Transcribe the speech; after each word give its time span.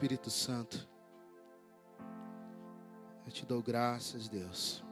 Espírito 0.00 0.30
Santo, 0.30 0.88
eu 3.26 3.30
te 3.30 3.44
dou 3.44 3.62
graças, 3.62 4.30
Deus. 4.30 4.82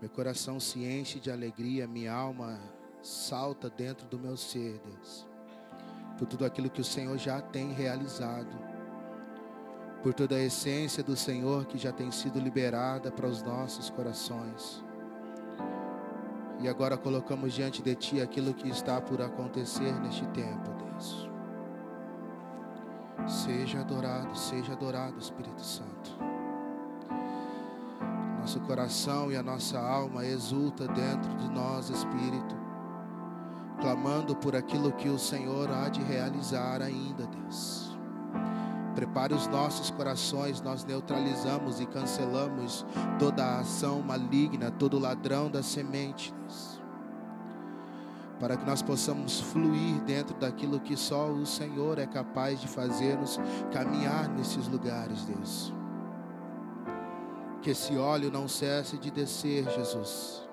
Meu 0.00 0.08
coração 0.08 0.58
se 0.58 0.82
enche 0.82 1.20
de 1.20 1.30
alegria, 1.30 1.86
minha 1.86 2.14
alma 2.14 2.58
salta 3.02 3.68
dentro 3.68 4.06
do 4.06 4.18
meu 4.18 4.34
ser, 4.34 4.80
Deus. 4.82 5.28
Por 6.16 6.26
tudo 6.26 6.46
aquilo 6.46 6.70
que 6.70 6.80
o 6.80 6.84
Senhor 6.84 7.18
já 7.18 7.38
tem 7.38 7.70
realizado. 7.70 8.56
Por 10.02 10.14
toda 10.14 10.36
a 10.36 10.42
essência 10.42 11.02
do 11.02 11.14
Senhor 11.14 11.66
que 11.66 11.76
já 11.76 11.92
tem 11.92 12.10
sido 12.10 12.40
liberada 12.40 13.12
para 13.12 13.26
os 13.26 13.42
nossos 13.42 13.90
corações. 13.90 14.82
E 16.60 16.66
agora 16.66 16.96
colocamos 16.96 17.52
diante 17.52 17.82
de 17.82 17.94
Ti 17.94 18.22
aquilo 18.22 18.54
que 18.54 18.70
está 18.70 19.02
por 19.02 19.20
acontecer 19.20 19.92
neste 20.00 20.26
tempo, 20.28 20.70
Deus. 20.82 21.35
Seja 23.26 23.80
adorado, 23.80 24.38
seja 24.38 24.72
adorado, 24.72 25.18
Espírito 25.18 25.60
Santo. 25.60 26.16
Nosso 28.38 28.60
coração 28.60 29.32
e 29.32 29.36
a 29.36 29.42
nossa 29.42 29.80
alma 29.80 30.24
exulta 30.24 30.86
dentro 30.86 31.34
de 31.34 31.48
nós, 31.50 31.90
Espírito, 31.90 32.56
clamando 33.80 34.36
por 34.36 34.54
aquilo 34.54 34.92
que 34.92 35.08
o 35.08 35.18
Senhor 35.18 35.68
há 35.72 35.88
de 35.88 36.00
realizar 36.02 36.80
ainda, 36.80 37.26
Deus. 37.26 37.98
Prepare 38.94 39.34
os 39.34 39.48
nossos 39.48 39.90
corações, 39.90 40.60
nós 40.60 40.84
neutralizamos 40.84 41.80
e 41.80 41.86
cancelamos 41.86 42.86
toda 43.18 43.44
a 43.44 43.58
ação 43.58 44.00
maligna, 44.02 44.70
todo 44.70 45.00
ladrão 45.00 45.50
da 45.50 45.64
semente, 45.64 46.32
Deus. 46.32 46.75
Para 48.38 48.56
que 48.56 48.66
nós 48.66 48.82
possamos 48.82 49.40
fluir 49.40 50.00
dentro 50.02 50.34
daquilo 50.34 50.78
que 50.78 50.96
só 50.96 51.28
o 51.28 51.46
Senhor 51.46 51.98
é 51.98 52.06
capaz 52.06 52.60
de 52.60 52.68
fazer-nos 52.68 53.40
caminhar 53.72 54.28
nesses 54.28 54.68
lugares, 54.68 55.24
Deus. 55.24 55.72
Que 57.62 57.70
esse 57.70 57.96
óleo 57.96 58.30
não 58.30 58.46
cesse 58.46 58.98
de 58.98 59.10
descer, 59.10 59.64
Jesus. 59.70 60.46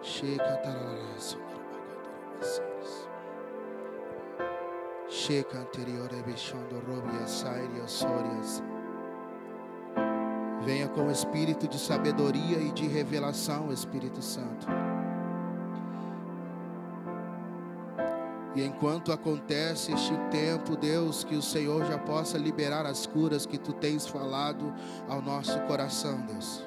Chega, 0.00 0.56
tarará, 0.58 1.02
Checa 5.08 5.58
anterior 5.58 6.10
ebechando 6.12 6.80
robia 6.80 7.26
sairia 7.28 7.86
sorias. 7.86 8.62
Venha 10.64 10.88
com 10.88 11.08
o 11.08 11.10
espírito 11.10 11.66
de 11.66 11.78
sabedoria 11.78 12.58
e 12.58 12.70
de 12.70 12.86
revelação, 12.86 13.72
Espírito 13.72 14.22
Santo. 14.22 14.66
E 18.54 18.62
enquanto 18.62 19.12
acontece 19.12 19.92
este 19.92 20.14
tempo, 20.30 20.76
Deus, 20.76 21.24
que 21.24 21.34
o 21.34 21.42
Senhor 21.42 21.84
já 21.86 21.98
possa 21.98 22.36
liberar 22.36 22.86
as 22.86 23.06
curas 23.06 23.46
que 23.46 23.58
tu 23.58 23.72
tens 23.72 24.06
falado 24.06 24.72
ao 25.08 25.22
nosso 25.22 25.58
coração, 25.62 26.20
Deus. 26.26 26.64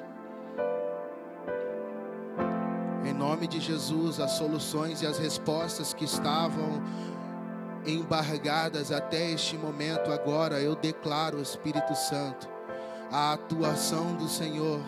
Em 3.04 3.14
nome 3.14 3.46
de 3.46 3.60
Jesus, 3.60 4.18
as 4.18 4.32
soluções 4.32 5.00
e 5.00 5.06
as 5.06 5.16
respostas 5.16 5.94
que 5.94 6.04
estavam 6.04 6.82
embargadas 7.86 8.90
até 8.90 9.30
este 9.30 9.56
momento, 9.56 10.10
agora 10.10 10.60
eu 10.60 10.74
declaro, 10.74 11.40
Espírito 11.40 11.94
Santo, 11.94 12.55
a 13.10 13.32
atuação 13.32 14.14
do 14.14 14.28
Senhor 14.28 14.80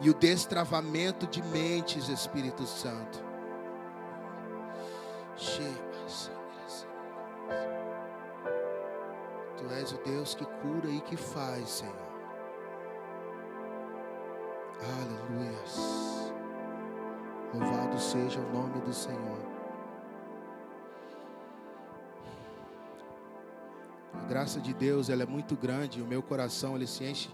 e 0.00 0.08
o 0.08 0.14
destravamento 0.14 1.26
de 1.26 1.42
mentes, 1.42 2.08
Espírito 2.08 2.66
Santo. 2.66 3.24
Tu 9.56 9.74
és 9.74 9.92
o 9.92 9.98
Deus 10.04 10.34
que 10.34 10.44
cura 10.44 10.88
e 10.88 11.00
que 11.00 11.16
faz, 11.16 11.68
Senhor. 11.68 12.08
Aleluia. 14.80 15.58
Louvado 17.52 17.98
seja 17.98 18.38
o 18.40 18.52
nome 18.52 18.80
do 18.80 18.92
Senhor. 18.92 19.47
Graça 24.26 24.60
de 24.60 24.72
Deus 24.74 25.08
ela 25.08 25.22
é 25.22 25.26
muito 25.26 25.56
grande, 25.56 26.02
o 26.02 26.06
meu 26.06 26.22
coração 26.22 26.76
ele 26.76 26.86
se 26.86 27.04
enche 27.04 27.28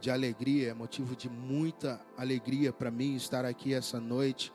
de 0.00 0.10
alegria, 0.10 0.70
é 0.70 0.74
motivo 0.74 1.16
de 1.16 1.28
muita 1.28 2.00
alegria 2.16 2.72
para 2.72 2.90
mim 2.90 3.14
estar 3.14 3.44
aqui 3.44 3.72
essa 3.72 3.98
noite, 3.98 4.52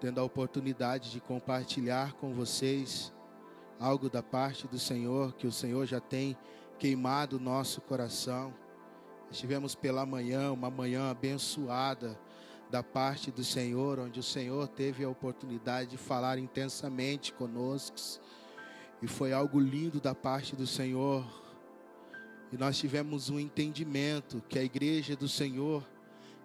tendo 0.00 0.20
a 0.20 0.24
oportunidade 0.24 1.10
de 1.10 1.20
compartilhar 1.20 2.14
com 2.14 2.32
vocês 2.32 3.12
algo 3.78 4.08
da 4.08 4.22
parte 4.22 4.68
do 4.68 4.78
Senhor, 4.78 5.32
que 5.34 5.46
o 5.46 5.52
Senhor 5.52 5.86
já 5.86 6.00
tem 6.00 6.36
queimado 6.78 7.36
o 7.36 7.40
nosso 7.40 7.80
coração. 7.80 8.54
Estivemos 9.30 9.74
pela 9.74 10.06
manhã, 10.06 10.52
uma 10.52 10.70
manhã 10.70 11.10
abençoada 11.10 12.18
da 12.70 12.82
parte 12.82 13.30
do 13.30 13.42
Senhor, 13.42 13.98
onde 13.98 14.20
o 14.20 14.22
Senhor 14.22 14.68
teve 14.68 15.04
a 15.04 15.08
oportunidade 15.08 15.90
de 15.90 15.96
falar 15.96 16.38
intensamente 16.38 17.32
conosco 17.32 17.96
e 19.02 19.06
foi 19.06 19.32
algo 19.32 19.58
lindo 19.58 20.00
da 20.00 20.14
parte 20.14 20.54
do 20.54 20.66
Senhor. 20.66 21.24
E 22.52 22.56
nós 22.56 22.78
tivemos 22.78 23.30
um 23.30 23.38
entendimento 23.38 24.42
que 24.48 24.58
a 24.58 24.64
igreja 24.64 25.16
do 25.16 25.28
Senhor, 25.28 25.86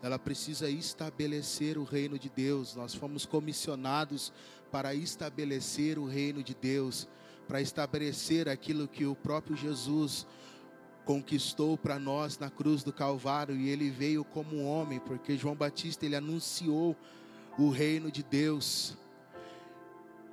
ela 0.02 0.20
precisa 0.20 0.70
estabelecer 0.70 1.78
o 1.78 1.84
reino 1.84 2.18
de 2.20 2.30
Deus. 2.30 2.76
Nós 2.76 2.94
fomos 2.94 3.26
comissionados 3.26 4.32
para 4.72 4.94
estabelecer 4.94 5.98
o 5.98 6.06
reino 6.06 6.44
de 6.44 6.54
Deus, 6.54 7.08
para 7.48 7.60
estabelecer 7.60 8.48
aquilo 8.48 8.88
que 8.88 9.06
o 9.06 9.16
próprio 9.16 9.56
Jesus 9.56 10.28
conquistou 11.06 11.78
para 11.78 12.00
nós 12.00 12.38
na 12.40 12.50
cruz 12.50 12.84
do 12.84 12.92
Calvário 12.92 13.56
e 13.56 13.70
ele 13.70 13.90
veio 13.90 14.26
como 14.26 14.64
homem, 14.64 15.00
porque 15.00 15.38
João 15.38 15.56
Batista 15.56 16.06
ele 16.06 16.16
anunciou 16.16 16.96
o 17.58 17.70
reino 17.70 18.12
de 18.12 18.24
Deus. 18.24 18.98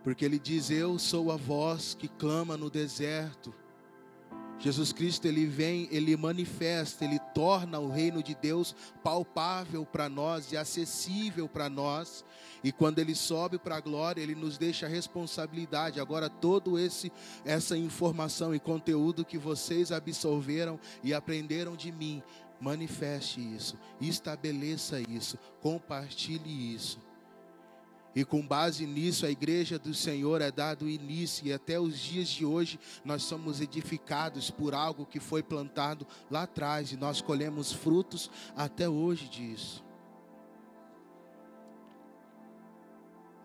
Porque 0.03 0.25
ele 0.25 0.39
diz: 0.39 0.71
Eu 0.71 0.99
sou 0.99 1.31
a 1.31 1.37
voz 1.37 1.95
que 1.95 2.09
clama 2.09 2.57
no 2.57 2.71
deserto. 2.71 3.55
Jesus 4.63 4.93
Cristo, 4.93 5.27
ele 5.27 5.45
vem, 5.45 5.89
ele 5.91 6.17
manifesta, 6.17 7.05
ele 7.05 7.19
torna 7.35 7.81
o 7.81 7.91
reino 7.91 8.23
de 8.23 8.33
Deus 8.33 8.77
palpável 9.03 9.85
para 9.85 10.09
nós 10.09 10.53
e 10.53 10.57
acessível 10.57 11.49
para 11.49 11.69
nós. 11.69 12.25
E 12.63 12.71
quando 12.71 13.01
ele 13.01 13.13
sobe 13.13 13.59
para 13.59 13.77
a 13.77 13.81
glória, 13.81 14.23
ele 14.23 14.37
nos 14.37 14.57
deixa 14.57 14.87
a 14.87 14.89
responsabilidade. 14.89 15.99
Agora 15.99 16.31
todo 16.31 16.79
esse 16.79 17.11
essa 17.45 17.77
informação 17.77 18.55
e 18.55 18.61
conteúdo 18.61 19.25
que 19.25 19.37
vocês 19.37 19.91
absorveram 19.91 20.79
e 21.03 21.13
aprenderam 21.13 21.75
de 21.75 21.91
mim, 21.91 22.23
manifeste 22.61 23.41
isso, 23.41 23.77
estabeleça 24.01 25.01
isso, 25.01 25.37
compartilhe 25.61 26.73
isso. 26.73 27.01
E 28.15 28.25
com 28.25 28.47
base 28.47 28.87
nisso, 28.87 29.25
a 29.25 29.31
igreja 29.31 29.79
do 29.79 29.95
Senhor 29.95 30.43
é 30.43 30.51
dado 30.51 30.89
início, 30.89 31.47
e 31.47 31.53
até 31.53 31.81
os 31.81 31.99
dias 31.99 32.29
de 32.29 32.45
hoje 32.45 32.79
nós 33.05 33.23
somos 33.23 33.61
edificados 33.61 34.51
por 34.51 34.75
algo 34.75 35.07
que 35.07 35.19
foi 35.19 35.43
plantado 35.43 36.07
lá 36.31 36.43
atrás, 36.43 36.93
e 36.93 36.97
nós 36.97 37.23
colhemos 37.23 37.73
frutos 37.73 38.31
até 38.55 38.89
hoje 38.89 39.29
disso. 39.29 39.83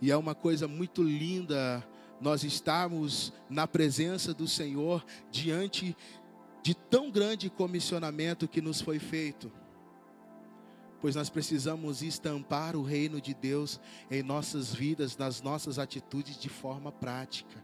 E 0.01 0.11
é 0.11 0.17
uma 0.17 0.35
coisa 0.35 0.67
muito 0.67 1.01
linda 1.01 1.87
nós 2.19 2.43
estarmos 2.43 3.31
na 3.49 3.65
presença 3.65 4.33
do 4.33 4.47
Senhor 4.47 5.03
diante 5.31 5.95
de 6.61 6.75
tão 6.75 7.09
grande 7.09 7.49
comissionamento 7.49 8.47
que 8.47 8.61
nos 8.61 8.81
foi 8.81 8.99
feito 8.99 9.51
pois 11.01 11.15
nós 11.15 11.29
precisamos 11.29 12.01
estampar 12.01 12.75
o 12.75 12.81
reino 12.81 13.21
de 13.21 13.33
Deus 13.33 13.79
em 14.09 14.23
nossas 14.23 14.73
vidas, 14.73 15.15
nas 15.17 15.41
nossas 15.41 15.77
atitudes 15.77 16.37
de 16.37 16.49
forma 16.49 16.91
prática. 16.91 17.63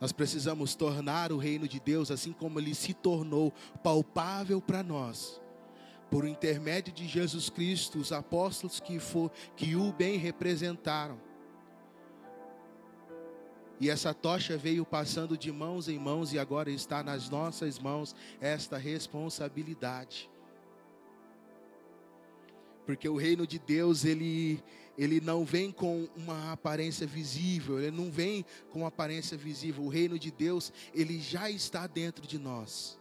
Nós 0.00 0.12
precisamos 0.12 0.76
tornar 0.76 1.32
o 1.32 1.38
reino 1.38 1.66
de 1.66 1.80
Deus 1.80 2.10
assim 2.10 2.32
como 2.32 2.60
ele 2.60 2.74
se 2.74 2.94
tornou 2.94 3.52
palpável 3.82 4.60
para 4.60 4.82
nós. 4.82 5.40
Por 6.08 6.26
intermédio 6.26 6.92
de 6.92 7.06
Jesus 7.06 7.50
Cristo, 7.50 7.98
os 7.98 8.12
apóstolos 8.12 8.80
que, 8.80 8.98
for, 8.98 9.30
que 9.56 9.74
o 9.74 9.92
bem 9.92 10.16
representaram. 10.16 11.20
E 13.80 13.90
essa 13.90 14.14
tocha 14.14 14.56
veio 14.56 14.84
passando 14.84 15.36
de 15.36 15.52
mãos 15.52 15.88
em 15.88 15.98
mãos 15.98 16.32
e 16.32 16.38
agora 16.38 16.70
está 16.70 17.02
nas 17.02 17.28
nossas 17.28 17.78
mãos 17.78 18.14
esta 18.40 18.76
responsabilidade 18.76 20.30
porque 22.88 23.06
o 23.06 23.18
reino 23.18 23.46
de 23.46 23.58
Deus 23.58 24.02
ele 24.06 24.64
ele 24.96 25.20
não 25.20 25.44
vem 25.44 25.70
com 25.70 26.08
uma 26.16 26.52
aparência 26.52 27.06
visível, 27.06 27.78
ele 27.78 27.94
não 27.94 28.10
vem 28.10 28.46
com 28.70 28.86
aparência 28.86 29.36
visível. 29.36 29.84
O 29.84 29.88
reino 29.90 30.18
de 30.18 30.30
Deus 30.30 30.72
ele 30.94 31.20
já 31.20 31.50
está 31.50 31.86
dentro 31.86 32.26
de 32.26 32.38
nós. 32.38 32.98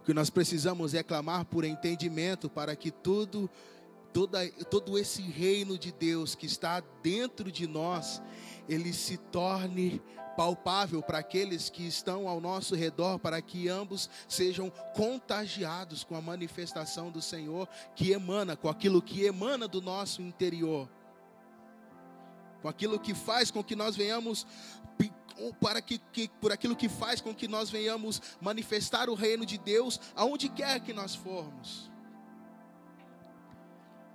O 0.00 0.04
que 0.04 0.12
nós 0.12 0.28
precisamos 0.28 0.92
é 0.92 1.04
clamar 1.04 1.44
por 1.44 1.64
entendimento 1.64 2.50
para 2.50 2.74
que 2.74 2.90
tudo, 2.90 3.48
toda, 4.14 4.48
todo 4.70 4.96
esse 4.96 5.20
reino 5.20 5.76
de 5.76 5.90
Deus 5.90 6.36
que 6.36 6.46
está 6.46 6.80
dentro 7.02 7.50
de 7.50 7.66
nós, 7.66 8.22
ele 8.68 8.92
se 8.92 9.16
torne 9.16 10.00
palpável 10.36 11.02
para 11.02 11.18
aqueles 11.18 11.68
que 11.68 11.84
estão 11.86 12.28
ao 12.28 12.40
nosso 12.40 12.76
redor, 12.76 13.18
para 13.18 13.42
que 13.42 13.68
ambos 13.68 14.08
sejam 14.28 14.70
contagiados 14.94 16.04
com 16.04 16.14
a 16.14 16.22
manifestação 16.22 17.10
do 17.10 17.20
Senhor 17.20 17.68
que 17.94 18.12
emana, 18.12 18.56
com 18.56 18.68
aquilo 18.68 19.02
que 19.02 19.24
emana 19.24 19.66
do 19.66 19.82
nosso 19.82 20.22
interior, 20.22 20.88
com 22.62 22.68
aquilo 22.68 23.00
que 23.00 23.14
faz 23.14 23.50
com 23.50 23.62
que 23.62 23.74
nós 23.74 23.96
venhamos 23.96 24.46
para 25.60 25.82
que, 25.82 25.98
que, 26.12 26.28
por 26.40 26.52
aquilo 26.52 26.76
que 26.76 26.88
faz 26.88 27.20
com 27.20 27.34
que 27.34 27.48
nós 27.48 27.68
venhamos 27.68 28.22
manifestar 28.40 29.10
o 29.10 29.14
reino 29.14 29.44
de 29.44 29.58
Deus 29.58 30.00
aonde 30.14 30.48
quer 30.48 30.78
que 30.78 30.92
nós 30.92 31.16
formos. 31.16 31.92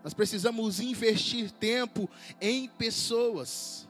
Nós 0.04 0.14
precisamos 0.14 0.80
investir 0.80 1.52
tempo 1.52 2.10
em 2.40 2.68
pessoas. 2.68 3.88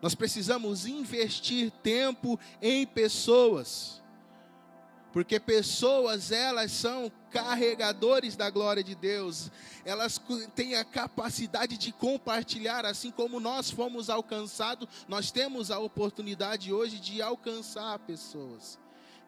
Nós 0.00 0.14
precisamos 0.14 0.86
investir 0.86 1.70
tempo 1.82 2.38
em 2.60 2.86
pessoas. 2.86 4.02
Porque 5.12 5.38
pessoas, 5.38 6.32
elas 6.32 6.72
são 6.72 7.12
carregadores 7.30 8.34
da 8.34 8.48
glória 8.48 8.82
de 8.82 8.94
Deus. 8.94 9.50
Elas 9.84 10.20
têm 10.54 10.74
a 10.74 10.84
capacidade 10.84 11.76
de 11.76 11.92
compartilhar, 11.92 12.86
assim 12.86 13.10
como 13.10 13.38
nós 13.38 13.70
fomos 13.70 14.08
alcançados, 14.08 14.88
nós 15.06 15.30
temos 15.30 15.70
a 15.70 15.78
oportunidade 15.78 16.72
hoje 16.72 16.98
de 16.98 17.20
alcançar 17.20 17.98
pessoas, 18.00 18.78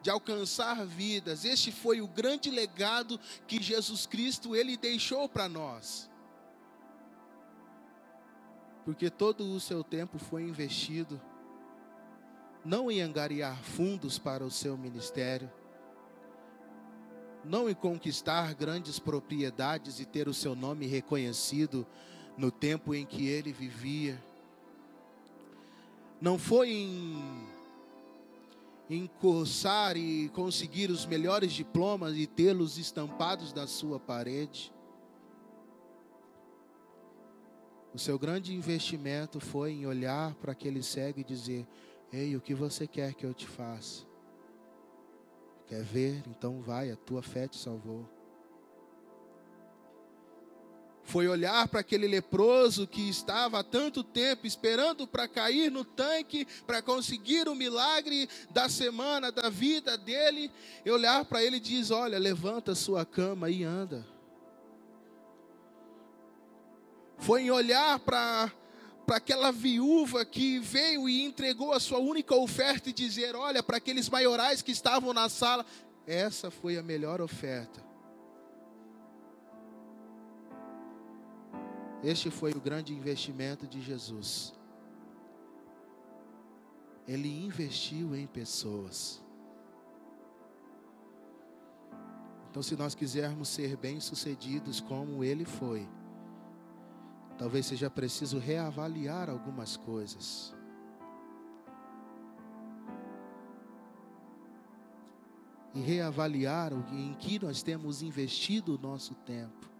de 0.05 0.11
alcançar 0.11 0.85
vidas. 0.85 1.43
Este 1.43 1.71
foi 1.71 1.99
o 1.99 2.07
grande 2.07 2.51
legado 2.51 3.19
que 3.47 3.59
Jesus 3.59 4.05
Cristo 4.05 4.55
ele 4.55 4.77
deixou 4.77 5.27
para 5.27 5.49
nós 5.49 6.07
porque 8.85 9.09
todo 9.09 9.43
o 9.51 9.59
seu 9.59 9.83
tempo 9.83 10.19
foi 10.19 10.43
investido 10.43 11.19
não 12.63 12.91
em 12.91 13.01
angariar 13.01 13.57
fundos 13.63 14.19
para 14.19 14.45
o 14.45 14.51
seu 14.51 14.77
ministério, 14.77 15.51
não 17.43 17.67
em 17.67 17.73
conquistar 17.73 18.53
grandes 18.53 18.99
propriedades 18.99 19.99
e 19.99 20.05
ter 20.05 20.27
o 20.27 20.33
seu 20.33 20.55
nome 20.55 20.85
reconhecido 20.85 21.85
no 22.37 22.51
tempo 22.51 22.93
em 22.93 23.05
que 23.05 23.27
ele 23.27 23.51
vivia, 23.51 24.23
não 26.21 26.37
foi 26.37 26.71
em, 26.71 27.47
em 28.89 29.07
cursar 29.07 29.97
e 29.97 30.29
conseguir 30.29 30.91
os 30.91 31.05
melhores 31.05 31.53
diplomas 31.53 32.15
e 32.15 32.27
tê-los 32.27 32.77
estampados 32.77 33.53
na 33.53 33.65
sua 33.65 33.99
parede, 33.99 34.73
O 37.95 37.97
seu 37.97 38.19
grande 38.19 38.53
investimento 38.53 39.39
foi 39.39 39.71
em 39.71 39.85
olhar 39.85 40.35
para 40.35 40.51
aquele 40.51 40.83
cego 40.83 41.21
e 41.21 41.23
dizer: 41.23 41.65
Ei, 42.11 42.35
o 42.35 42.41
que 42.41 42.53
você 42.53 42.85
quer 42.85 43.13
que 43.13 43.25
eu 43.25 43.33
te 43.33 43.47
faça? 43.47 44.05
Quer 45.65 45.81
ver? 45.81 46.21
Então 46.27 46.59
vai, 46.59 46.91
a 46.91 46.97
tua 46.97 47.21
fé 47.21 47.47
te 47.47 47.55
salvou. 47.55 48.05
Foi 51.05 51.27
olhar 51.27 51.67
para 51.67 51.81
aquele 51.81 52.07
leproso 52.07 52.87
que 52.87 53.07
estava 53.07 53.59
há 53.59 53.63
tanto 53.63 54.03
tempo 54.03 54.47
esperando 54.47 55.05
para 55.05 55.27
cair 55.27 55.71
no 55.71 55.85
tanque, 55.85 56.47
para 56.65 56.81
conseguir 56.81 57.47
o 57.47 57.53
milagre 57.53 58.27
da 58.49 58.67
semana, 58.67 59.31
da 59.31 59.49
vida 59.49 59.97
dele, 59.97 60.51
e 60.83 60.89
olhar 60.89 61.23
para 61.23 61.43
ele 61.43 61.57
e 61.57 61.59
diz: 61.59 61.91
Olha, 61.91 62.17
levanta 62.17 62.73
sua 62.73 63.05
cama 63.05 63.51
e 63.51 63.63
anda. 63.63 64.05
Foi 67.19 67.43
em 67.43 67.51
olhar 67.51 67.99
para 67.99 68.51
para 69.05 69.17
aquela 69.17 69.51
viúva 69.51 70.25
que 70.25 70.57
veio 70.57 71.07
e 71.07 71.23
entregou 71.23 71.71
a 71.71 71.79
sua 71.79 71.99
única 71.99 72.35
oferta 72.35 72.89
e 72.89 72.93
dizer: 72.93 73.35
Olha, 73.35 73.61
para 73.61 73.77
aqueles 73.77 74.09
maiorais 74.09 74.63
que 74.63 74.71
estavam 74.71 75.13
na 75.13 75.29
sala, 75.29 75.63
essa 76.07 76.49
foi 76.49 76.77
a 76.77 76.83
melhor 76.83 77.21
oferta. 77.21 77.94
Este 82.05 82.29
foi 82.29 82.51
o 82.51 82.61
grande 82.61 82.93
investimento 82.93 83.67
de 83.67 83.81
Jesus. 83.81 84.53
Ele 87.07 87.29
investiu 87.45 88.15
em 88.15 88.25
pessoas. 88.25 89.21
Então, 92.49 92.63
se 92.63 92.75
nós 92.75 92.95
quisermos 92.95 93.49
ser 93.49 93.75
bem-sucedidos 93.75 94.79
como 94.79 95.23
ele 95.23 95.43
foi, 95.43 95.85
Talvez 97.37 97.65
seja 97.65 97.89
preciso 97.89 98.39
reavaliar 98.39 99.29
algumas 99.29 99.75
coisas. 99.75 100.53
E 105.73 105.81
reavaliar 105.81 106.71
em 106.93 107.13
que 107.15 107.37
nós 107.37 107.61
temos 107.61 108.01
investido 108.01 108.75
o 108.75 108.77
nosso 108.77 109.13
tempo. 109.15 109.74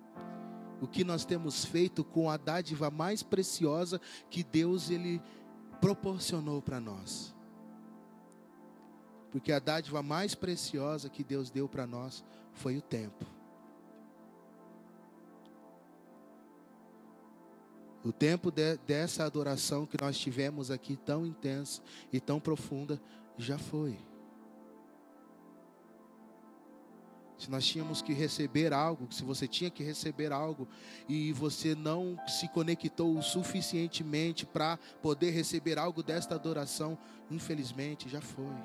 O 0.81 0.87
que 0.87 1.03
nós 1.03 1.25
temos 1.25 1.63
feito 1.65 2.03
com 2.03 2.29
a 2.29 2.37
dádiva 2.37 2.91
mais 2.91 3.23
preciosa 3.23 3.99
que 4.29 4.43
Deus 4.43 4.89
ele 4.89 5.21
proporcionou 5.79 6.61
para 6.61 6.79
nós. 6.79 7.33
Porque 9.31 9.51
a 9.51 9.59
dádiva 9.59 10.01
mais 10.01 10.33
preciosa 10.33 11.09
que 11.09 11.23
Deus 11.23 11.49
deu 11.49 11.67
para 11.67 11.85
nós 11.85 12.23
foi 12.53 12.77
o 12.77 12.81
tempo. 12.81 13.25
O 18.03 18.11
tempo 18.11 18.51
de, 18.51 18.77
dessa 18.77 19.25
adoração 19.25 19.85
que 19.85 19.99
nós 19.99 20.17
tivemos 20.17 20.69
aqui, 20.69 20.95
tão 20.95 21.25
intensa 21.25 21.81
e 22.13 22.19
tão 22.19 22.39
profunda, 22.39 23.01
já 23.37 23.57
foi. 23.57 23.97
Se 27.37 27.51
nós 27.51 27.65
tínhamos 27.65 28.01
que 28.01 28.13
receber 28.13 28.71
algo, 28.71 29.11
se 29.11 29.23
você 29.23 29.47
tinha 29.47 29.69
que 29.69 29.83
receber 29.83 30.31
algo 30.31 30.67
e 31.07 31.33
você 31.33 31.75
não 31.75 32.17
se 32.27 32.47
conectou 32.47 33.21
suficientemente 33.21 34.45
para 34.45 34.79
poder 35.01 35.31
receber 35.31 35.77
algo 35.77 36.01
desta 36.01 36.35
adoração, 36.35 36.97
infelizmente 37.29 38.07
já 38.07 38.21
foi. 38.21 38.55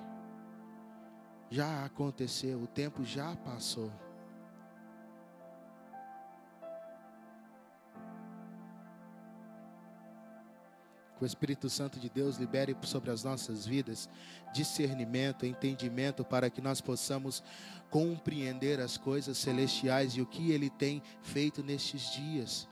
Já 1.50 1.84
aconteceu, 1.84 2.62
o 2.62 2.66
tempo 2.66 3.04
já 3.04 3.34
passou. 3.36 3.90
Que 11.20 11.24
o 11.24 11.26
Espírito 11.26 11.68
Santo 11.68 12.00
de 12.00 12.08
Deus 12.08 12.38
libere 12.38 12.74
sobre 12.84 13.10
as 13.10 13.22
nossas 13.22 13.66
vidas 13.66 14.08
discernimento, 14.54 15.44
entendimento, 15.44 16.24
para 16.24 16.48
que 16.48 16.62
nós 16.62 16.80
possamos 16.80 17.42
compreender 17.90 18.80
as 18.80 18.96
coisas 18.96 19.36
celestiais 19.36 20.14
e 20.14 20.22
o 20.22 20.26
que 20.26 20.50
Ele 20.50 20.70
tem 20.70 21.02
feito 21.20 21.62
nestes 21.62 22.10
dias. 22.10 22.66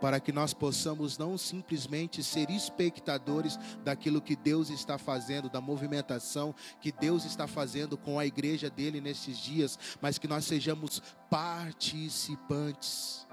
Para 0.00 0.18
que 0.18 0.32
nós 0.32 0.52
possamos 0.52 1.16
não 1.16 1.38
simplesmente 1.38 2.20
ser 2.24 2.50
espectadores 2.50 3.56
daquilo 3.84 4.20
que 4.20 4.34
Deus 4.34 4.70
está 4.70 4.98
fazendo, 4.98 5.48
da 5.48 5.60
movimentação 5.60 6.52
que 6.80 6.90
Deus 6.90 7.24
está 7.24 7.46
fazendo 7.46 7.96
com 7.96 8.18
a 8.18 8.26
igreja 8.26 8.68
dele 8.68 9.00
nesses 9.00 9.38
dias, 9.38 9.78
mas 10.00 10.18
que 10.18 10.26
nós 10.26 10.44
sejamos 10.44 11.00
participantes. 11.30 13.24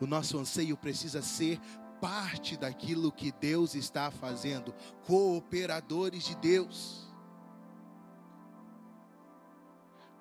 O 0.00 0.06
nosso 0.06 0.38
anseio 0.38 0.76
precisa 0.76 1.20
ser 1.20 1.58
parte 2.00 2.56
daquilo 2.56 3.12
que 3.12 3.32
Deus 3.32 3.74
está 3.74 4.10
fazendo, 4.10 4.74
cooperadores 5.04 6.24
de 6.24 6.36
Deus. 6.36 7.06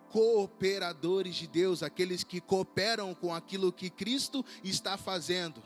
Cooperadores 0.09 1.35
de 1.35 1.47
Deus, 1.47 1.83
aqueles 1.83 2.23
que 2.23 2.39
cooperam 2.39 3.13
com 3.13 3.33
aquilo 3.33 3.71
que 3.71 3.89
Cristo 3.89 4.45
está 4.63 4.97
fazendo. 4.97 5.61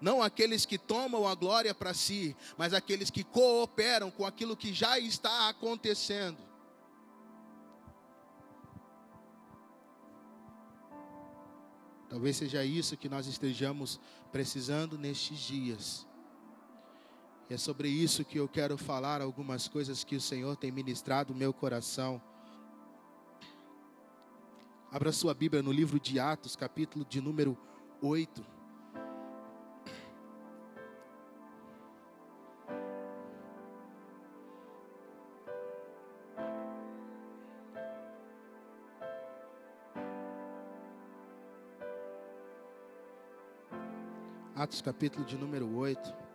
Não 0.00 0.22
aqueles 0.22 0.64
que 0.64 0.78
tomam 0.78 1.26
a 1.26 1.34
glória 1.34 1.74
para 1.74 1.92
si, 1.92 2.36
mas 2.56 2.72
aqueles 2.72 3.10
que 3.10 3.24
cooperam 3.24 4.10
com 4.10 4.24
aquilo 4.24 4.56
que 4.56 4.72
já 4.72 4.98
está 4.98 5.48
acontecendo. 5.48 6.47
Talvez 12.08 12.36
seja 12.36 12.64
isso 12.64 12.96
que 12.96 13.08
nós 13.08 13.26
estejamos 13.26 14.00
precisando 14.32 14.96
nestes 14.96 15.38
dias. 15.38 16.06
E 17.50 17.54
é 17.54 17.56
sobre 17.56 17.88
isso 17.88 18.24
que 18.24 18.38
eu 18.38 18.48
quero 18.48 18.76
falar 18.76 19.20
algumas 19.20 19.68
coisas 19.68 20.04
que 20.04 20.16
o 20.16 20.20
Senhor 20.20 20.56
tem 20.56 20.70
ministrado 20.70 21.32
no 21.32 21.38
meu 21.38 21.52
coração. 21.52 22.20
Abra 24.90 25.12
sua 25.12 25.34
Bíblia 25.34 25.62
no 25.62 25.72
livro 25.72 26.00
de 26.00 26.18
Atos, 26.18 26.56
capítulo 26.56 27.04
de 27.04 27.20
número 27.20 27.56
8. 28.00 28.57
Atos 44.68 44.82
capítulo 44.82 45.24
de 45.24 45.34
número 45.38 45.66
8. 45.78 46.27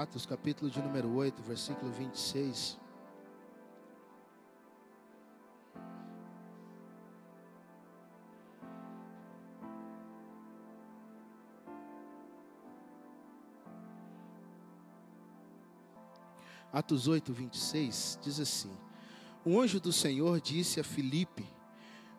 Atos, 0.00 0.24
capítulo 0.24 0.70
de 0.70 0.80
número 0.80 1.14
8, 1.14 1.42
versículo 1.42 1.92
26. 1.92 2.78
Atos 16.72 17.06
8, 17.06 17.30
26 17.30 18.20
diz 18.22 18.40
assim: 18.40 18.74
O 19.44 19.60
anjo 19.60 19.78
do 19.78 19.92
Senhor 19.92 20.40
disse 20.40 20.80
a 20.80 20.84
Filipe: 20.84 21.46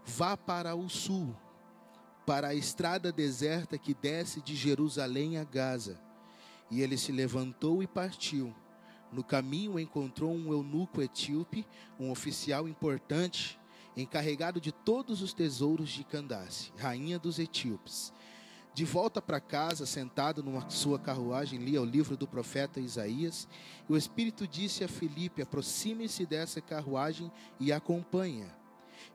Vá 0.05 0.37
para 0.37 0.75
o 0.75 0.87
sul, 0.87 1.35
para 2.27 2.49
a 2.49 2.53
estrada 2.53 3.11
deserta 3.11 3.75
que 3.75 3.95
desce 3.95 4.39
de 4.39 4.55
Jerusalém 4.55 5.39
a 5.39 5.43
Gaza 5.43 6.10
e 6.71 6.81
ele 6.81 6.97
se 6.97 7.11
levantou 7.11 7.83
e 7.83 7.87
partiu. 7.87 8.55
No 9.11 9.23
caminho 9.23 9.77
encontrou 9.77 10.33
um 10.33 10.53
eunuco 10.53 11.01
etíope, 11.01 11.67
um 11.99 12.09
oficial 12.09 12.67
importante, 12.67 13.59
encarregado 13.95 14.61
de 14.61 14.71
todos 14.71 15.21
os 15.21 15.33
tesouros 15.33 15.89
de 15.89 16.05
Candace, 16.05 16.71
rainha 16.77 17.19
dos 17.19 17.37
etíopes. 17.37 18.13
De 18.73 18.85
volta 18.85 19.21
para 19.21 19.41
casa, 19.41 19.85
sentado 19.85 20.41
numa 20.41 20.69
sua 20.69 20.97
carruagem, 20.97 21.59
lia 21.59 21.81
o 21.81 21.85
livro 21.85 22.15
do 22.15 22.25
profeta 22.25 22.79
Isaías, 22.79 23.49
e 23.89 23.91
o 23.91 23.97
Espírito 23.97 24.47
disse 24.47 24.81
a 24.81 24.87
Filipe: 24.87 25.41
aproxime-se 25.41 26.25
dessa 26.25 26.61
carruagem 26.61 27.29
e 27.59 27.73
acompanha. 27.73 28.55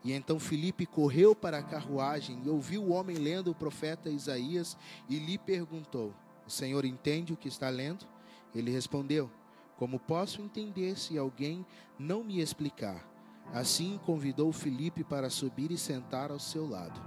E 0.03 0.13
então 0.13 0.39
Filipe 0.39 0.85
correu 0.85 1.35
para 1.35 1.57
a 1.57 1.63
carruagem 1.63 2.39
e 2.45 2.49
ouviu 2.49 2.83
o 2.83 2.91
homem 2.91 3.17
lendo 3.17 3.49
o 3.49 3.55
profeta 3.55 4.11
Isaías 4.11 4.77
e 5.09 5.17
lhe 5.17 5.39
perguntou: 5.39 6.13
o 6.47 6.49
Senhor 6.49 6.85
entende 6.85 7.33
o 7.33 7.37
que 7.37 7.47
está 7.47 7.69
lendo? 7.69 8.07
Ele 8.55 8.71
respondeu: 8.71 9.29
Como 9.77 9.99
posso 9.99 10.41
entender 10.41 10.97
se 10.97 11.17
alguém 11.17 11.65
não 11.99 12.23
me 12.23 12.39
explicar? 12.39 13.05
Assim 13.53 13.99
convidou 14.05 14.51
Filipe 14.51 15.03
para 15.03 15.29
subir 15.29 15.71
e 15.71 15.77
sentar 15.77 16.31
ao 16.31 16.39
seu 16.39 16.67
lado. 16.67 16.99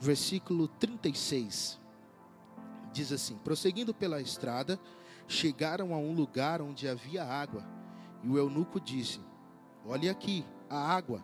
Versículo 0.00 0.68
36 0.68 1.78
diz 2.92 3.12
assim: 3.12 3.36
Prosseguindo 3.38 3.92
pela 3.92 4.20
estrada, 4.20 4.80
chegaram 5.26 5.92
a 5.92 5.98
um 5.98 6.12
lugar 6.12 6.62
onde 6.62 6.88
havia 6.88 7.24
água. 7.24 7.64
E 8.22 8.28
o 8.28 8.38
eunuco 8.38 8.80
disse: 8.80 9.20
Olhe 9.84 10.08
aqui, 10.08 10.44
a 10.70 10.76
água. 10.76 11.22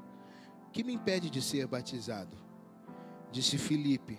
Que 0.73 0.83
me 0.83 0.93
impede 0.93 1.29
de 1.29 1.43
ser 1.43 1.67
batizado? 1.67 2.37
Disse 3.31 3.59
Filipe: 3.59 4.19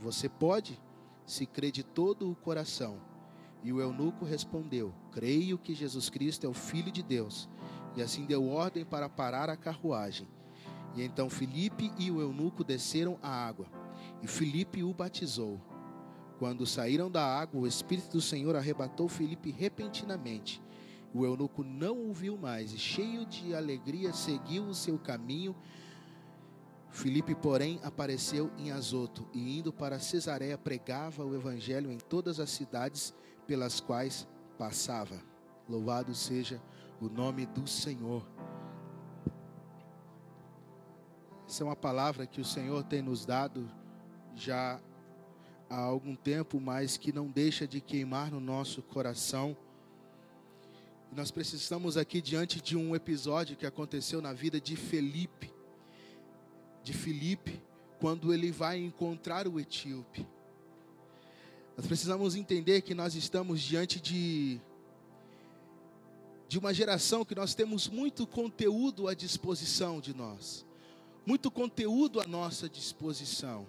Você 0.00 0.28
pode? 0.28 0.80
Se 1.26 1.46
crê 1.46 1.70
de 1.70 1.82
todo 1.82 2.30
o 2.30 2.34
coração. 2.34 2.98
E 3.62 3.72
o 3.72 3.80
eunuco 3.80 4.24
respondeu: 4.24 4.92
Creio 5.12 5.58
que 5.58 5.74
Jesus 5.74 6.10
Cristo 6.10 6.46
é 6.46 6.48
o 6.48 6.54
Filho 6.54 6.92
de 6.92 7.02
Deus. 7.02 7.48
E 7.96 8.02
assim 8.02 8.24
deu 8.24 8.48
ordem 8.48 8.84
para 8.84 9.08
parar 9.08 9.48
a 9.48 9.56
carruagem. 9.56 10.26
E 10.96 11.02
então 11.02 11.28
Filipe 11.28 11.92
e 11.98 12.10
o 12.10 12.20
eunuco 12.20 12.62
desceram 12.62 13.18
à 13.22 13.28
água, 13.28 13.66
e 14.22 14.26
Filipe 14.26 14.82
o 14.82 14.92
batizou. 14.94 15.60
Quando 16.38 16.66
saíram 16.66 17.10
da 17.10 17.24
água, 17.24 17.62
o 17.62 17.66
Espírito 17.66 18.12
do 18.12 18.20
Senhor 18.20 18.54
arrebatou 18.54 19.08
Filipe 19.08 19.50
repentinamente. 19.50 20.62
O 21.12 21.24
eunuco 21.24 21.62
não 21.62 22.10
o 22.10 22.12
viu 22.12 22.36
mais, 22.36 22.72
e 22.72 22.78
cheio 22.78 23.24
de 23.26 23.54
alegria 23.54 24.12
seguiu 24.12 24.64
o 24.64 24.74
seu 24.74 24.98
caminho 24.98 25.54
Filipe, 26.94 27.34
porém, 27.34 27.80
apareceu 27.82 28.52
em 28.56 28.70
Azoto 28.70 29.28
e 29.34 29.58
indo 29.58 29.72
para 29.72 29.98
Cesareia 29.98 30.56
pregava 30.56 31.24
o 31.24 31.34
evangelho 31.34 31.90
em 31.90 31.98
todas 31.98 32.38
as 32.38 32.50
cidades 32.50 33.12
pelas 33.48 33.80
quais 33.80 34.28
passava. 34.56 35.20
Louvado 35.68 36.14
seja 36.14 36.62
o 37.00 37.08
nome 37.08 37.46
do 37.46 37.66
Senhor. 37.66 38.24
Essa 41.48 41.64
é 41.64 41.66
uma 41.66 41.74
palavra 41.74 42.28
que 42.28 42.40
o 42.40 42.44
Senhor 42.44 42.84
tem 42.84 43.02
nos 43.02 43.26
dado 43.26 43.68
já 44.36 44.80
há 45.68 45.76
algum 45.76 46.14
tempo, 46.14 46.60
mas 46.60 46.96
que 46.96 47.12
não 47.12 47.26
deixa 47.26 47.66
de 47.66 47.80
queimar 47.80 48.30
no 48.30 48.38
nosso 48.38 48.80
coração. 48.82 49.56
Nós 51.10 51.32
precisamos 51.32 51.96
aqui 51.96 52.22
diante 52.22 52.62
de 52.62 52.76
um 52.76 52.94
episódio 52.94 53.56
que 53.56 53.66
aconteceu 53.66 54.22
na 54.22 54.32
vida 54.32 54.60
de 54.60 54.76
Felipe 54.76 55.53
de 56.84 56.92
Filipe, 56.92 57.60
quando 57.98 58.32
ele 58.32 58.52
vai 58.52 58.78
encontrar 58.78 59.48
o 59.48 59.58
etíope. 59.58 60.26
Nós 61.76 61.86
precisamos 61.86 62.36
entender 62.36 62.82
que 62.82 62.94
nós 62.94 63.14
estamos 63.14 63.60
diante 63.60 64.00
de 64.00 64.60
de 66.46 66.58
uma 66.58 66.72
geração 66.72 67.24
que 67.24 67.34
nós 67.34 67.54
temos 67.54 67.88
muito 67.88 68.26
conteúdo 68.26 69.08
à 69.08 69.14
disposição 69.14 70.00
de 70.00 70.14
nós. 70.14 70.64
Muito 71.26 71.50
conteúdo 71.50 72.20
à 72.20 72.26
nossa 72.26 72.68
disposição. 72.68 73.66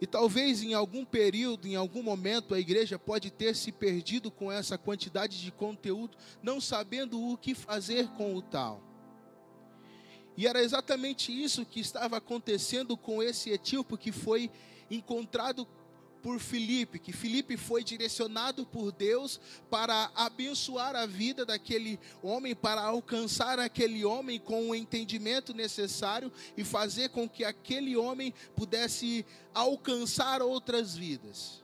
E 0.00 0.06
talvez 0.06 0.62
em 0.62 0.74
algum 0.74 1.04
período, 1.04 1.66
em 1.66 1.74
algum 1.74 2.02
momento, 2.02 2.54
a 2.54 2.60
igreja 2.60 2.98
pode 2.98 3.30
ter 3.30 3.56
se 3.56 3.72
perdido 3.72 4.30
com 4.30 4.52
essa 4.52 4.78
quantidade 4.78 5.40
de 5.40 5.50
conteúdo, 5.50 6.16
não 6.42 6.60
sabendo 6.60 7.20
o 7.20 7.36
que 7.36 7.54
fazer 7.54 8.08
com 8.10 8.36
o 8.36 8.42
tal. 8.42 8.89
E 10.40 10.46
era 10.46 10.62
exatamente 10.62 11.30
isso 11.30 11.66
que 11.66 11.80
estava 11.80 12.16
acontecendo 12.16 12.96
com 12.96 13.22
esse 13.22 13.50
etíope 13.50 13.98
que 13.98 14.10
foi 14.10 14.50
encontrado 14.90 15.68
por 16.22 16.40
Filipe, 16.40 16.98
que 16.98 17.12
Filipe 17.12 17.58
foi 17.58 17.84
direcionado 17.84 18.64
por 18.64 18.90
Deus 18.90 19.38
para 19.68 20.10
abençoar 20.14 20.96
a 20.96 21.04
vida 21.04 21.44
daquele 21.44 22.00
homem, 22.22 22.54
para 22.54 22.80
alcançar 22.80 23.58
aquele 23.58 24.02
homem 24.02 24.40
com 24.40 24.70
o 24.70 24.74
entendimento 24.74 25.52
necessário 25.52 26.32
e 26.56 26.64
fazer 26.64 27.10
com 27.10 27.28
que 27.28 27.44
aquele 27.44 27.94
homem 27.94 28.32
pudesse 28.56 29.26
alcançar 29.52 30.40
outras 30.40 30.96
vidas. 30.96 31.62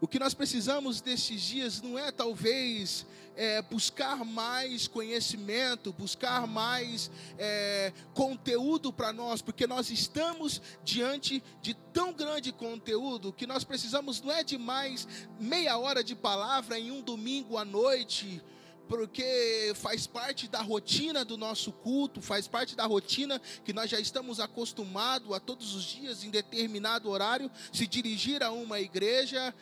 O 0.00 0.08
que 0.08 0.18
nós 0.18 0.32
precisamos 0.32 1.02
destes 1.02 1.42
dias 1.42 1.82
não 1.82 1.98
é 1.98 2.10
talvez 2.10 3.06
é, 3.36 3.62
buscar 3.62 4.24
mais 4.24 4.86
conhecimento, 4.86 5.92
buscar 5.92 6.46
mais 6.46 7.10
é, 7.38 7.92
conteúdo 8.12 8.92
para 8.92 9.12
nós, 9.12 9.42
porque 9.42 9.66
nós 9.66 9.90
estamos 9.90 10.60
diante 10.84 11.42
de 11.60 11.74
tão 11.92 12.12
grande 12.12 12.52
conteúdo 12.52 13.32
que 13.32 13.46
nós 13.46 13.64
precisamos 13.64 14.20
não 14.20 14.32
é 14.32 14.42
de 14.42 14.58
mais 14.58 15.06
meia 15.40 15.76
hora 15.78 16.02
de 16.02 16.14
palavra 16.14 16.78
em 16.78 16.90
um 16.90 17.00
domingo 17.00 17.58
à 17.58 17.64
noite, 17.64 18.42
porque 18.88 19.72
faz 19.76 20.06
parte 20.06 20.46
da 20.46 20.60
rotina 20.60 21.24
do 21.24 21.36
nosso 21.36 21.72
culto, 21.72 22.20
faz 22.20 22.46
parte 22.46 22.76
da 22.76 22.84
rotina 22.84 23.40
que 23.64 23.72
nós 23.72 23.90
já 23.90 23.98
estamos 23.98 24.40
acostumados 24.40 25.32
a 25.32 25.40
todos 25.40 25.74
os 25.74 25.84
dias, 25.84 26.22
em 26.22 26.30
determinado 26.30 27.08
horário, 27.08 27.50
se 27.72 27.86
dirigir 27.86 28.42
a 28.42 28.52
uma 28.52 28.80
igreja 28.80 29.54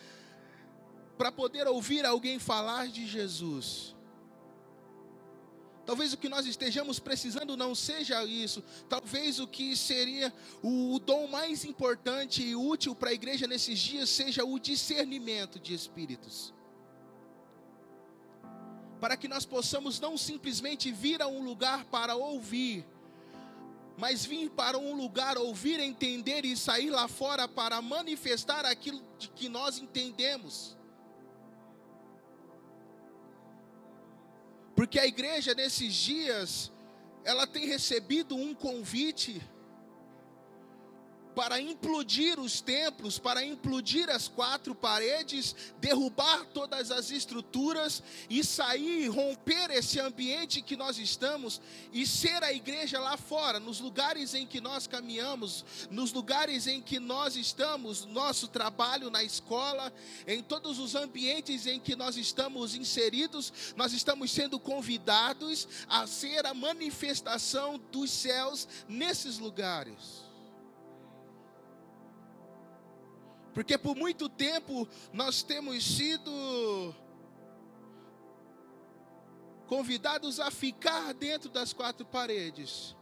para 1.23 1.31
poder 1.31 1.69
ouvir 1.69 2.05
alguém 2.05 2.37
falar 2.41 2.89
de 2.89 3.07
Jesus. 3.07 3.95
Talvez 5.87 6.13
o 6.13 6.17
que 6.17 6.29
nós 6.29 6.47
estejamos 6.47 6.99
precisando 6.99 7.57
não 7.57 7.77
seja 7.77 8.25
isso. 8.25 8.61
Talvez 8.89 9.39
o 9.39 9.47
que 9.47 9.77
seria 9.77 10.35
o, 10.61 10.99
dom 10.99 11.29
mais 11.29 11.65
importante 11.65 12.43
e 12.43 12.57
útil 12.57 12.93
para 12.93 13.11
a 13.11 13.13
igreja 13.13 13.47
nesses 13.47 13.79
dias 13.79 14.09
seja 14.09 14.45
o 14.45 14.59
discernimento 14.59 15.61
de 15.61 15.73
espíritos. 15.73 16.53
Para 19.01 19.17
que 19.17 19.29
nós 19.29 19.47
possamos 19.47 20.01
não 20.01 20.19
simplesmente 20.19 20.91
vir 20.91 21.23
a 21.23 21.29
um 21.29 21.45
lugar 21.45 21.85
para 21.85 22.17
ouvir, 22.17 22.85
mas 23.97 24.27
vir 24.27 24.51
para 24.51 24.77
um 24.77 24.97
lugar, 24.97 25.39
ouvir, 25.39 25.79
entender 25.79 26.45
e 26.45 26.57
sair 26.57 26.91
lá 26.91 27.07
fora 27.07 27.47
para 27.47 27.81
manifestar 27.81 28.65
aquilo 28.65 29.01
de 29.17 29.29
que 29.29 29.49
nós 29.49 29.79
entendemos. 29.79 30.82
Porque 34.83 34.99
a 34.99 35.07
igreja 35.07 35.55
nesses 35.55 35.95
dias, 35.95 36.73
ela 37.23 37.47
tem 37.47 37.67
recebido 37.67 38.35
um 38.35 38.53
convite 38.53 39.41
para 41.35 41.61
implodir 41.61 42.39
os 42.39 42.61
templos, 42.61 43.19
para 43.19 43.45
implodir 43.45 44.09
as 44.11 44.29
quatro 44.29 44.75
paredes, 44.75 45.55
derrubar 45.81 46.45
todas 46.47 46.91
as 46.91 47.11
estruturas 47.11 48.03
e 48.29 48.45
sair, 48.45 49.09
romper 49.09 49.71
esse 49.71 49.99
ambiente 49.99 50.63
que 50.63 50.77
nós 50.77 50.99
estamos 50.99 51.61
e 51.93 52.07
ser 52.07 52.43
a 52.43 52.53
igreja 52.53 52.99
lá 52.99 53.17
fora, 53.17 53.59
nos 53.59 53.81
lugares 53.81 54.35
em 54.35 54.47
que 54.47 54.61
nós 54.61 54.87
caminhamos, 54.87 55.65
nos 55.91 56.13
lugares 56.13 56.67
em 56.67 56.81
que 56.81 56.99
nós 56.99 57.37
estamos, 57.37 58.05
nosso 58.05 58.49
trabalho 58.49 59.11
na 59.11 59.23
escola, 59.23 59.93
em 60.27 60.43
todos 60.43 60.79
os 60.79 60.95
ambientes 60.95 61.67
em 61.67 61.81
que 61.81 61.97
nós 61.97 62.17
estamos 62.17 62.75
inseridos, 62.75 63.53
nós 63.77 63.93
estamos 63.93 64.31
sendo 64.31 64.59
convidados 64.59 65.67
a 65.89 66.07
ser 66.07 66.47
a 66.47 66.55
manifestação 66.55 67.81
dos 67.91 68.11
céus 68.11 68.69
nesses 68.89 69.39
lugares. 69.39 70.22
Porque 73.53 73.77
por 73.77 73.95
muito 73.95 74.29
tempo 74.29 74.89
nós 75.13 75.43
temos 75.43 75.85
sido 75.85 76.95
convidados 79.67 80.39
a 80.39 80.51
ficar 80.51 81.15
dentro 81.15 81.49
das 81.49 81.73
quatro 81.73 82.05
paredes, 82.05 82.95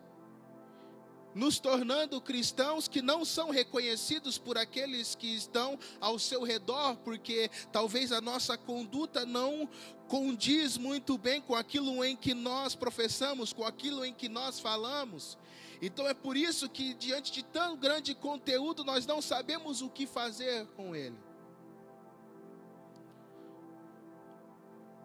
nos 1.34 1.58
tornando 1.58 2.20
cristãos 2.20 2.86
que 2.86 3.02
não 3.02 3.24
são 3.24 3.50
reconhecidos 3.50 4.38
por 4.38 4.56
aqueles 4.56 5.14
que 5.14 5.34
estão 5.34 5.78
ao 6.00 6.18
seu 6.18 6.42
redor, 6.42 6.96
porque 6.98 7.50
talvez 7.72 8.12
a 8.12 8.20
nossa 8.20 8.56
conduta 8.56 9.26
não 9.26 9.68
condiz 10.08 10.76
muito 10.76 11.16
bem 11.16 11.40
com 11.40 11.54
aquilo 11.54 12.04
em 12.04 12.16
que 12.16 12.34
nós 12.34 12.74
professamos, 12.74 13.52
com 13.52 13.64
aquilo 13.64 14.04
em 14.04 14.12
que 14.12 14.28
nós 14.28 14.58
falamos. 14.58 15.38
Então 15.82 16.06
é 16.06 16.12
por 16.12 16.36
isso 16.36 16.68
que, 16.68 16.92
diante 16.94 17.32
de 17.32 17.42
tão 17.42 17.76
grande 17.76 18.14
conteúdo, 18.14 18.84
nós 18.84 19.06
não 19.06 19.22
sabemos 19.22 19.80
o 19.80 19.88
que 19.88 20.06
fazer 20.06 20.66
com 20.76 20.94
ele. 20.94 21.16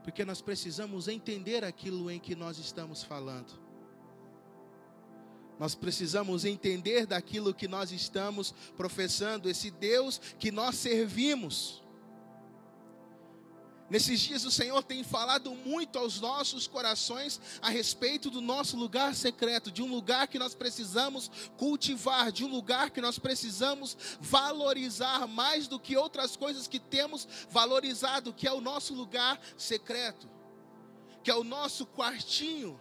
Porque 0.03 0.25
nós 0.25 0.41
precisamos 0.41 1.07
entender 1.07 1.63
aquilo 1.63 2.11
em 2.11 2.19
que 2.19 2.35
nós 2.35 2.59
estamos 2.59 3.01
falando. 3.01 3.65
Nós 5.57 5.73
precisamos 5.73 6.43
entender 6.43 7.05
daquilo 7.05 7.53
que 7.53 7.67
nós 7.67 7.91
estamos 7.91 8.53
professando, 8.75 9.49
esse 9.49 9.71
Deus 9.71 10.19
que 10.37 10.51
nós 10.51 10.75
servimos. 10.75 11.84
Nesses 13.87 14.19
dias 14.19 14.43
o 14.45 14.51
Senhor 14.51 14.81
tem 14.83 15.03
falado 15.03 15.51
muito 15.51 15.99
aos 15.99 16.19
nossos 16.19 16.65
corações 16.65 17.39
a 17.61 17.69
respeito 17.69 18.31
do 18.31 18.41
nosso 18.41 18.75
lugar 18.75 19.13
secreto, 19.13 19.71
de 19.71 19.83
um 19.83 19.87
lugar 19.87 20.27
que 20.27 20.39
nós 20.39 20.55
precisamos 20.55 21.29
cultivar, 21.55 22.31
de 22.31 22.43
um 22.43 22.47
lugar 22.47 22.89
que 22.89 22.99
nós 22.99 23.19
precisamos 23.19 23.95
valorizar 24.19 25.27
mais 25.27 25.67
do 25.67 25.79
que 25.79 25.95
outras 25.95 26.35
coisas 26.35 26.67
que 26.67 26.79
temos 26.79 27.27
valorizado, 27.49 28.33
que 28.33 28.47
é 28.47 28.51
o 28.51 28.61
nosso 28.61 28.93
lugar 28.95 29.39
secreto, 29.55 30.27
que 31.23 31.29
é 31.29 31.35
o 31.35 31.43
nosso 31.43 31.85
quartinho 31.85 32.79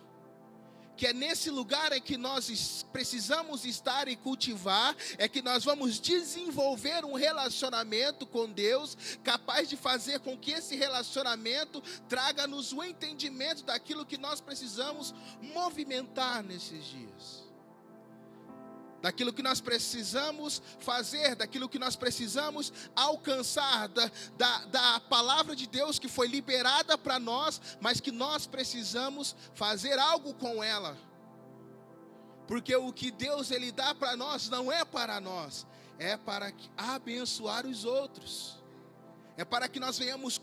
que 0.97 1.07
é 1.07 1.13
nesse 1.13 1.51
lugar 1.51 1.93
é 1.93 2.01
que 2.01 2.17
nós 2.17 2.85
precisamos 2.93 3.65
estar 3.65 4.09
e 4.09 4.17
cultivar, 4.17 4.97
é 5.19 5.29
que 5.29 5.43
nós 5.43 5.65
vamos 5.65 6.01
desenvolver 6.01 7.05
um 7.05 7.15
relacionamento 7.15 8.27
com 8.27 8.51
Deus, 8.51 8.97
capaz 9.23 9.69
de 9.69 9.77
fazer 9.77 10.21
com 10.21 10.37
que 10.37 10.53
esse 10.53 10.77
relacionamento 10.77 11.83
traga-nos 12.09 12.73
o 12.73 12.83
entendimento 12.83 13.63
daquilo 13.65 14.07
que 14.07 14.19
nós 14.19 14.41
precisamos 14.41 15.15
movimentar 15.41 16.43
nesses 16.43 16.85
dias. 16.85 17.44
Daquilo 19.05 19.35
que 19.35 19.43
nós 19.43 19.61
precisamos 19.61 20.63
fazer, 20.79 21.37
daquilo 21.37 21.69
que 21.69 21.79
nós 21.79 21.95
precisamos 21.95 22.73
alcançar, 22.97 23.87
da, 23.89 24.11
da, 24.35 24.65
da 24.65 25.01
palavra 25.01 25.55
de 25.55 25.67
Deus 25.67 25.99
que 25.99 26.09
foi 26.09 26.27
liberada 26.27 26.97
para 26.97 27.19
nós, 27.19 27.61
mas 27.83 28.01
que 28.01 28.11
nós 28.11 28.47
precisamos 28.47 29.37
fazer 29.53 29.99
algo 29.99 30.33
com 30.33 30.65
ela. 30.65 30.97
Porque 32.47 32.75
o 32.75 32.91
que 32.95 33.11
Deus 33.11 33.51
ele 33.51 33.71
dá 33.71 33.95
para 33.95 34.17
nós 34.17 34.49
não 34.49 34.73
é 34.73 34.87
para 34.87 35.21
nós, 35.21 35.67
é 35.99 36.17
para 36.17 36.51
abençoar 36.75 37.67
os 37.67 37.85
outros. 37.85 38.57
É 39.37 39.45
para 39.45 39.69
que 39.69 39.79
nós 39.79 39.99
venhamos 39.99 40.41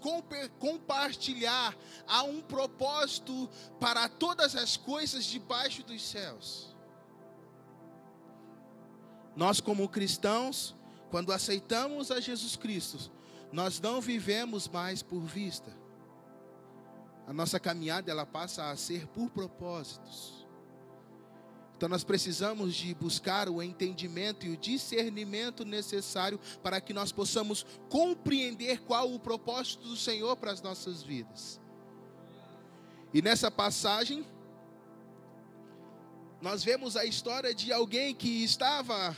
compartilhar 0.59 1.75
a 2.05 2.21
um 2.21 2.41
propósito 2.41 3.49
para 3.79 4.07
todas 4.07 4.55
as 4.55 4.77
coisas 4.77 5.25
debaixo 5.25 5.81
dos 5.81 5.99
céus. 6.03 6.70
Nós, 9.35 9.59
como 9.59 9.87
cristãos, 9.87 10.75
quando 11.09 11.31
aceitamos 11.31 12.11
a 12.11 12.19
Jesus 12.19 12.55
Cristo, 12.55 13.11
nós 13.51 13.79
não 13.79 13.99
vivemos 13.99 14.67
mais 14.67 15.01
por 15.01 15.21
vista. 15.21 15.75
A 17.27 17.33
nossa 17.33 17.59
caminhada 17.59 18.11
ela 18.11 18.25
passa 18.25 18.69
a 18.69 18.75
ser 18.75 19.07
por 19.07 19.29
propósitos. 19.29 20.41
Então 21.75 21.89
nós 21.89 22.03
precisamos 22.03 22.75
de 22.75 22.93
buscar 22.93 23.49
o 23.49 23.61
entendimento 23.61 24.45
e 24.45 24.51
o 24.51 24.57
discernimento 24.57 25.65
necessário 25.65 26.39
para 26.61 26.79
que 26.79 26.93
nós 26.93 27.11
possamos 27.11 27.65
compreender 27.89 28.81
qual 28.81 29.11
o 29.11 29.19
propósito 29.19 29.87
do 29.87 29.97
Senhor 29.97 30.37
para 30.37 30.51
as 30.51 30.61
nossas 30.61 31.01
vidas. 31.01 31.59
E 33.13 33.21
nessa 33.21 33.49
passagem 33.49 34.23
nós 36.41 36.63
vemos 36.63 36.97
a 36.97 37.05
história 37.05 37.53
de 37.53 37.71
alguém 37.71 38.15
que 38.15 38.43
estava 38.43 39.15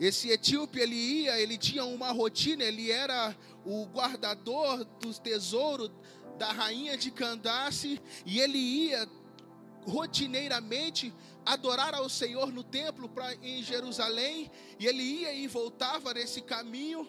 esse 0.00 0.28
etíope 0.28 0.80
ele 0.80 0.96
ia, 0.96 1.38
ele 1.38 1.56
tinha 1.56 1.84
uma 1.84 2.10
rotina, 2.10 2.64
ele 2.64 2.90
era 2.90 3.36
o 3.64 3.84
guardador 3.86 4.84
dos 5.00 5.18
tesouros 5.18 5.90
da 6.36 6.50
rainha 6.50 6.96
de 6.96 7.10
Candace 7.10 8.00
e 8.26 8.40
ele 8.40 8.58
ia 8.58 9.08
rotineiramente 9.86 11.14
adorar 11.46 11.94
ao 11.94 12.08
Senhor 12.08 12.50
no 12.50 12.64
templo 12.64 13.08
pra, 13.08 13.34
em 13.36 13.62
Jerusalém 13.62 14.50
e 14.80 14.86
ele 14.86 15.02
ia 15.02 15.32
e 15.32 15.46
voltava 15.46 16.12
nesse 16.12 16.40
caminho. 16.40 17.08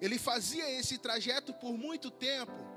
Ele 0.00 0.18
fazia 0.18 0.68
esse 0.78 0.98
trajeto 0.98 1.54
por 1.54 1.78
muito 1.78 2.10
tempo. 2.10 2.73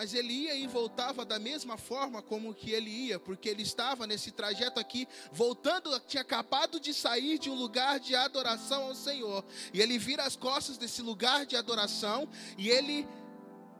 Mas 0.00 0.14
ele 0.14 0.32
ia 0.32 0.54
e 0.54 0.66
voltava 0.66 1.26
da 1.26 1.38
mesma 1.38 1.76
forma 1.76 2.22
como 2.22 2.54
que 2.54 2.70
ele 2.70 2.88
ia, 2.88 3.20
porque 3.20 3.50
ele 3.50 3.60
estava 3.60 4.06
nesse 4.06 4.30
trajeto 4.30 4.80
aqui, 4.80 5.06
voltando, 5.30 5.90
tinha 6.08 6.22
acabado 6.22 6.80
de 6.80 6.94
sair 6.94 7.38
de 7.38 7.50
um 7.50 7.54
lugar 7.54 8.00
de 8.00 8.14
adoração 8.14 8.84
ao 8.84 8.94
Senhor. 8.94 9.44
E 9.74 9.78
ele 9.82 9.98
vira 9.98 10.22
as 10.22 10.36
costas 10.36 10.78
desse 10.78 11.02
lugar 11.02 11.44
de 11.44 11.54
adoração 11.54 12.26
e 12.56 12.70
ele 12.70 13.06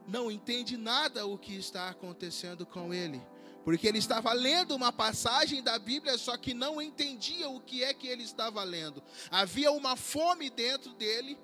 não 0.07 0.29
entende 0.29 0.77
nada 0.77 1.25
o 1.25 1.39
que 1.39 1.55
está 1.55 1.89
acontecendo 1.89 2.67
com 2.67 2.93
ele. 2.93 3.19
Porque 3.63 3.87
ele 3.87 3.97
estava 3.97 4.31
lendo 4.31 4.75
uma 4.75 4.93
passagem 4.93 5.63
da 5.63 5.79
Bíblia, 5.79 6.19
só 6.19 6.37
que 6.37 6.53
não 6.53 6.79
entendia 6.79 7.49
o 7.49 7.59
que 7.59 7.83
é 7.83 7.95
que 7.95 8.05
ele 8.05 8.21
estava 8.21 8.63
lendo. 8.63 9.01
Havia 9.31 9.71
uma 9.71 9.95
fome 9.95 10.51
dentro 10.51 10.93
dele 10.93 11.35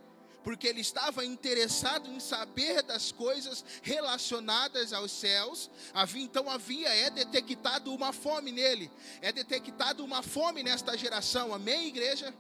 porque 0.48 0.66
ele 0.66 0.80
estava 0.80 1.26
interessado 1.26 2.10
em 2.10 2.22
saber 2.22 2.82
das 2.82 3.12
coisas 3.12 3.66
relacionadas 3.82 4.94
aos 4.94 5.12
céus. 5.12 5.70
Havia, 5.94 6.24
então 6.24 6.50
havia 6.50 6.88
é 6.88 7.10
detectado 7.10 7.94
uma 7.94 8.14
fome 8.14 8.50
nele, 8.54 8.90
é 9.22 9.34
detectado 9.34 10.06
uma 10.06 10.24
fome 10.24 10.64
nesta 10.64 10.98
geração. 10.98 11.54
Amém, 11.54 11.88
igreja? 11.88 12.34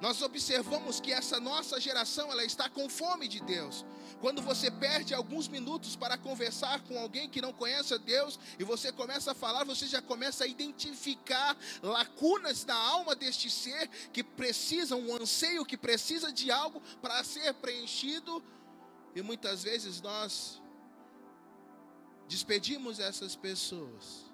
Nós 0.00 0.22
observamos 0.22 1.00
que 1.00 1.12
essa 1.12 1.40
nossa 1.40 1.80
geração 1.80 2.30
ela 2.30 2.44
está 2.44 2.68
com 2.68 2.88
fome 2.88 3.26
de 3.26 3.40
Deus. 3.40 3.84
Quando 4.20 4.42
você 4.42 4.70
perde 4.70 5.14
alguns 5.14 5.48
minutos 5.48 5.96
para 5.96 6.18
conversar 6.18 6.80
com 6.82 6.98
alguém 6.98 7.28
que 7.28 7.40
não 7.40 7.54
conhece 7.54 7.94
a 7.94 7.96
Deus 7.96 8.38
e 8.58 8.64
você 8.64 8.92
começa 8.92 9.32
a 9.32 9.34
falar, 9.34 9.64
você 9.64 9.86
já 9.86 10.02
começa 10.02 10.44
a 10.44 10.46
identificar 10.46 11.56
lacunas 11.82 12.66
na 12.66 12.74
alma 12.74 13.16
deste 13.16 13.48
ser 13.50 13.88
que 14.12 14.22
precisa, 14.22 14.94
um 14.94 15.14
anseio 15.16 15.64
que 15.64 15.76
precisa 15.76 16.30
de 16.30 16.50
algo 16.50 16.82
para 17.00 17.24
ser 17.24 17.54
preenchido. 17.54 18.44
E 19.14 19.22
muitas 19.22 19.62
vezes 19.62 20.02
nós 20.02 20.60
despedimos 22.28 23.00
essas 23.00 23.34
pessoas 23.34 24.30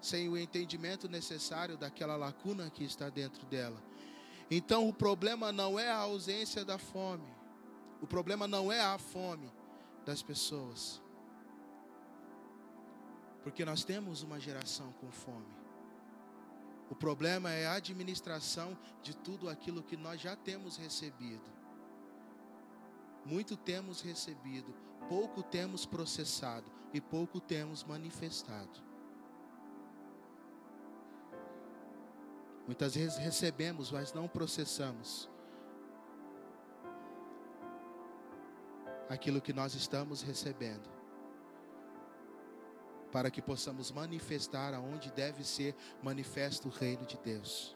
sem 0.00 0.28
o 0.28 0.36
entendimento 0.36 1.08
necessário 1.08 1.76
daquela 1.76 2.16
lacuna 2.16 2.70
que 2.70 2.82
está 2.84 3.08
dentro 3.08 3.46
dela. 3.46 3.87
Então 4.50 4.88
o 4.88 4.92
problema 4.92 5.52
não 5.52 5.78
é 5.78 5.90
a 5.90 5.98
ausência 5.98 6.64
da 6.64 6.78
fome. 6.78 7.28
O 8.00 8.06
problema 8.06 8.46
não 8.46 8.72
é 8.72 8.80
a 8.80 8.98
fome 8.98 9.50
das 10.06 10.22
pessoas. 10.22 11.02
Porque 13.42 13.64
nós 13.64 13.84
temos 13.84 14.22
uma 14.22 14.40
geração 14.40 14.92
com 14.92 15.10
fome. 15.10 15.58
O 16.90 16.94
problema 16.94 17.50
é 17.50 17.66
a 17.66 17.74
administração 17.74 18.76
de 19.02 19.14
tudo 19.14 19.48
aquilo 19.48 19.82
que 19.82 19.96
nós 19.96 20.20
já 20.20 20.34
temos 20.34 20.76
recebido. 20.78 21.50
Muito 23.26 23.56
temos 23.56 24.00
recebido, 24.00 24.74
pouco 25.08 25.42
temos 25.42 25.84
processado 25.84 26.70
e 26.94 27.00
pouco 27.00 27.40
temos 27.40 27.84
manifestado. 27.84 28.87
Muitas 32.68 32.94
vezes 32.94 33.16
recebemos, 33.16 33.90
mas 33.90 34.12
não 34.12 34.28
processamos 34.28 35.26
aquilo 39.08 39.40
que 39.40 39.54
nós 39.54 39.74
estamos 39.74 40.20
recebendo, 40.20 40.86
para 43.10 43.30
que 43.30 43.40
possamos 43.40 43.90
manifestar 43.90 44.74
aonde 44.74 45.10
deve 45.10 45.44
ser 45.44 45.74
manifesto 46.02 46.68
o 46.68 46.70
reino 46.70 47.06
de 47.06 47.16
Deus. 47.16 47.74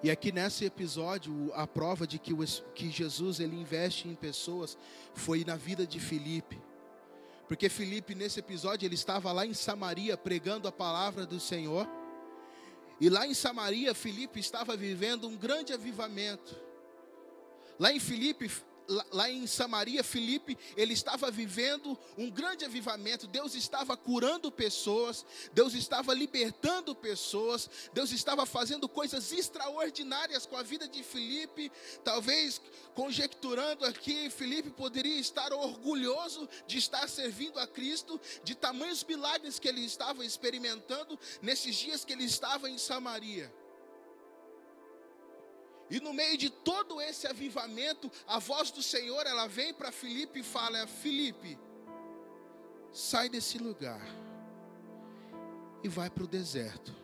E 0.00 0.08
aqui 0.08 0.30
nesse 0.30 0.64
episódio, 0.64 1.52
a 1.54 1.66
prova 1.66 2.06
de 2.06 2.20
que, 2.20 2.32
o, 2.32 2.38
que 2.76 2.88
Jesus 2.92 3.40
ele 3.40 3.60
investe 3.60 4.06
em 4.06 4.14
pessoas 4.14 4.78
foi 5.14 5.44
na 5.44 5.56
vida 5.56 5.84
de 5.84 5.98
Filipe. 5.98 6.62
Porque 7.48 7.68
Filipe, 7.68 8.14
nesse 8.14 8.38
episódio, 8.38 8.86
ele 8.86 8.94
estava 8.94 9.32
lá 9.32 9.44
em 9.44 9.52
Samaria 9.52 10.16
pregando 10.16 10.68
a 10.68 10.72
palavra 10.72 11.26
do 11.26 11.40
Senhor. 11.40 11.97
E 13.00 13.08
lá 13.08 13.26
em 13.26 13.34
Samaria, 13.34 13.94
Filipe 13.94 14.40
estava 14.40 14.76
vivendo 14.76 15.28
um 15.28 15.36
grande 15.36 15.72
avivamento. 15.72 16.56
Lá 17.78 17.92
em 17.92 18.00
Filipe, 18.00 18.50
lá 19.10 19.30
em 19.30 19.46
Samaria, 19.46 20.02
Filipe, 20.02 20.56
ele 20.76 20.94
estava 20.94 21.30
vivendo 21.30 21.98
um 22.16 22.30
grande 22.30 22.64
avivamento. 22.64 23.26
Deus 23.26 23.54
estava 23.54 23.96
curando 23.96 24.50
pessoas, 24.50 25.24
Deus 25.52 25.74
estava 25.74 26.14
libertando 26.14 26.94
pessoas, 26.94 27.68
Deus 27.92 28.12
estava 28.12 28.46
fazendo 28.46 28.88
coisas 28.88 29.30
extraordinárias 29.32 30.46
com 30.46 30.56
a 30.56 30.62
vida 30.62 30.88
de 30.88 31.02
Filipe. 31.02 31.70
Talvez 32.02 32.60
conjecturando 32.94 33.84
aqui, 33.84 34.30
Filipe 34.30 34.70
poderia 34.70 35.20
estar 35.20 35.52
orgulhoso 35.52 36.48
de 36.66 36.78
estar 36.78 37.08
servindo 37.08 37.58
a 37.58 37.66
Cristo, 37.66 38.20
de 38.42 38.54
tamanhos 38.54 39.04
milagres 39.04 39.58
que 39.58 39.68
ele 39.68 39.84
estava 39.84 40.24
experimentando 40.24 41.18
nesses 41.42 41.76
dias 41.76 42.04
que 42.04 42.12
ele 42.12 42.24
estava 42.24 42.70
em 42.70 42.78
Samaria. 42.78 43.52
E 45.90 46.00
no 46.00 46.12
meio 46.12 46.36
de 46.36 46.50
todo 46.50 47.00
esse 47.00 47.26
avivamento, 47.26 48.10
a 48.26 48.38
voz 48.38 48.70
do 48.70 48.82
Senhor, 48.82 49.26
ela 49.26 49.46
vem 49.46 49.72
para 49.72 49.90
Filipe 49.90 50.40
e 50.40 50.42
fala: 50.42 50.86
Filipe, 50.86 51.58
sai 52.92 53.28
desse 53.28 53.58
lugar 53.58 54.02
e 55.82 55.88
vai 55.88 56.10
para 56.10 56.24
o 56.24 56.26
deserto, 56.26 56.94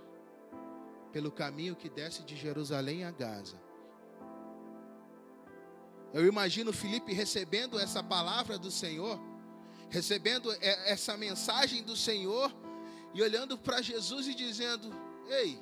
pelo 1.13 1.31
caminho 1.31 1.77
que 1.77 1.89
desce 1.89 2.23
de 2.23 2.37
Jerusalém 2.37 3.05
a 3.05 3.11
Gaza. 3.11 3.59
Eu 6.13 6.27
imagino 6.27 6.73
Filipe 6.73 7.13
recebendo 7.13 7.79
essa 7.79 8.03
palavra 8.03 8.59
do 8.59 8.71
Senhor, 8.71 9.19
recebendo 9.89 10.53
essa 10.61 11.17
mensagem 11.17 11.83
do 11.83 11.97
Senhor 11.97 12.55
e 13.15 13.23
olhando 13.23 13.57
para 13.57 13.81
Jesus 13.81 14.29
e 14.29 14.35
dizendo: 14.35 14.95
Ei, 15.27 15.59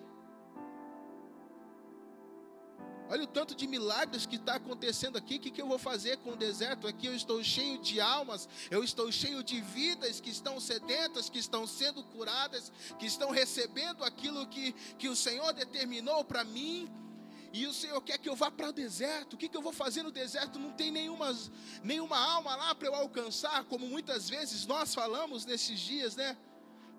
Olha 3.08 3.24
o 3.24 3.26
tanto 3.26 3.54
de 3.54 3.66
milagres 3.66 4.24
que 4.24 4.36
está 4.36 4.54
acontecendo 4.54 5.18
aqui. 5.18 5.36
O 5.36 5.40
que, 5.40 5.50
que 5.50 5.60
eu 5.60 5.66
vou 5.66 5.78
fazer 5.78 6.16
com 6.18 6.30
o 6.30 6.36
deserto? 6.36 6.86
Aqui 6.86 7.06
eu 7.06 7.14
estou 7.14 7.42
cheio 7.42 7.78
de 7.78 8.00
almas, 8.00 8.48
eu 8.70 8.82
estou 8.82 9.10
cheio 9.12 9.42
de 9.42 9.60
vidas 9.60 10.20
que 10.20 10.30
estão 10.30 10.58
sedentas, 10.58 11.28
que 11.28 11.38
estão 11.38 11.66
sendo 11.66 12.02
curadas, 12.04 12.72
que 12.98 13.06
estão 13.06 13.30
recebendo 13.30 14.04
aquilo 14.04 14.46
que, 14.46 14.72
que 14.98 15.08
o 15.08 15.16
Senhor 15.16 15.52
determinou 15.52 16.24
para 16.24 16.42
mim. 16.42 16.88
E 17.52 17.66
o 17.66 17.74
Senhor 17.74 18.00
quer 18.00 18.16
que 18.16 18.28
eu 18.28 18.34
vá 18.34 18.50
para 18.50 18.70
o 18.70 18.72
deserto. 18.72 19.34
O 19.34 19.36
que, 19.36 19.46
que 19.46 19.56
eu 19.56 19.60
vou 19.60 19.72
fazer 19.72 20.02
no 20.02 20.10
deserto? 20.10 20.58
Não 20.58 20.72
tem 20.72 20.90
nenhuma, 20.90 21.36
nenhuma 21.82 22.16
alma 22.16 22.56
lá 22.56 22.74
para 22.74 22.88
eu 22.88 22.94
alcançar, 22.94 23.64
como 23.64 23.86
muitas 23.86 24.30
vezes 24.30 24.64
nós 24.66 24.94
falamos 24.94 25.44
nesses 25.44 25.78
dias, 25.78 26.16
né? 26.16 26.34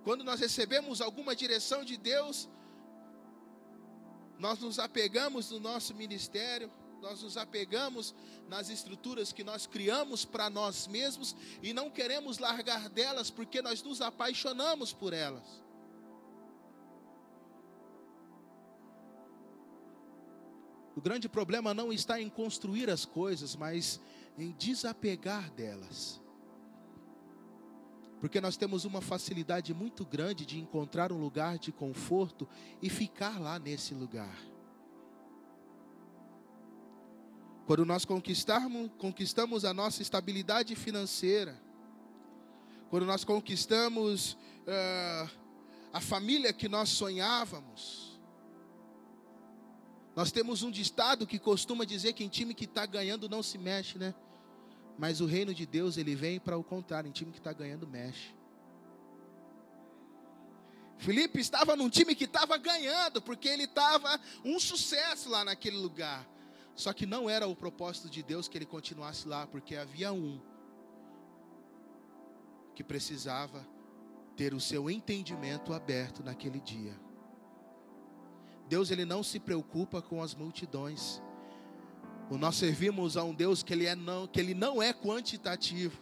Quando 0.03 0.23
nós 0.23 0.39
recebemos 0.39 1.01
alguma 1.01 1.35
direção 1.35 1.83
de 1.83 1.97
Deus, 1.97 2.47
nós 4.43 4.59
nos 4.59 4.77
apegamos 4.77 5.51
no 5.51 5.57
nosso 5.57 5.95
ministério, 5.95 6.69
nós 7.01 7.23
nos 7.23 7.37
apegamos 7.37 8.13
nas 8.49 8.69
estruturas 8.69 9.31
que 9.31 9.41
nós 9.41 9.65
criamos 9.65 10.25
para 10.25 10.49
nós 10.49 10.85
mesmos 10.85 11.33
e 11.61 11.71
não 11.71 11.89
queremos 11.89 12.39
largar 12.39 12.89
delas 12.89 13.31
porque 13.31 13.61
nós 13.61 13.81
nos 13.81 14.01
apaixonamos 14.01 14.91
por 14.91 15.13
elas. 15.13 15.63
O 20.93 20.99
grande 20.99 21.29
problema 21.29 21.73
não 21.73 21.93
está 21.93 22.19
em 22.19 22.29
construir 22.29 22.89
as 22.89 23.05
coisas, 23.05 23.55
mas 23.55 23.97
em 24.37 24.51
desapegar 24.51 25.51
delas. 25.51 26.21
Porque 28.23 28.39
nós 28.39 28.55
temos 28.55 28.85
uma 28.85 29.01
facilidade 29.01 29.73
muito 29.73 30.05
grande 30.05 30.45
de 30.45 30.57
encontrar 30.57 31.11
um 31.11 31.19
lugar 31.19 31.59
de 31.59 31.73
conforto 31.73 32.47
e 32.81 32.89
ficar 32.89 33.37
lá 33.37 33.59
nesse 33.59 33.93
lugar. 33.93 34.33
Quando 37.65 37.83
nós 37.83 38.05
conquistarmos, 38.05 38.89
conquistamos 38.97 39.65
a 39.65 39.73
nossa 39.73 40.01
estabilidade 40.01 40.73
financeira, 40.73 41.61
quando 42.89 43.05
nós 43.05 43.25
conquistamos 43.25 44.37
uh, 44.61 45.29
a 45.91 45.99
família 45.99 46.53
que 46.53 46.69
nós 46.69 46.87
sonhávamos, 46.87 48.17
nós 50.15 50.31
temos 50.31 50.63
um 50.63 50.71
ditado 50.71 51.27
que 51.27 51.37
costuma 51.37 51.83
dizer 51.83 52.13
que 52.13 52.23
em 52.23 52.29
time 52.29 52.53
que 52.53 52.63
está 52.63 52.85
ganhando 52.85 53.27
não 53.27 53.43
se 53.43 53.57
mexe, 53.57 53.97
né? 53.97 54.15
Mas 54.97 55.21
o 55.21 55.25
reino 55.25 55.53
de 55.53 55.65
Deus, 55.65 55.97
ele 55.97 56.15
vem 56.15 56.39
para 56.39 56.57
o 56.57 56.63
contrário, 56.63 57.07
em 57.07 57.11
time 57.11 57.31
que 57.31 57.39
está 57.39 57.51
ganhando, 57.51 57.87
mexe. 57.87 58.33
Felipe 60.97 61.39
estava 61.39 61.75
num 61.75 61.89
time 61.89 62.15
que 62.15 62.23
estava 62.25 62.57
ganhando, 62.57 63.21
porque 63.21 63.47
ele 63.47 63.63
estava 63.63 64.19
um 64.45 64.59
sucesso 64.59 65.29
lá 65.29 65.43
naquele 65.43 65.77
lugar. 65.77 66.27
Só 66.75 66.93
que 66.93 67.05
não 67.05 67.29
era 67.29 67.47
o 67.47 67.55
propósito 67.55 68.09
de 68.09 68.23
Deus 68.23 68.47
que 68.47 68.57
ele 68.57 68.65
continuasse 68.65 69.27
lá, 69.27 69.45
porque 69.45 69.75
havia 69.75 70.13
um 70.13 70.39
que 72.73 72.83
precisava 72.83 73.67
ter 74.35 74.53
o 74.53 74.59
seu 74.59 74.89
entendimento 74.89 75.73
aberto 75.73 76.23
naquele 76.23 76.59
dia. 76.59 76.99
Deus 78.67 78.89
ele 78.89 79.05
não 79.05 79.21
se 79.21 79.39
preocupa 79.39 80.01
com 80.01 80.21
as 80.21 80.33
multidões. 80.33 81.21
Nós 82.37 82.55
servimos 82.55 83.17
a 83.17 83.23
um 83.23 83.33
Deus 83.33 83.63
que 83.63 83.73
ele, 83.73 83.85
é 83.85 83.95
não, 83.95 84.27
que 84.27 84.39
ele 84.39 84.53
não 84.53 84.81
é 84.81 84.93
quantitativo. 84.93 86.01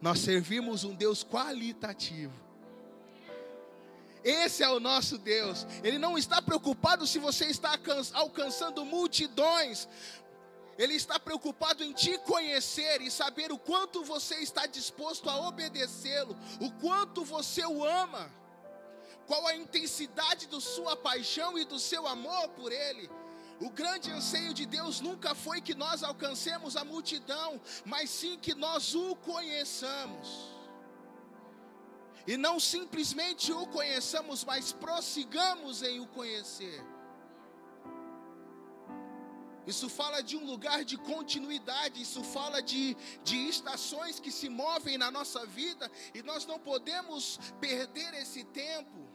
Nós 0.00 0.18
servimos 0.18 0.84
um 0.84 0.94
Deus 0.94 1.24
qualitativo. 1.24 2.32
Esse 4.24 4.62
é 4.62 4.68
o 4.68 4.78
nosso 4.78 5.18
Deus. 5.18 5.66
Ele 5.82 5.98
não 5.98 6.16
está 6.16 6.40
preocupado 6.40 7.06
se 7.06 7.18
você 7.18 7.46
está 7.46 7.78
alcançando 8.12 8.84
multidões. 8.84 9.88
Ele 10.78 10.94
está 10.94 11.18
preocupado 11.18 11.84
em 11.84 11.92
te 11.92 12.16
conhecer 12.18 13.02
e 13.02 13.10
saber 13.10 13.52
o 13.52 13.58
quanto 13.58 14.04
você 14.04 14.36
está 14.36 14.66
disposto 14.66 15.28
a 15.28 15.48
obedecê-lo, 15.48 16.36
o 16.60 16.70
quanto 16.72 17.24
você 17.24 17.64
o 17.66 17.84
ama, 17.84 18.30
qual 19.26 19.46
a 19.46 19.56
intensidade 19.56 20.46
da 20.46 20.60
sua 20.60 20.96
paixão 20.96 21.58
e 21.58 21.64
do 21.64 21.78
seu 21.78 22.06
amor 22.06 22.48
por 22.50 22.72
ele. 22.72 23.10
O 23.60 23.70
grande 23.70 24.10
anseio 24.10 24.52
de 24.52 24.66
Deus 24.66 25.00
nunca 25.00 25.34
foi 25.34 25.60
que 25.60 25.74
nós 25.74 26.02
alcancemos 26.02 26.76
a 26.76 26.84
multidão, 26.84 27.60
mas 27.84 28.10
sim 28.10 28.38
que 28.38 28.54
nós 28.54 28.94
o 28.94 29.14
conheçamos. 29.16 30.52
E 32.26 32.36
não 32.36 32.58
simplesmente 32.60 33.52
o 33.52 33.66
conheçamos, 33.66 34.44
mas 34.44 34.72
prossigamos 34.72 35.82
em 35.82 36.00
o 36.00 36.06
conhecer. 36.06 36.84
Isso 39.66 39.88
fala 39.88 40.22
de 40.22 40.36
um 40.36 40.44
lugar 40.44 40.84
de 40.84 40.96
continuidade, 40.96 42.02
isso 42.02 42.22
fala 42.24 42.60
de, 42.60 42.96
de 43.22 43.48
estações 43.48 44.18
que 44.18 44.30
se 44.30 44.48
movem 44.48 44.98
na 44.98 45.10
nossa 45.10 45.46
vida, 45.46 45.90
e 46.14 46.22
nós 46.22 46.44
não 46.46 46.58
podemos 46.58 47.38
perder 47.60 48.14
esse 48.14 48.42
tempo. 48.44 49.11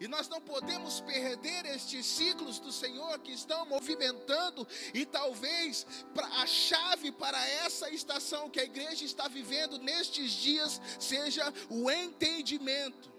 E 0.00 0.06
nós 0.06 0.28
não 0.28 0.40
podemos 0.40 1.00
perder 1.00 1.66
estes 1.66 2.06
ciclos 2.06 2.60
do 2.60 2.70
Senhor 2.70 3.18
que 3.18 3.32
estão 3.32 3.66
movimentando, 3.66 4.66
e 4.94 5.04
talvez 5.04 5.86
a 6.14 6.46
chave 6.46 7.10
para 7.10 7.44
essa 7.48 7.90
estação 7.90 8.48
que 8.48 8.60
a 8.60 8.64
igreja 8.64 9.04
está 9.04 9.26
vivendo 9.26 9.78
nestes 9.78 10.30
dias 10.32 10.80
seja 11.00 11.52
o 11.68 11.90
entendimento. 11.90 13.12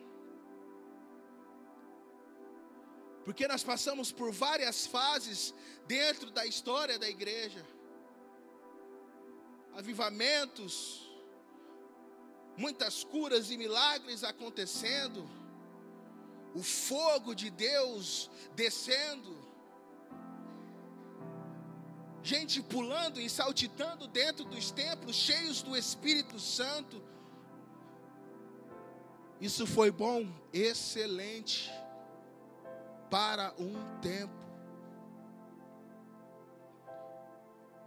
Porque 3.25 3.47
nós 3.47 3.63
passamos 3.63 4.11
por 4.11 4.31
várias 4.31 4.87
fases 4.87 5.53
dentro 5.85 6.31
da 6.31 6.45
história 6.45 6.97
da 6.97 7.09
igreja 7.09 7.65
avivamentos, 9.79 11.09
muitas 12.57 13.03
curas 13.03 13.49
e 13.49 13.57
milagres 13.57 14.25
acontecendo 14.25 15.38
o 16.53 16.63
fogo 16.63 17.33
de 17.33 17.49
Deus 17.49 18.29
descendo, 18.55 19.37
gente 22.23 22.61
pulando 22.61 23.19
e 23.19 23.29
saltitando 23.29 24.07
dentro 24.07 24.45
dos 24.45 24.71
templos, 24.71 25.15
cheios 25.15 25.61
do 25.61 25.75
Espírito 25.75 26.39
Santo. 26.39 27.01
Isso 29.39 29.65
foi 29.65 29.89
bom, 29.89 30.27
excelente. 30.51 31.71
para 33.09 33.53
um 33.57 33.73
tempo. 34.01 34.18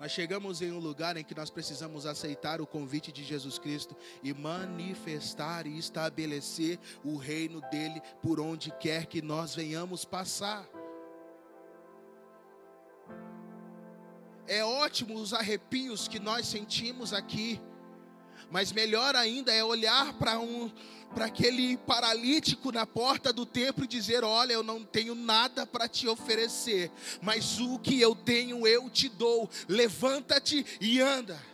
Nós 0.03 0.11
chegamos 0.11 0.61
em 0.61 0.73
um 0.73 0.81
lugar 0.81 1.17
em 1.17 1.23
que 1.23 1.33
nós 1.33 1.49
precisamos 1.49 2.07
aceitar 2.07 2.61
o 2.61 2.67
convite 2.67 3.13
de 3.13 3.23
Jesus 3.23 3.57
Cristo 3.57 3.97
e 4.21 4.35
manifestar 4.35 5.65
e 5.65 5.79
estabelecer 5.79 6.77
o 7.05 7.17
reino 7.17 7.61
dele 7.71 8.03
por 8.21 8.41
onde 8.41 8.73
quer 8.81 9.07
que 9.07 9.23
nós 9.23 9.55
venhamos 9.55 10.05
passar. 10.05 10.69
É 14.49 14.65
ótimo 14.65 15.15
os 15.15 15.33
arrepios 15.33 16.09
que 16.09 16.19
nós 16.19 16.49
sentimos 16.49 17.13
aqui, 17.13 17.61
mas 18.53 18.71
melhor 18.71 19.17
ainda 19.17 19.51
é 19.51 19.65
olhar 19.65 20.13
para 20.13 20.39
um 20.39 20.71
para 21.15 21.27
aquele 21.27 21.77
paralítico 21.79 22.73
na 22.73 22.87
porta 22.87 23.33
do 23.33 23.45
templo 23.45 23.85
e 23.85 23.89
dizer: 23.89 24.25
Olha, 24.25 24.53
eu 24.53 24.63
não 24.63 24.85
tenho 24.85 25.15
nada 25.15 25.67
para 25.67 25.89
te 25.89 26.07
oferecer, 26.07 26.91
mas 27.21 27.59
o 27.59 27.79
que 27.79 28.01
eu 28.01 28.15
tenho 28.15 28.67
eu 28.67 28.89
te 28.91 29.09
dou. 29.09 29.49
Levanta-te 29.69 30.65
e 30.81 31.01
anda. 31.01 31.52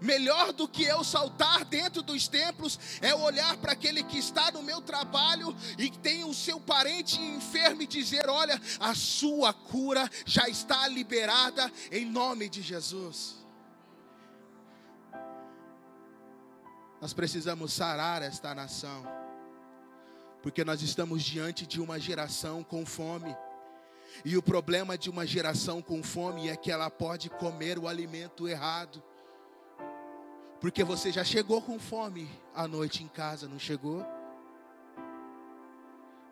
Melhor 0.00 0.52
do 0.52 0.68
que 0.68 0.84
eu 0.84 1.02
saltar 1.02 1.64
dentro 1.64 2.02
dos 2.02 2.28
templos 2.28 2.78
é 3.00 3.14
olhar 3.14 3.56
para 3.56 3.72
aquele 3.72 4.02
que 4.02 4.18
está 4.18 4.50
no 4.50 4.62
meu 4.62 4.80
trabalho 4.80 5.56
e 5.78 5.90
tem 5.90 6.24
o 6.24 6.34
seu 6.34 6.60
parente 6.60 7.20
enfermo 7.20 7.82
e 7.82 7.86
dizer: 7.86 8.28
Olha, 8.28 8.60
a 8.80 8.94
sua 8.94 9.52
cura 9.52 10.08
já 10.24 10.48
está 10.48 10.86
liberada 10.88 11.70
em 11.90 12.04
nome 12.04 12.48
de 12.48 12.62
Jesus. 12.62 13.36
Nós 17.00 17.12
precisamos 17.12 17.72
sarar 17.72 18.22
esta 18.22 18.54
nação, 18.54 19.04
porque 20.42 20.64
nós 20.64 20.82
estamos 20.82 21.22
diante 21.22 21.66
de 21.66 21.80
uma 21.80 21.98
geração 22.00 22.64
com 22.64 22.86
fome. 22.86 23.36
E 24.24 24.36
o 24.36 24.42
problema 24.42 24.96
de 24.96 25.10
uma 25.10 25.26
geração 25.26 25.82
com 25.82 26.02
fome 26.02 26.48
é 26.48 26.56
que 26.56 26.70
ela 26.70 26.90
pode 26.90 27.28
comer 27.28 27.78
o 27.78 27.86
alimento 27.86 28.48
errado. 28.48 29.02
Porque 30.66 30.82
você 30.82 31.12
já 31.12 31.22
chegou 31.22 31.62
com 31.62 31.78
fome 31.78 32.28
à 32.52 32.66
noite 32.66 33.04
em 33.04 33.06
casa, 33.06 33.46
não 33.46 33.56
chegou? 33.56 34.04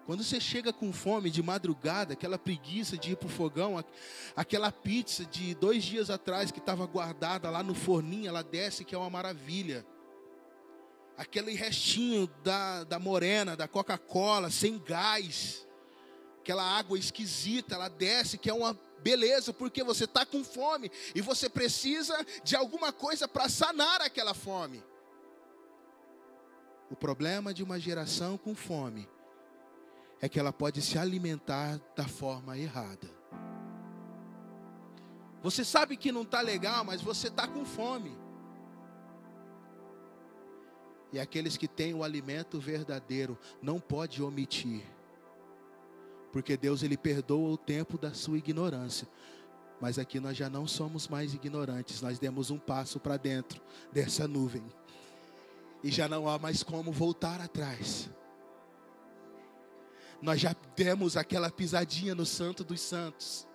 Quando 0.06 0.24
você 0.24 0.40
chega 0.40 0.72
com 0.72 0.92
fome 0.92 1.30
de 1.30 1.40
madrugada, 1.40 2.14
aquela 2.14 2.36
preguiça 2.36 2.98
de 2.98 3.12
ir 3.12 3.16
para 3.16 3.28
o 3.28 3.30
fogão, 3.30 3.82
aquela 4.34 4.72
pizza 4.72 5.24
de 5.24 5.54
dois 5.54 5.84
dias 5.84 6.10
atrás 6.10 6.50
que 6.50 6.58
estava 6.58 6.84
guardada 6.84 7.48
lá 7.48 7.62
no 7.62 7.76
forninho, 7.76 8.26
ela 8.26 8.42
desce, 8.42 8.84
que 8.84 8.92
é 8.92 8.98
uma 8.98 9.08
maravilha 9.08 9.86
aquele 11.16 11.54
restinho 11.54 12.28
da, 12.42 12.82
da 12.82 12.98
morena, 12.98 13.54
da 13.56 13.68
Coca-Cola, 13.68 14.50
sem 14.50 14.80
gás, 14.80 15.64
aquela 16.40 16.76
água 16.76 16.98
esquisita, 16.98 17.76
ela 17.76 17.88
desce, 17.88 18.36
que 18.36 18.50
é 18.50 18.52
uma 18.52 18.76
beleza, 19.04 19.52
porque 19.52 19.84
você 19.84 20.04
está 20.04 20.24
com 20.24 20.42
fome 20.42 20.90
e 21.14 21.20
você 21.20 21.46
precisa 21.46 22.16
de 22.42 22.56
alguma 22.56 22.90
coisa 22.90 23.28
para 23.28 23.50
sanar 23.50 24.00
aquela 24.00 24.32
fome. 24.32 24.82
O 26.90 26.96
problema 26.96 27.52
de 27.52 27.62
uma 27.62 27.78
geração 27.78 28.38
com 28.38 28.54
fome 28.54 29.06
é 30.22 30.28
que 30.28 30.40
ela 30.40 30.54
pode 30.54 30.80
se 30.80 30.96
alimentar 30.96 31.78
da 31.94 32.08
forma 32.08 32.56
errada. 32.56 33.10
Você 35.42 35.62
sabe 35.62 35.98
que 35.98 36.10
não 36.10 36.22
está 36.22 36.40
legal, 36.40 36.82
mas 36.82 37.02
você 37.02 37.28
está 37.28 37.46
com 37.46 37.62
fome. 37.66 38.16
E 41.12 41.20
aqueles 41.20 41.58
que 41.58 41.68
têm 41.68 41.92
o 41.92 42.02
alimento 42.02 42.58
verdadeiro 42.58 43.38
não 43.60 43.78
pode 43.78 44.22
omitir. 44.22 44.93
Porque 46.34 46.56
Deus 46.56 46.82
ele 46.82 46.96
perdoa 46.96 47.52
o 47.52 47.56
tempo 47.56 47.96
da 47.96 48.12
sua 48.12 48.36
ignorância. 48.36 49.06
Mas 49.80 50.00
aqui 50.00 50.18
nós 50.18 50.36
já 50.36 50.50
não 50.50 50.66
somos 50.66 51.06
mais 51.06 51.32
ignorantes, 51.32 52.02
nós 52.02 52.18
demos 52.18 52.50
um 52.50 52.58
passo 52.58 52.98
para 52.98 53.16
dentro 53.16 53.62
dessa 53.92 54.26
nuvem. 54.26 54.64
E 55.80 55.92
já 55.92 56.08
não 56.08 56.28
há 56.28 56.36
mais 56.36 56.64
como 56.64 56.90
voltar 56.90 57.40
atrás. 57.40 58.10
Nós 60.20 60.40
já 60.40 60.56
demos 60.74 61.16
aquela 61.16 61.52
pisadinha 61.52 62.16
no 62.16 62.26
Santo 62.26 62.64
dos 62.64 62.80
Santos. 62.80 63.46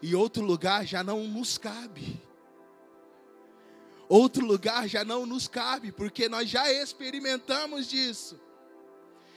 E 0.00 0.14
outro 0.14 0.44
lugar 0.44 0.86
já 0.86 1.02
não 1.02 1.26
nos 1.26 1.58
cabe. 1.58 2.22
Outro 4.08 4.46
lugar 4.46 4.86
já 4.88 5.04
não 5.04 5.26
nos 5.26 5.48
cabe, 5.48 5.90
porque 5.90 6.28
nós 6.28 6.48
já 6.48 6.70
experimentamos 6.70 7.88
disso. 7.88 8.45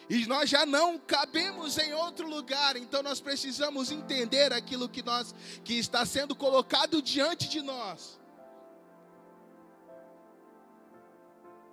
E 0.10 0.26
nós 0.26 0.50
já 0.50 0.65
não 0.65 0.98
cabemos 0.98 1.78
em 1.78 1.93
outro 1.93 2.28
lugar, 2.28 2.76
então 2.76 3.04
nós 3.04 3.22
precisamos 3.22 3.91
entender 3.91 4.52
aquilo 4.52 4.89
que 4.89 5.04
nós 5.04 5.36
que 5.63 5.76
está 5.76 6.04
sendo 6.04 6.36
colocado 6.36 7.00
diante 7.00 7.48
de 7.48 7.62
nós. 7.62 8.19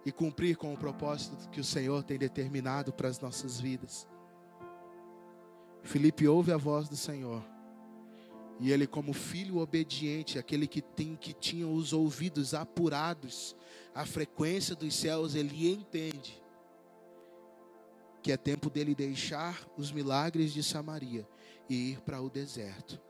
E 0.04 0.12
cumprir 0.12 0.56
com 0.56 0.74
o 0.74 0.76
propósito 0.76 1.48
que 1.48 1.60
o 1.60 1.64
Senhor 1.64 2.04
tem 2.04 2.18
determinado 2.18 2.92
para 2.92 3.08
as 3.08 3.18
nossas 3.18 3.58
vidas. 3.58 4.06
Felipe 5.82 6.28
ouve 6.28 6.52
a 6.52 6.58
voz 6.58 6.90
do 6.90 6.96
Senhor. 6.96 7.42
E 8.60 8.70
ele, 8.70 8.86
como 8.86 9.14
filho 9.14 9.58
obediente, 9.58 10.38
aquele 10.38 10.66
que 10.66 10.82
tem 10.82 11.16
que 11.16 11.32
tinha 11.32 11.66
os 11.66 11.92
ouvidos 11.92 12.52
apurados, 12.52 13.56
a 13.94 14.04
frequência 14.04 14.76
dos 14.76 14.94
céus, 14.94 15.34
ele 15.34 15.72
entende 15.72 16.45
que 18.26 18.32
é 18.32 18.36
tempo 18.36 18.68
dele 18.68 18.92
deixar 18.92 19.56
os 19.76 19.92
milagres 19.92 20.52
de 20.52 20.60
Samaria 20.60 21.24
e 21.68 21.92
ir 21.92 22.00
para 22.00 22.20
o 22.20 22.28
deserto. 22.28 23.00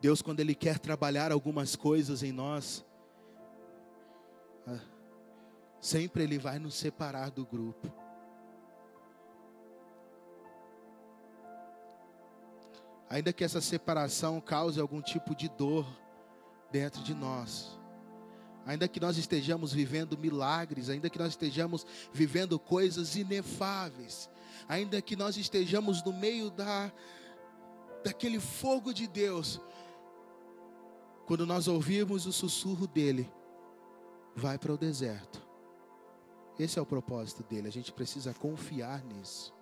Deus, 0.00 0.22
quando 0.22 0.38
Ele 0.38 0.54
quer 0.54 0.78
trabalhar 0.78 1.32
algumas 1.32 1.74
coisas 1.74 2.22
em 2.22 2.30
nós, 2.30 2.86
ah, 4.68 4.78
sempre 5.80 6.22
Ele 6.22 6.38
vai 6.38 6.60
nos 6.60 6.76
separar 6.76 7.32
do 7.32 7.44
grupo. 7.44 7.92
ainda 13.10 13.32
que 13.32 13.42
essa 13.42 13.60
separação 13.60 14.40
cause 14.40 14.80
algum 14.80 15.00
tipo 15.00 15.34
de 15.34 15.48
dor 15.48 15.86
dentro 16.70 17.02
de 17.02 17.14
nós, 17.14 17.75
ainda 18.66 18.88
que 18.88 18.98
nós 18.98 19.16
estejamos 19.16 19.72
vivendo 19.72 20.18
milagres, 20.18 20.90
ainda 20.90 21.08
que 21.08 21.18
nós 21.18 21.28
estejamos 21.28 21.86
vivendo 22.12 22.58
coisas 22.58 23.14
inefáveis, 23.14 24.28
ainda 24.68 25.00
que 25.00 25.14
nós 25.14 25.36
estejamos 25.36 26.02
no 26.04 26.12
meio 26.12 26.50
da 26.50 26.92
daquele 28.04 28.38
fogo 28.38 28.92
de 28.92 29.06
Deus, 29.06 29.60
quando 31.26 31.44
nós 31.44 31.66
ouvimos 31.66 32.24
o 32.24 32.32
sussurro 32.32 32.86
dele, 32.86 33.28
vai 34.34 34.58
para 34.58 34.72
o 34.72 34.78
deserto. 34.78 35.44
Esse 36.56 36.78
é 36.78 36.82
o 36.82 36.86
propósito 36.86 37.42
dele, 37.42 37.66
a 37.66 37.72
gente 37.72 37.92
precisa 37.92 38.32
confiar 38.32 39.02
nisso. 39.04 39.55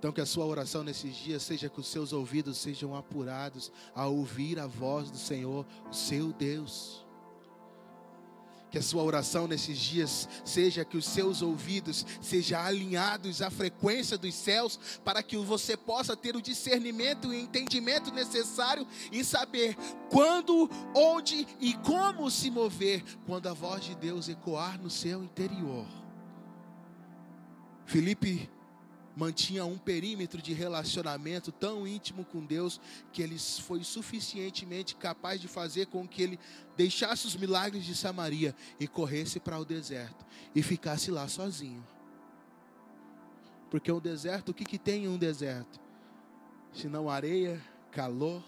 Então, 0.00 0.12
que 0.12 0.20
a 0.22 0.24
sua 0.24 0.46
oração 0.46 0.82
nesses 0.82 1.14
dias 1.14 1.42
seja 1.42 1.68
que 1.68 1.78
os 1.78 1.86
seus 1.86 2.10
ouvidos 2.14 2.56
sejam 2.56 2.96
apurados 2.96 3.70
a 3.94 4.06
ouvir 4.06 4.58
a 4.58 4.66
voz 4.66 5.10
do 5.10 5.18
Senhor, 5.18 5.66
o 5.90 5.92
seu 5.92 6.32
Deus. 6.32 7.04
Que 8.70 8.78
a 8.78 8.82
sua 8.82 9.02
oração 9.02 9.46
nesses 9.46 9.76
dias 9.76 10.26
seja 10.42 10.86
que 10.86 10.96
os 10.96 11.04
seus 11.04 11.42
ouvidos 11.42 12.06
sejam 12.22 12.58
alinhados 12.62 13.42
à 13.42 13.50
frequência 13.50 14.16
dos 14.16 14.34
céus, 14.34 14.80
para 15.04 15.22
que 15.22 15.36
você 15.36 15.76
possa 15.76 16.16
ter 16.16 16.34
o 16.34 16.40
discernimento 16.40 17.34
e 17.34 17.38
entendimento 17.38 18.10
necessário 18.10 18.86
e 19.12 19.22
saber 19.22 19.76
quando, 20.08 20.70
onde 20.94 21.46
e 21.60 21.74
como 21.74 22.30
se 22.30 22.50
mover 22.50 23.04
quando 23.26 23.48
a 23.48 23.52
voz 23.52 23.84
de 23.84 23.94
Deus 23.94 24.30
ecoar 24.30 24.80
no 24.80 24.88
seu 24.88 25.22
interior. 25.22 25.86
Filipe 27.84 28.48
mantinha 29.20 29.66
um 29.66 29.76
perímetro 29.76 30.40
de 30.40 30.54
relacionamento 30.54 31.52
tão 31.52 31.86
íntimo 31.86 32.24
com 32.24 32.42
Deus 32.42 32.80
que 33.12 33.20
ele 33.20 33.38
foi 33.38 33.84
suficientemente 33.84 34.96
capaz 34.96 35.38
de 35.38 35.46
fazer 35.46 35.88
com 35.88 36.08
que 36.08 36.22
ele 36.22 36.38
deixasse 36.74 37.26
os 37.26 37.36
milagres 37.36 37.84
de 37.84 37.94
Samaria 37.94 38.56
e 38.80 38.88
corresse 38.88 39.38
para 39.38 39.58
o 39.58 39.64
deserto 39.64 40.24
e 40.54 40.62
ficasse 40.62 41.10
lá 41.10 41.28
sozinho. 41.28 41.86
Porque 43.70 43.92
o 43.92 44.00
deserto, 44.00 44.48
o 44.48 44.54
que, 44.54 44.64
que 44.64 44.78
tem 44.78 45.04
em 45.04 45.08
um 45.08 45.18
deserto? 45.18 45.78
Se 46.72 46.88
não 46.88 47.10
areia, 47.10 47.62
calor. 47.90 48.42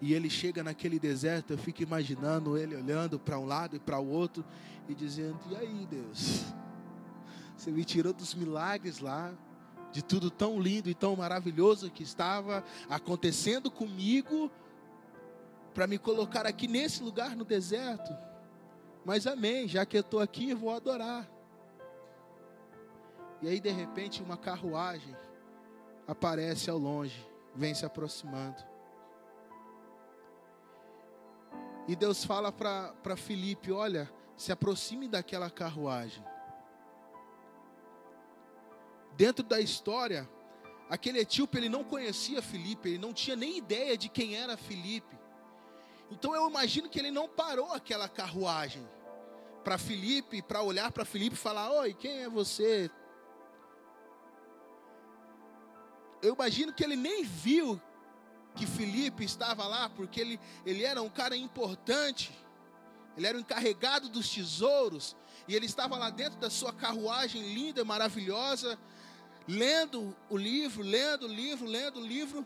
E 0.00 0.14
ele 0.14 0.30
chega 0.30 0.62
naquele 0.62 0.98
deserto, 0.98 1.52
eu 1.52 1.58
fico 1.58 1.82
imaginando 1.82 2.56
ele 2.56 2.76
olhando 2.76 3.18
para 3.18 3.38
um 3.38 3.44
lado 3.44 3.76
e 3.76 3.80
para 3.80 3.98
o 3.98 4.08
outro 4.08 4.44
e 4.88 4.94
dizendo: 4.94 5.38
E 5.50 5.56
aí, 5.56 5.86
Deus? 5.90 6.44
Você 7.56 7.72
me 7.72 7.84
tirou 7.84 8.12
dos 8.12 8.34
milagres 8.34 9.00
lá, 9.00 9.32
de 9.90 10.02
tudo 10.02 10.30
tão 10.30 10.60
lindo 10.60 10.88
e 10.88 10.94
tão 10.94 11.16
maravilhoso 11.16 11.90
que 11.90 12.04
estava 12.04 12.62
acontecendo 12.88 13.68
comigo, 13.70 14.48
para 15.74 15.88
me 15.88 15.98
colocar 15.98 16.46
aqui 16.46 16.68
nesse 16.68 17.02
lugar 17.02 17.34
no 17.34 17.44
deserto. 17.44 18.16
Mas 19.04 19.26
amém, 19.26 19.66
já 19.66 19.84
que 19.84 19.96
eu 19.96 20.02
estou 20.02 20.20
aqui, 20.20 20.50
eu 20.50 20.56
vou 20.56 20.70
adorar. 20.70 21.28
E 23.42 23.48
aí, 23.48 23.58
de 23.58 23.70
repente, 23.70 24.22
uma 24.22 24.36
carruagem 24.36 25.16
aparece 26.06 26.70
ao 26.70 26.78
longe, 26.78 27.26
vem 27.54 27.74
se 27.74 27.84
aproximando. 27.84 28.62
E 31.88 31.96
Deus 31.96 32.22
fala 32.22 32.52
para 32.52 33.16
Felipe: 33.16 33.72
Olha, 33.72 34.12
se 34.36 34.52
aproxime 34.52 35.08
daquela 35.08 35.50
carruagem. 35.50 36.22
Dentro 39.16 39.42
da 39.42 39.58
história, 39.58 40.28
aquele 40.90 41.20
etíope 41.20 41.56
ele 41.56 41.70
não 41.70 41.82
conhecia 41.82 42.42
Felipe, 42.42 42.90
ele 42.90 42.98
não 42.98 43.14
tinha 43.14 43.34
nem 43.34 43.56
ideia 43.56 43.96
de 43.96 44.10
quem 44.10 44.36
era 44.36 44.54
Felipe. 44.54 45.18
Então 46.10 46.34
eu 46.34 46.46
imagino 46.48 46.90
que 46.90 46.98
ele 46.98 47.10
não 47.10 47.26
parou 47.26 47.72
aquela 47.72 48.06
carruagem 48.06 48.86
para 49.64 49.78
Felipe, 49.78 50.42
para 50.42 50.60
olhar 50.60 50.92
para 50.92 51.06
Felipe 51.06 51.36
e 51.36 51.38
falar: 51.38 51.72
Oi, 51.72 51.94
quem 51.94 52.22
é 52.22 52.28
você? 52.28 52.90
Eu 56.20 56.34
imagino 56.34 56.72
que 56.72 56.84
ele 56.84 56.96
nem 56.96 57.24
viu 57.24 57.80
que 58.58 58.66
Felipe 58.66 59.24
estava 59.24 59.66
lá, 59.68 59.88
porque 59.88 60.20
ele, 60.20 60.40
ele 60.66 60.82
era 60.82 61.00
um 61.00 61.08
cara 61.08 61.36
importante, 61.36 62.36
ele 63.16 63.26
era 63.26 63.38
o 63.38 63.40
encarregado 63.40 64.08
dos 64.08 64.28
tesouros, 64.28 65.16
e 65.46 65.54
ele 65.54 65.66
estava 65.66 65.96
lá 65.96 66.10
dentro 66.10 66.40
da 66.40 66.50
sua 66.50 66.72
carruagem 66.72 67.54
linda, 67.54 67.84
maravilhosa, 67.84 68.76
lendo 69.46 70.14
o 70.28 70.36
livro, 70.36 70.82
lendo 70.82 71.26
o 71.26 71.28
livro, 71.28 71.66
lendo 71.66 72.00
o 72.00 72.04
livro, 72.04 72.44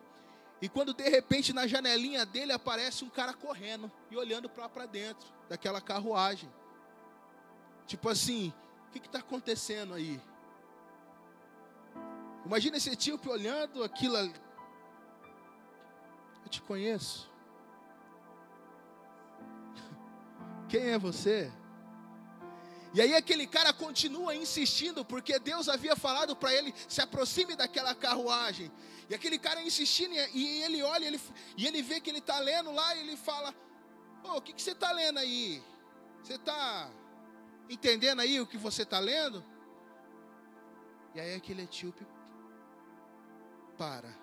e 0.61 0.69
quando 0.69 0.93
de 0.93 1.09
repente 1.09 1.53
na 1.53 1.67
janelinha 1.67 2.27
dele 2.27 2.53
aparece 2.53 3.05
um 3.05 3.09
cara 3.09 3.33
correndo 3.33 3.91
e 4.11 4.17
olhando 4.17 4.49
para 4.49 4.87
dentro 4.87 5.27
daquela 5.49 5.81
carruagem. 5.81 6.49
Tipo 7.87 8.11
assim, 8.11 8.53
o 8.89 8.93
que 8.93 9.05
está 9.05 9.19
acontecendo 9.19 9.95
aí? 9.95 10.21
Imagina 12.45 12.77
esse 12.77 12.91
etíope 12.91 13.29
olhando 13.29 13.83
aquilo 13.83 14.17
te 16.53 16.63
conheço. 16.63 17.31
Quem 20.69 20.91
é 20.91 20.99
você? 20.99 21.51
E 22.95 23.01
aí 23.01 23.15
aquele 23.15 23.47
cara 23.47 23.73
continua 23.73 24.35
insistindo, 24.35 25.05
porque 25.05 25.39
Deus 25.39 25.69
havia 25.69 25.97
falado 25.97 26.37
para 26.37 26.53
ele, 26.53 26.75
se 26.87 27.01
aproxime 27.01 27.57
daquela 27.57 27.95
carruagem. 27.95 28.71
E 29.09 29.15
aquele 29.15 29.39
cara 29.39 29.63
insistindo, 29.63 30.15
e 30.35 30.63
ele 30.63 30.83
olha, 30.83 31.07
ele, 31.07 31.21
e 31.57 31.67
ele 31.67 31.83
vê 31.83 32.01
que 32.01 32.11
ele 32.11 32.19
está 32.19 32.39
lendo 32.39 32.71
lá, 32.71 32.95
e 32.95 33.01
ele 33.01 33.17
fala, 33.17 33.55
oh, 34.25 34.37
o 34.37 34.43
que, 34.43 34.53
que 34.53 34.63
você 34.63 34.73
está 34.73 34.93
lendo 34.93 35.19
aí? 35.19 35.63
Você 36.23 36.35
está 36.35 36.91
entendendo 37.69 38.21
aí 38.21 38.41
o 38.41 38.47
que 38.47 38.59
você 38.59 38.83
está 38.83 38.99
lendo? 38.99 39.43
E 41.15 41.21
aí 41.21 41.35
aquele 41.35 41.63
etíope 41.63 42.07
para. 43.79 44.22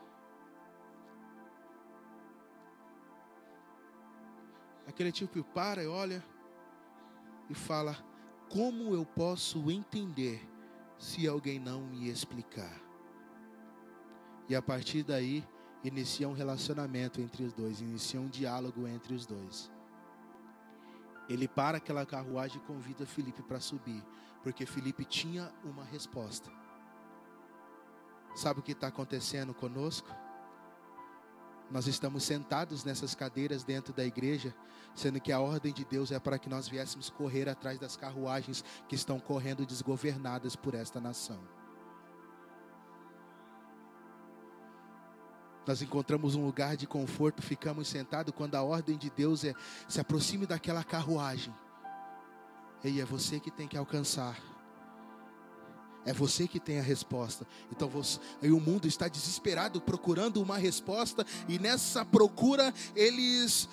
Aquele 5.00 5.14
tipo 5.14 5.42
para 5.42 5.82
e 5.82 5.88
olha 5.88 6.22
e 7.50 7.54
fala: 7.54 7.98
Como 8.50 8.94
eu 8.94 9.06
posso 9.06 9.72
entender 9.72 10.46
se 10.98 11.26
alguém 11.26 11.58
não 11.58 11.84
me 11.84 12.10
explicar? 12.10 12.78
E 14.50 14.54
a 14.54 14.62
partir 14.62 15.04
daí, 15.04 15.42
inicia 15.86 16.28
um 16.28 16.34
relacionamento 16.34 17.22
entre 17.22 17.46
os 17.46 17.54
dois, 17.54 17.80
inicia 17.80 18.20
um 18.20 18.28
diálogo 18.28 18.86
entre 18.86 19.14
os 19.14 19.26
dois. 19.26 19.72
Ele 21.30 21.48
para 21.48 21.78
aquela 21.78 22.06
carruagem 22.06 22.58
e 22.58 22.68
convida 22.68 23.06
Felipe 23.06 23.42
para 23.42 23.62
subir, 23.62 24.04
porque 24.44 24.66
Felipe 24.66 25.06
tinha 25.06 25.50
uma 25.64 25.86
resposta. 25.86 26.52
Sabe 28.36 28.60
o 28.60 28.64
que 28.64 28.74
está 28.74 28.88
acontecendo 28.88 29.54
conosco? 29.54 30.14
Nós 31.71 31.86
estamos 31.86 32.23
sentados 32.23 32.84
nessas 32.84 33.13
cadeiras 33.13 33.63
dentro 33.63 33.93
da 33.93 34.03
igreja, 34.03 34.55
sendo 34.95 35.19
que 35.21 35.32
a 35.32 35.39
ordem 35.39 35.71
de 35.71 35.86
Deus 35.86 36.12
é 36.12 36.19
para 36.19 36.39
que 36.39 36.49
nós 36.49 36.67
viéssemos 36.67 37.10
correr 37.10 37.47
atrás 37.47 37.77
das 37.77 37.95
carruagens 37.95 38.63
que 38.88 38.95
estão 38.95 39.19
correndo 39.19 39.65
desgovernadas 39.65 40.55
por 40.55 40.73
esta 40.73 40.99
nação. 40.99 41.39
Nós 45.67 45.84
encontramos 45.84 46.34
um 46.34 46.43
lugar 46.43 46.75
de 46.75 46.88
conforto, 46.88 47.43
ficamos 47.43 47.88
sentados 47.88 48.34
quando 48.36 48.55
a 48.55 48.63
ordem 48.63 48.97
de 48.97 49.12
Deus 49.12 49.43
é 49.43 49.53
se 49.88 50.01
aproxime 50.01 50.47
daquela 50.47 50.84
carruagem. 50.84 51.53
E 52.84 52.99
é 52.99 53.05
você 53.05 53.39
que 53.39 53.51
tem 53.51 53.67
que 53.67 53.77
alcançar. 53.77 54.59
É 56.06 56.14
você 56.14 56.48
que 56.48 56.60
tem 56.60 56.80
a 56.80 56.84
resposta. 56.84 57.46
Então 57.72 57.90
você, 57.90 58.20
e 58.42 58.52
o 58.52 58.60
mundo 58.60 58.88
está 58.88 59.08
desesperado 59.08 59.82
procurando 59.82 60.42
uma 60.42 60.58
resposta 60.58 61.26
e 61.48 61.60
nessa 61.60 62.06
procura 62.06 62.74
eles 62.96 63.68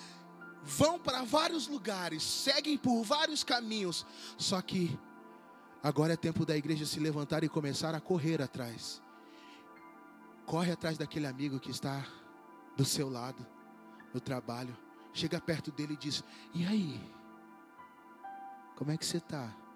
vão 0.63 0.99
para 0.99 1.23
vários 1.23 1.67
lugares, 1.67 2.21
seguem 2.21 2.77
por 2.77 3.01
vários 3.03 3.43
caminhos. 3.43 4.05
Só 4.37 4.61
que 4.61 4.99
agora 5.81 6.13
é 6.13 6.17
tempo 6.17 6.45
da 6.45 6.57
igreja 6.57 6.85
se 6.85 6.99
levantar 6.99 7.43
e 7.43 7.49
começar 7.49 7.95
a 7.95 8.01
correr 8.01 8.41
atrás. 8.41 9.01
Corre 10.45 10.71
atrás 10.71 10.97
daquele 10.97 11.27
amigo 11.27 11.59
que 11.59 11.71
está 11.71 12.05
do 12.75 12.85
seu 12.85 13.09
lado 13.09 13.45
no 14.13 14.19
trabalho. 14.19 14.77
Chega 15.13 15.39
perto 15.39 15.71
dele 15.71 15.93
e 15.93 15.97
diz: 15.97 16.23
"E 16.53 16.65
aí? 16.65 17.01
Como 18.75 18.91
é 18.91 18.97
que 18.97 19.05
você 19.05 19.17
está?" 19.17 19.66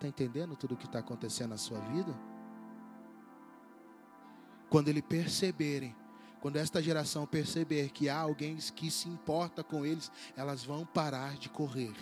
Está 0.00 0.08
entendendo 0.08 0.56
tudo 0.56 0.72
o 0.72 0.76
que 0.78 0.86
está 0.86 1.00
acontecendo 1.00 1.50
na 1.50 1.58
sua 1.58 1.78
vida? 1.78 2.18
Quando 4.70 4.88
ele 4.88 5.02
perceberem, 5.02 5.94
quando 6.40 6.56
esta 6.56 6.82
geração 6.82 7.26
perceber 7.26 7.90
que 7.90 8.08
há 8.08 8.18
alguém 8.18 8.56
que 8.56 8.90
se 8.90 9.10
importa 9.10 9.62
com 9.62 9.84
eles, 9.84 10.10
elas 10.34 10.64
vão 10.64 10.86
parar 10.86 11.36
de 11.36 11.50
correr. 11.50 11.92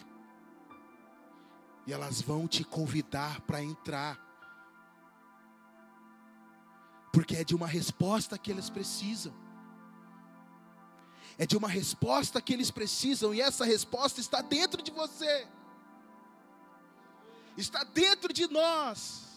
E 1.89 1.93
elas 1.93 2.23
vão 2.23 2.47
te 2.47 2.63
convidar 2.63 3.41
para 3.41 3.61
entrar. 3.61 4.17
Porque 7.13 7.35
é 7.35 7.43
de 7.43 7.57
uma 7.57 7.67
resposta 7.67 8.39
que 8.39 8.53
eles 8.53 8.71
precisam. 8.71 9.35
É 11.37 11.45
de 11.45 11.57
uma 11.57 11.69
resposta 11.69 12.41
que 12.41 12.53
eles 12.53 12.71
precisam, 12.71 13.35
e 13.35 13.41
essa 13.41 13.65
resposta 13.65 14.21
está 14.21 14.41
dentro 14.41 14.81
de 14.81 14.93
você 14.93 15.49
está 17.61 17.85
dentro 17.85 18.33
de 18.33 18.49
nós. 18.49 19.29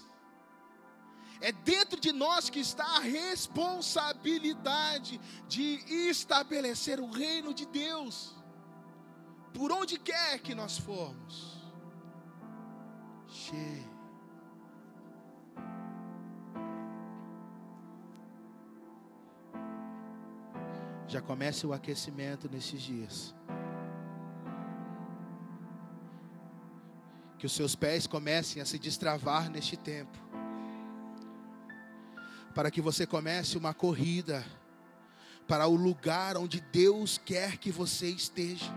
É 1.40 1.52
dentro 1.52 2.00
de 2.00 2.12
nós 2.12 2.50
que 2.52 2.60
está 2.60 2.86
a 2.98 3.00
responsabilidade 3.00 5.20
de 5.48 5.84
estabelecer 6.08 7.00
o 7.00 7.10
reino 7.10 7.52
de 7.52 7.66
Deus, 7.66 8.36
por 9.52 9.72
onde 9.72 9.98
quer 9.98 10.38
que 10.40 10.54
nós 10.54 10.78
formos. 10.78 11.60
Cheio. 13.28 13.90
Já 21.08 21.22
comece 21.22 21.66
o 21.66 21.74
aquecimento 21.74 22.48
nesses 22.50 22.82
dias. 22.82 23.34
Que 27.42 27.48
os 27.48 27.54
seus 27.54 27.74
pés 27.76 28.06
comecem 28.06 28.62
a 28.62 28.66
se 28.68 28.78
destravar 28.78 29.50
neste 29.50 29.76
tempo. 29.76 30.16
Para 32.54 32.70
que 32.70 32.80
você 32.80 33.08
comece 33.08 33.58
uma 33.58 33.74
corrida 33.74 34.46
para 35.48 35.66
o 35.66 35.74
lugar 35.74 36.38
onde 36.38 36.62
Deus 36.62 37.18
quer 37.18 37.58
que 37.58 37.72
você 37.72 38.06
esteja. 38.10 38.72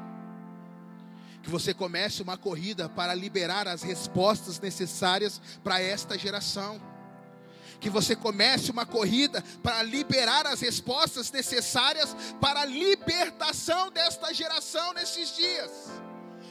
Que 1.43 1.51
você 1.51 1.75
comece 1.75 2.23
uma 2.23 2.39
corrida 2.39 2.89
para 2.89 3.15
liberar 3.15 3.69
as 3.69 3.83
respostas 3.83 4.59
necessárias 4.59 5.43
para 5.63 5.79
esta 5.83 6.17
geração. 6.17 6.81
Que 7.79 7.91
você 7.91 8.17
comece 8.17 8.71
uma 8.71 8.87
corrida 8.87 9.45
para 9.63 9.83
liberar 9.83 10.47
as 10.47 10.63
respostas 10.63 11.31
necessárias 11.31 12.17
para 12.41 12.63
a 12.63 12.65
libertação 12.65 13.91
desta 13.91 14.33
geração 14.33 14.95
nesses 14.95 15.37
dias 15.37 15.94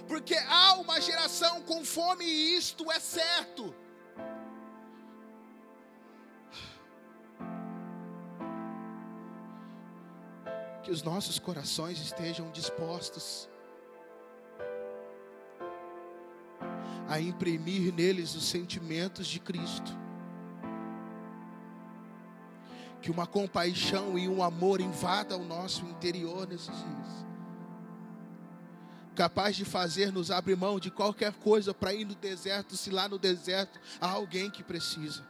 porque 0.08 0.36
há 0.36 0.74
uma 0.76 1.00
geração 1.00 1.62
com 1.62 1.84
fome 1.84 2.26
e 2.26 2.58
isto 2.58 2.92
é 2.92 3.00
certo. 3.00 3.74
Que 10.84 10.92
os 10.92 11.02
nossos 11.02 11.40
corações 11.40 12.00
estejam 12.00 12.52
dispostos 12.52 13.50
a 17.08 17.20
imprimir 17.20 17.94
neles 17.94 18.36
os 18.36 18.46
sentimentos 18.46 19.28
de 19.28 19.40
Cristo. 19.40 19.98
Que 23.02 23.12
uma 23.12 23.28
compaixão 23.28 24.18
e 24.18 24.28
um 24.28 24.44
amor 24.44 24.82
invada 24.82 25.38
o 25.38 25.46
nosso 25.46 25.86
interior 25.86 26.48
nesses 26.48 26.76
dias. 26.76 27.33
Capaz 29.16 29.56
de 29.56 29.64
fazer 29.64 30.12
nos 30.12 30.32
abrir 30.32 30.56
mão 30.56 30.80
de 30.80 30.90
qualquer 30.90 31.34
coisa 31.34 31.74
para 31.74 31.94
ir 31.94 32.06
no 32.06 32.16
deserto, 32.16 32.76
se 32.76 32.90
lá 32.90 33.08
no 33.08 33.20
deserto 33.20 33.80
há 34.02 34.10
alguém 34.10 34.50
que 34.50 34.64
precisa. 34.64 35.24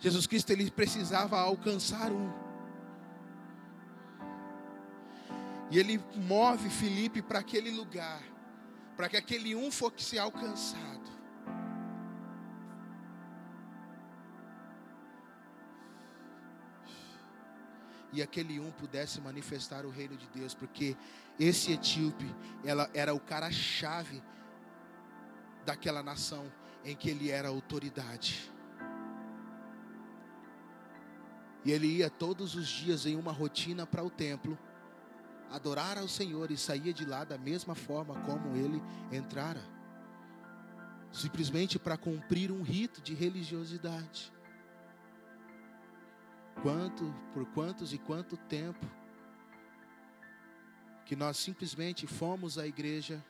Jesus 0.00 0.26
Cristo 0.26 0.50
ele 0.50 0.70
precisava 0.70 1.38
alcançar 1.38 2.10
um. 2.10 2.32
E 5.70 5.78
ele 5.78 6.02
move 6.14 6.68
Felipe 6.70 7.22
para 7.22 7.38
aquele 7.38 7.70
lugar, 7.70 8.22
para 8.96 9.08
que 9.08 9.16
aquele 9.16 9.54
um 9.54 9.70
fosse 9.70 10.18
alcançado. 10.18 11.13
E 18.14 18.22
aquele 18.22 18.60
um 18.60 18.70
pudesse 18.70 19.20
manifestar 19.20 19.84
o 19.84 19.90
reino 19.90 20.16
de 20.16 20.26
Deus, 20.28 20.54
porque 20.54 20.96
esse 21.38 21.72
etíope 21.72 22.32
ela 22.64 22.88
era 22.94 23.12
o 23.12 23.20
cara-chave 23.20 24.22
daquela 25.66 26.02
nação 26.02 26.50
em 26.84 26.94
que 26.94 27.10
ele 27.10 27.30
era 27.30 27.48
autoridade. 27.48 28.50
E 31.64 31.72
ele 31.72 31.86
ia 31.86 32.08
todos 32.08 32.54
os 32.54 32.68
dias 32.68 33.04
em 33.04 33.16
uma 33.16 33.32
rotina 33.32 33.86
para 33.86 34.04
o 34.04 34.10
templo, 34.10 34.56
adorar 35.50 35.98
ao 35.98 36.06
Senhor 36.06 36.50
e 36.50 36.56
saía 36.56 36.92
de 36.92 37.04
lá 37.04 37.24
da 37.24 37.38
mesma 37.38 37.74
forma 37.74 38.14
como 38.20 38.54
ele 38.56 38.82
entrara 39.10 39.74
simplesmente 41.14 41.78
para 41.78 41.96
cumprir 41.96 42.50
um 42.50 42.62
rito 42.62 43.00
de 43.00 43.14
religiosidade. 43.14 44.32
Quanto, 46.62 47.14
por 47.32 47.44
quantos 47.46 47.92
e 47.92 47.98
quanto 47.98 48.36
tempo 48.36 48.86
que 51.04 51.14
nós 51.14 51.36
simplesmente 51.36 52.06
fomos 52.06 52.58
à 52.58 52.66
igreja, 52.66 53.22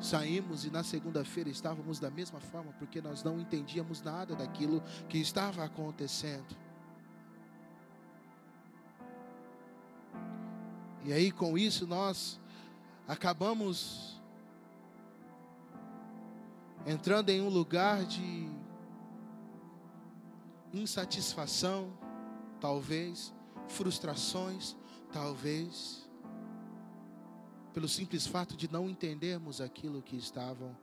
saímos 0.00 0.64
e 0.64 0.70
na 0.70 0.82
segunda-feira 0.82 1.50
estávamos 1.50 1.98
da 1.98 2.10
mesma 2.10 2.40
forma, 2.40 2.72
porque 2.74 3.00
nós 3.00 3.22
não 3.22 3.40
entendíamos 3.40 4.02
nada 4.02 4.34
daquilo 4.34 4.82
que 5.08 5.18
estava 5.18 5.64
acontecendo. 5.64 6.56
E 11.04 11.12
aí 11.12 11.32
com 11.32 11.58
isso 11.58 11.86
nós 11.86 12.40
acabamos 13.08 14.20
entrando 16.86 17.30
em 17.30 17.40
um 17.40 17.48
lugar 17.48 18.04
de 18.04 18.48
insatisfação, 20.72 21.92
talvez, 22.60 23.34
frustrações, 23.68 24.76
talvez, 25.12 26.08
pelo 27.72 27.88
simples 27.88 28.26
fato 28.26 28.56
de 28.56 28.70
não 28.70 28.88
entendermos 28.88 29.60
aquilo 29.60 30.02
que 30.02 30.16
estavam 30.16 30.76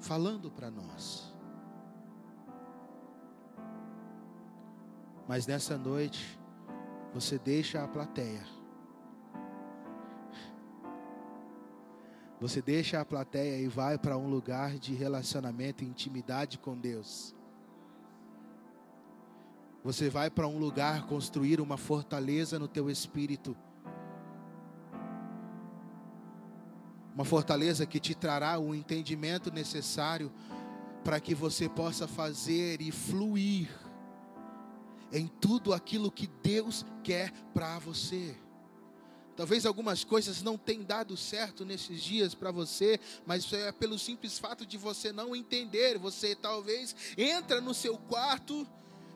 falando 0.00 0.50
para 0.50 0.70
nós. 0.70 1.32
Mas 5.28 5.46
nessa 5.46 5.78
noite, 5.78 6.38
você 7.14 7.38
deixa 7.38 7.82
a 7.82 7.88
plateia. 7.88 8.44
Você 12.40 12.60
deixa 12.60 13.00
a 13.00 13.04
plateia 13.04 13.56
e 13.60 13.68
vai 13.68 13.96
para 13.96 14.18
um 14.18 14.28
lugar 14.28 14.76
de 14.76 14.92
relacionamento 14.94 15.84
e 15.84 15.86
intimidade 15.86 16.58
com 16.58 16.76
Deus. 16.76 17.34
Você 19.84 20.08
vai 20.08 20.30
para 20.30 20.46
um 20.46 20.58
lugar 20.58 21.06
construir 21.06 21.60
uma 21.60 21.76
fortaleza 21.76 22.58
no 22.58 22.68
teu 22.68 22.88
espírito. 22.88 23.56
Uma 27.12 27.24
fortaleza 27.24 27.84
que 27.84 27.98
te 27.98 28.14
trará 28.14 28.58
o 28.60 28.74
entendimento 28.74 29.52
necessário 29.52 30.32
para 31.02 31.18
que 31.18 31.34
você 31.34 31.68
possa 31.68 32.06
fazer 32.06 32.80
e 32.80 32.92
fluir 32.92 33.68
em 35.10 35.26
tudo 35.26 35.74
aquilo 35.74 36.12
que 36.12 36.28
Deus 36.42 36.86
quer 37.02 37.32
para 37.52 37.78
você. 37.80 38.36
Talvez 39.34 39.66
algumas 39.66 40.04
coisas 40.04 40.42
não 40.42 40.56
tenham 40.56 40.84
dado 40.84 41.16
certo 41.16 41.64
nesses 41.64 42.02
dias 42.02 42.34
para 42.34 42.52
você, 42.52 43.00
mas 43.26 43.52
é 43.52 43.72
pelo 43.72 43.98
simples 43.98 44.38
fato 44.38 44.64
de 44.64 44.78
você 44.78 45.10
não 45.12 45.34
entender. 45.34 45.98
Você 45.98 46.36
talvez 46.36 46.94
entra 47.16 47.60
no 47.60 47.74
seu 47.74 47.98
quarto 47.98 48.66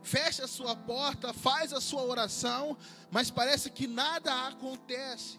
fecha 0.06 0.44
a 0.44 0.48
sua 0.48 0.76
porta, 0.76 1.32
faz 1.32 1.72
a 1.72 1.80
sua 1.80 2.02
oração, 2.04 2.76
mas 3.10 3.30
parece 3.30 3.68
que 3.70 3.86
nada 3.88 4.46
acontece. 4.46 5.38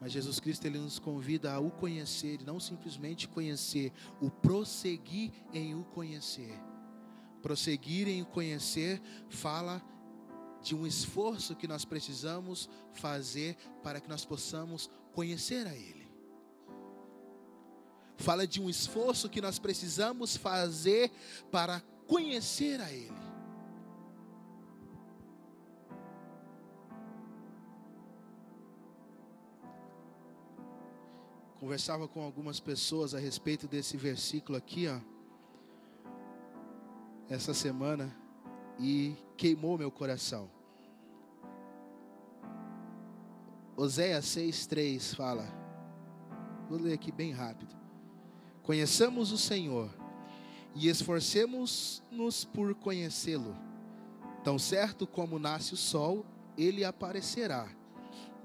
Mas 0.00 0.12
Jesus 0.12 0.40
Cristo 0.40 0.64
ele 0.64 0.78
nos 0.78 0.98
convida 0.98 1.52
a 1.52 1.60
o 1.60 1.70
conhecer, 1.70 2.40
e 2.40 2.44
não 2.44 2.58
simplesmente 2.58 3.28
conhecer, 3.28 3.92
o 4.20 4.30
prosseguir 4.30 5.32
em 5.52 5.74
o 5.74 5.84
conhecer. 5.84 6.58
Prosseguir 7.42 8.08
em 8.08 8.22
o 8.22 8.26
conhecer 8.26 9.02
fala 9.28 9.82
de 10.62 10.74
um 10.74 10.86
esforço 10.86 11.56
que 11.56 11.66
nós 11.66 11.84
precisamos 11.84 12.68
fazer 12.92 13.56
para 13.82 14.00
que 14.00 14.08
nós 14.08 14.24
possamos 14.24 14.88
conhecer 15.12 15.66
a 15.66 15.74
Ele 15.74 15.99
fala 18.20 18.46
de 18.46 18.60
um 18.60 18.68
esforço 18.68 19.28
que 19.28 19.40
nós 19.40 19.58
precisamos 19.58 20.36
fazer 20.36 21.10
para 21.50 21.80
conhecer 22.06 22.80
a 22.80 22.92
Ele. 22.92 23.20
Conversava 31.58 32.08
com 32.08 32.22
algumas 32.22 32.58
pessoas 32.58 33.14
a 33.14 33.18
respeito 33.18 33.68
desse 33.68 33.96
versículo 33.96 34.56
aqui, 34.56 34.88
ó, 34.88 34.98
essa 37.28 37.52
semana, 37.52 38.10
e 38.78 39.14
queimou 39.36 39.76
meu 39.76 39.90
coração. 39.90 40.50
Oséias 43.76 44.24
6,3 44.24 45.14
fala, 45.14 45.46
vou 46.68 46.78
ler 46.78 46.94
aqui 46.94 47.12
bem 47.12 47.30
rápido. 47.30 47.79
Conheçamos 48.70 49.32
o 49.32 49.36
Senhor 49.36 49.90
e 50.76 50.88
esforcemos-nos 50.88 52.44
por 52.44 52.72
conhecê-lo. 52.76 53.56
Tão 54.44 54.60
certo 54.60 55.08
como 55.08 55.40
nasce 55.40 55.74
o 55.74 55.76
sol, 55.76 56.24
ele 56.56 56.84
aparecerá. 56.84 57.68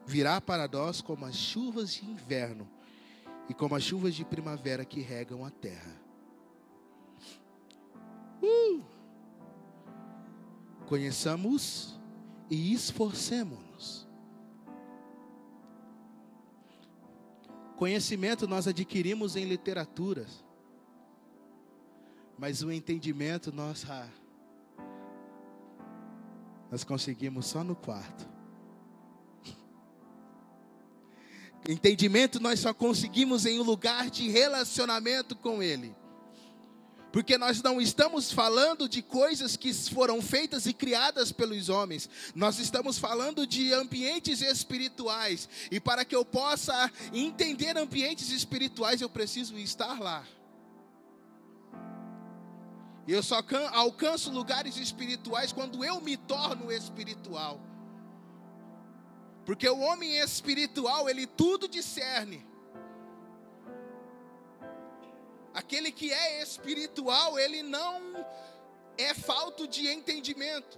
Virá 0.04 0.42
para 0.42 0.68
nós 0.68 1.00
como 1.00 1.28
as 1.28 1.36
chuvas 1.36 1.94
de 1.94 2.10
inverno 2.10 2.68
e 3.48 3.54
como 3.54 3.76
as 3.76 3.84
chuvas 3.84 4.16
de 4.16 4.26
primavera 4.26 4.84
que 4.84 5.00
regam 5.00 5.46
a 5.46 5.52
terra. 5.52 5.96
Uh! 8.42 8.82
Conheçamos 10.88 12.00
e 12.50 12.74
esforcemos-nos 12.74 13.65
Conhecimento 17.78 18.48
nós 18.48 18.68
adquirimos 18.68 19.36
em 19.36 19.46
literaturas, 19.46 20.44
mas 22.38 22.64
o 22.64 22.72
entendimento 22.72 23.52
nós, 23.52 23.86
ah, 23.90 24.10
nós 26.72 26.84
conseguimos 26.84 27.48
só 27.48 27.64
no 27.64 27.76
quarto. 27.76 28.28
Entendimento 31.68 32.40
nós 32.40 32.60
só 32.60 32.74
conseguimos 32.74 33.46
em 33.46 33.60
um 33.60 33.64
lugar 33.64 34.10
de 34.10 34.30
relacionamento 34.30 35.36
com 35.36 35.62
Ele 35.62 35.94
porque 37.16 37.38
nós 37.38 37.64
não 37.64 37.80
estamos 37.80 38.30
falando 38.30 38.90
de 38.90 39.02
coisas 39.02 39.56
que 39.56 39.74
foram 39.74 40.22
feitas 40.22 40.66
e 40.66 40.74
criadas 40.74 41.32
pelos 41.32 41.70
homens, 41.70 42.10
nós 42.36 42.60
estamos 42.60 43.00
falando 43.00 43.48
de 43.48 43.72
ambientes 43.72 44.42
espirituais, 44.42 45.48
e 45.72 45.80
para 45.80 46.04
que 46.04 46.14
eu 46.14 46.26
possa 46.26 46.92
entender 47.14 47.78
ambientes 47.78 48.32
espirituais, 48.32 49.00
eu 49.00 49.10
preciso 49.10 49.58
estar 49.58 49.98
lá. 49.98 50.28
Eu 53.08 53.24
só 53.24 53.42
alcanço 53.72 54.30
lugares 54.30 54.76
espirituais 54.76 55.54
quando 55.54 55.86
eu 55.86 56.02
me 56.02 56.18
torno 56.18 56.70
espiritual. 56.70 57.62
Porque 59.46 59.70
o 59.70 59.80
homem 59.80 60.18
espiritual, 60.18 61.10
ele 61.10 61.26
tudo 61.26 61.70
discerne. 61.70 62.46
Aquele 65.56 65.90
que 65.90 66.12
é 66.12 66.44
espiritual, 66.44 67.40
ele 67.40 67.64
não 67.64 68.26
é 68.98 69.14
falto 69.14 69.66
de 69.66 69.88
entendimento. 69.88 70.78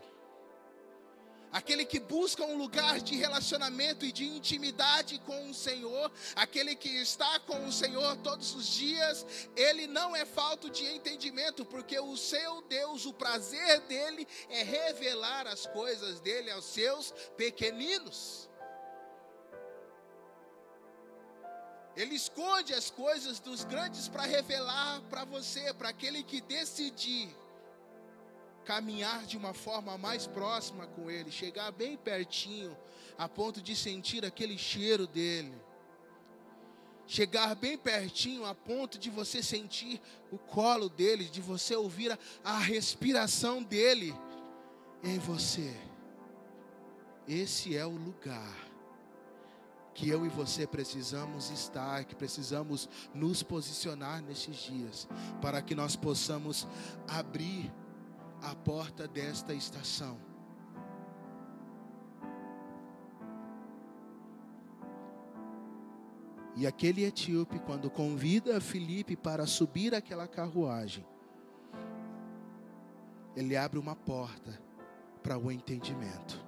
aquele 1.52 1.86
que 1.86 2.00
busca 2.00 2.44
um 2.44 2.58
lugar 2.58 3.00
de 3.00 3.16
relacionamento 3.16 4.06
e 4.06 4.12
de 4.12 4.26
intimidade 4.26 5.18
com 5.26 5.50
o 5.50 5.54
Senhor, 5.54 6.12
aquele 6.36 6.76
que 6.76 6.90
está 6.90 7.40
com 7.40 7.66
o 7.66 7.72
Senhor 7.72 8.18
todos 8.18 8.54
os 8.54 8.68
dias, 8.68 9.26
ele 9.56 9.88
não 9.88 10.16
é 10.16 10.26
falto 10.26 10.70
de 10.70 10.86
entendimento, 10.86 11.66
porque 11.66 11.98
o 12.00 12.16
seu 12.16 12.62
Deus, 12.64 13.06
o 13.06 13.14
prazer 13.14 13.80
dele 13.82 14.28
é 14.50 14.62
revelar 14.62 15.48
as 15.48 15.66
coisas 15.66 16.20
dele 16.20 16.52
aos 16.52 16.66
seus 16.66 17.12
pequeninos. 17.36 18.48
Ele 21.98 22.14
esconde 22.14 22.76
as 22.76 22.92
coisas 22.92 23.40
dos 23.40 23.64
grandes 23.64 24.08
para 24.08 24.22
revelar 24.22 25.02
para 25.10 25.26
você, 25.26 25.74
para 25.74 25.90
aquele 25.90 26.22
que 26.22 26.40
decidir 26.40 27.36
caminhar 28.64 29.26
de 29.26 29.36
uma 29.36 29.52
forma 29.52 29.98
mais 29.98 30.28
próxima 30.28 30.86
com 30.86 31.10
Ele, 31.10 31.32
chegar 31.32 31.72
bem 31.72 31.98
pertinho, 31.98 32.78
a 33.18 33.28
ponto 33.28 33.60
de 33.64 33.76
sentir 33.76 34.24
aquele 34.24 34.60
cheiro 34.60 35.08
dele. 35.08 35.52
Chegar 37.08 37.56
bem 37.56 37.76
pertinho 37.76 38.46
a 38.46 38.54
ponto 38.54 39.00
de 39.00 39.10
você 39.10 39.42
sentir 39.42 40.00
o 40.32 40.38
colo 40.38 40.90
dele, 40.90 41.24
de 41.24 41.42
você 41.42 41.76
ouvir 41.76 42.12
a, 42.12 42.20
a 42.44 42.60
respiração 42.60 43.64
dele 43.64 44.14
em 45.02 45.18
você. 45.18 45.76
Esse 47.28 47.76
é 47.76 47.86
o 47.88 47.92
lugar 47.92 48.67
que 49.98 50.08
eu 50.08 50.28
e 50.28 50.30
você 50.30 50.68
precisamos 50.68 51.50
estar, 51.50 52.06
que 52.06 52.14
precisamos 52.14 52.88
nos 53.16 53.42
posicionar 53.42 54.22
nesses 54.22 54.56
dias, 54.58 55.10
para 55.42 55.60
que 55.60 55.74
nós 55.74 55.96
possamos 55.96 56.68
abrir 57.08 57.74
a 58.44 58.54
porta 58.54 59.08
desta 59.08 59.56
estação. 59.56 60.20
E 66.56 66.68
aquele 66.68 67.04
etíope, 67.04 67.58
quando 67.58 67.90
convida 67.90 68.62
Filipe 68.62 69.16
para 69.16 69.48
subir 69.48 69.96
aquela 69.96 70.28
carruagem, 70.28 71.04
ele 73.36 73.58
abre 73.58 73.80
uma 73.80 73.96
porta 73.96 74.62
para 75.24 75.40
o 75.40 75.52
entendimento. 75.52 76.47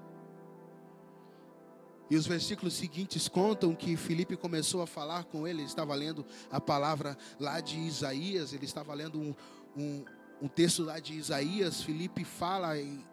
E 2.09 2.15
os 2.15 2.25
versículos 2.25 2.73
seguintes 2.73 3.27
contam 3.27 3.75
que 3.75 3.95
Filipe 3.95 4.35
começou 4.35 4.81
a 4.81 4.87
falar 4.87 5.25
com 5.25 5.47
ele, 5.47 5.59
ele 5.59 5.67
estava 5.67 5.93
lendo 5.93 6.25
a 6.51 6.59
palavra 6.59 7.17
lá 7.39 7.59
de 7.59 7.77
Isaías, 7.79 8.51
ele 8.51 8.65
estava 8.65 8.93
lendo 8.93 9.19
um, 9.19 9.35
um, 9.77 10.05
um 10.41 10.47
texto 10.47 10.83
lá 10.83 10.99
de 10.99 11.13
Isaías, 11.13 11.83
Felipe 11.83 12.23
fala 12.23 12.77
e, 12.77 13.05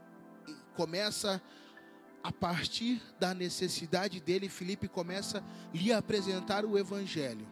e 0.48 0.54
começa 0.74 1.42
a 2.22 2.32
partir 2.32 3.00
da 3.20 3.32
necessidade 3.32 4.20
dele, 4.20 4.48
Felipe 4.48 4.88
começa 4.88 5.38
a 5.38 5.76
lhe 5.76 5.92
apresentar 5.92 6.64
o 6.64 6.78
evangelho. 6.78 7.46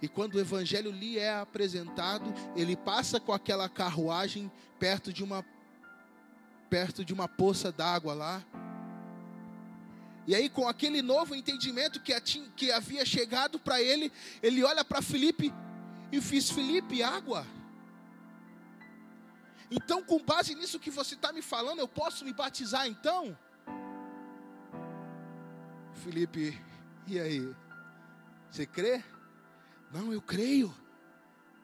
E 0.00 0.08
quando 0.08 0.34
o 0.34 0.40
evangelho 0.40 0.90
lhe 0.90 1.18
é 1.18 1.34
apresentado, 1.34 2.32
ele 2.56 2.76
passa 2.76 3.20
com 3.20 3.32
aquela 3.32 3.68
carruagem 3.68 4.50
perto 4.78 5.12
de 5.12 5.22
uma 5.22 5.44
perto 6.70 7.04
de 7.04 7.14
uma 7.14 7.26
poça 7.26 7.72
d'água 7.72 8.14
lá. 8.14 8.44
E 10.28 10.34
aí, 10.34 10.50
com 10.50 10.68
aquele 10.68 11.00
novo 11.00 11.34
entendimento 11.34 12.00
que, 12.00 12.12
que 12.54 12.70
havia 12.70 13.02
chegado 13.02 13.58
para 13.58 13.80
ele, 13.80 14.12
ele 14.42 14.62
olha 14.62 14.84
para 14.84 15.00
Felipe 15.00 15.50
e 16.12 16.20
fiz 16.20 16.50
Felipe 16.50 17.02
água. 17.02 17.46
Então, 19.70 20.04
com 20.04 20.22
base 20.22 20.54
nisso 20.54 20.78
que 20.78 20.90
você 20.90 21.14
está 21.14 21.32
me 21.32 21.40
falando, 21.40 21.78
eu 21.78 21.88
posso 21.88 22.26
me 22.26 22.34
batizar 22.34 22.86
então? 22.86 23.34
Felipe, 25.94 26.60
e 27.06 27.18
aí? 27.18 27.56
Você 28.50 28.66
crê? 28.66 29.02
Não, 29.90 30.12
eu 30.12 30.20
creio. 30.20 30.74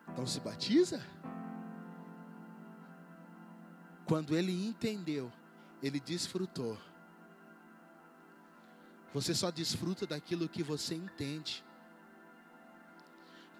Então 0.09 0.27
se 0.27 0.41
batiza? 0.41 1.05
Quando 4.07 4.35
ele 4.35 4.67
entendeu, 4.67 5.31
ele 5.83 6.01
desfrutou. 6.01 6.79
Você 9.15 9.33
só 9.33 9.49
desfruta 9.53 10.07
daquilo 10.09 10.49
que 10.49 10.62
você 10.62 10.97
entende. 10.97 11.65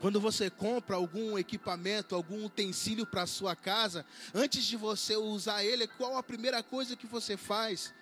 Quando 0.01 0.21
você 0.21 0.51
compra 0.51 0.97
algum 0.97 1.39
equipamento, 1.39 2.17
algum 2.17 2.45
utensílio 2.45 3.07
para 3.07 3.23
a 3.23 3.27
sua 3.27 3.55
casa, 3.55 4.05
antes 4.35 4.65
de 4.65 4.77
você 4.77 5.17
usar 5.17 5.65
ele, 5.65 5.87
qual 5.87 6.19
a 6.19 6.23
primeira 6.23 6.61
coisa 6.61 6.97
que 6.97 7.07
você 7.07 7.37
faz? 7.37 7.95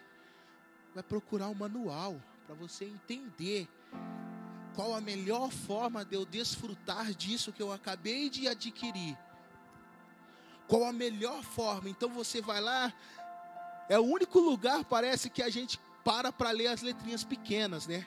Vai 0.95 1.03
procurar 1.03 1.49
um 1.49 1.55
manual 1.55 2.21
para 2.47 2.55
você 2.55 2.87
entender 2.87 3.69
qual 4.75 4.95
a 4.95 5.01
melhor 5.03 5.51
forma 5.51 6.07
de 6.07 6.17
eu 6.17 6.25
desfrutar 6.25 7.13
disso 7.13 7.53
que 7.53 7.63
eu 7.63 7.71
acabei 7.71 8.31
de 8.31 8.49
adquirir. 8.49 9.17
Qual 10.67 10.85
a 10.85 10.93
melhor 10.93 11.43
forma? 11.43 11.91
Então 11.91 12.09
você 12.09 12.41
vai 12.41 12.63
lá, 12.63 12.93
é 13.91 13.99
o 13.99 14.05
único 14.05 14.41
lugar 14.41 14.85
parece 14.85 15.29
que 15.29 15.43
a 15.43 15.51
gente 15.51 15.79
para 16.05 16.33
para 16.33 16.51
ler 16.51 16.69
as 16.69 16.83
letrinhas 16.83 17.25
pequenas, 17.25 17.87
né? 17.87 18.05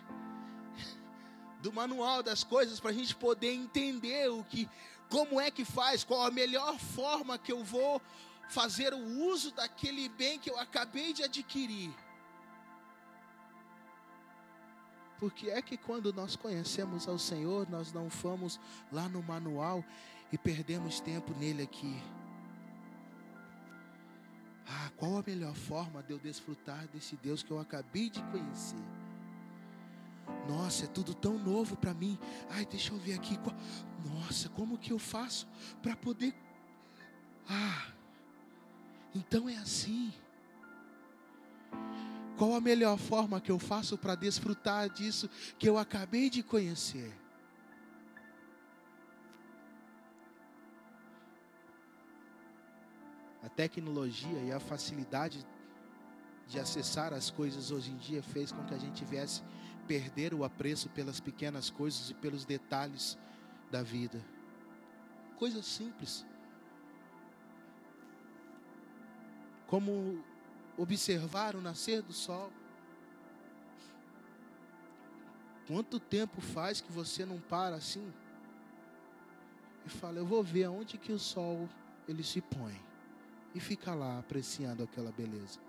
do 1.66 1.74
manual 1.74 2.22
das 2.22 2.44
coisas 2.44 2.80
para 2.80 2.92
a 2.92 2.94
gente 2.94 3.16
poder 3.16 3.52
entender 3.52 4.30
o 4.30 4.44
que, 4.44 4.70
como 5.10 5.42
é 5.42 5.50
que 5.50 5.66
faz, 5.66 6.04
qual 6.04 6.24
a 6.24 6.30
melhor 6.30 6.78
forma 6.78 7.40
que 7.40 7.52
eu 7.52 7.64
vou 7.64 8.00
fazer 8.48 8.94
o 8.94 9.00
uso 9.28 9.52
daquele 9.52 10.08
bem 10.10 10.38
que 10.38 10.48
eu 10.48 10.60
acabei 10.60 11.12
de 11.12 11.24
adquirir. 11.24 11.92
Porque 15.18 15.50
é 15.50 15.60
que 15.60 15.76
quando 15.76 16.14
nós 16.14 16.36
conhecemos 16.36 17.08
ao 17.08 17.18
Senhor, 17.18 17.68
nós 17.68 17.92
não 17.92 18.12
fomos 18.12 18.60
lá 18.92 19.10
no 19.10 19.24
manual 19.24 19.84
e 20.32 20.38
perdemos 20.38 21.00
tempo 21.00 21.34
nele 21.34 21.64
aqui. 21.64 22.00
Ah, 24.68 24.90
qual 24.98 25.18
a 25.18 25.24
melhor 25.26 25.54
forma 25.54 26.02
de 26.02 26.12
eu 26.12 26.20
desfrutar 26.20 26.88
desse 26.88 27.16
Deus 27.18 27.44
que 27.44 27.52
eu 27.52 27.60
acabei 27.60 28.10
de 28.10 28.22
conhecer? 28.24 28.84
Nossa, 30.48 30.86
é 30.86 30.88
tudo 30.88 31.14
tão 31.14 31.38
novo 31.38 31.76
para 31.76 31.94
mim. 31.94 32.18
Ai, 32.50 32.66
deixa 32.66 32.92
eu 32.92 32.98
ver 32.98 33.14
aqui. 33.14 33.38
Nossa, 34.06 34.50
como 34.50 34.78
que 34.78 34.92
eu 34.92 35.00
faço 35.00 35.48
para 35.82 35.96
poder. 35.96 36.34
Ah, 37.48 37.88
então 39.14 39.48
é 39.48 39.56
assim. 39.58 40.12
Qual 42.38 42.54
a 42.54 42.62
melhor 42.62 42.98
forma 42.98 43.40
que 43.40 43.52
eu 43.52 43.60
faço 43.60 43.98
para 43.98 44.16
desfrutar 44.16 44.90
disso 44.90 45.30
que 45.58 45.70
eu 45.70 45.78
acabei 45.78 46.30
de 46.30 46.44
conhecer? 46.44 47.14
Tecnologia 53.56 54.40
e 54.40 54.52
a 54.52 54.60
facilidade 54.60 55.46
de 56.48 56.60
acessar 56.60 57.14
as 57.14 57.30
coisas 57.30 57.72
hoje 57.72 57.92
em 57.92 57.98
dia 57.98 58.22
fez 58.22 58.52
com 58.52 58.64
que 58.66 58.74
a 58.74 58.78
gente 58.78 59.04
viesse 59.06 59.42
perder 59.88 60.34
o 60.34 60.44
apreço 60.44 60.90
pelas 60.90 61.20
pequenas 61.20 61.70
coisas 61.70 62.10
e 62.10 62.14
pelos 62.14 62.46
detalhes 62.46 63.18
da 63.72 63.82
vida. 63.82 64.24
Coisas 65.38 65.66
simples. 65.66 66.26
Como 69.68 70.24
observar 70.78 71.56
o 71.56 71.62
nascer 71.62 72.02
do 72.02 72.14
sol. 72.14 72.52
Quanto 75.68 76.00
tempo 76.00 76.42
faz 76.42 76.80
que 76.80 76.92
você 76.92 77.26
não 77.26 77.40
para 77.40 77.76
assim? 77.76 78.14
E 79.86 79.90
fala, 79.90 80.18
eu 80.18 80.26
vou 80.26 80.44
ver 80.44 80.66
aonde 80.66 80.98
que 80.98 81.12
o 81.12 81.20
sol 81.20 81.68
ele 82.08 82.24
se 82.24 82.42
põe. 82.42 82.85
E 83.56 83.60
fica 83.60 83.96
lá 83.96 84.20
apreciando 84.20 84.84
aquela 84.84 85.12
beleza. 85.14 85.60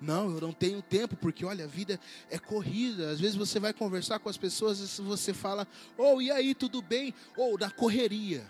Não, 0.00 0.30
eu 0.34 0.40
não 0.40 0.52
tenho 0.52 0.82
tempo, 0.82 1.14
porque 1.16 1.44
olha, 1.44 1.64
a 1.64 1.68
vida 1.68 2.00
é 2.30 2.38
corrida. 2.38 3.10
Às 3.10 3.20
vezes 3.20 3.36
você 3.36 3.60
vai 3.60 3.72
conversar 3.72 4.18
com 4.18 4.28
as 4.28 4.36
pessoas 4.36 4.98
e 4.98 5.02
você 5.02 5.32
fala, 5.32 5.68
ou 5.96 6.16
oh, 6.16 6.22
e 6.22 6.30
aí, 6.30 6.54
tudo 6.54 6.82
bem? 6.82 7.14
Ou 7.36 7.54
oh, 7.54 7.58
na 7.58 7.70
correria. 7.70 8.46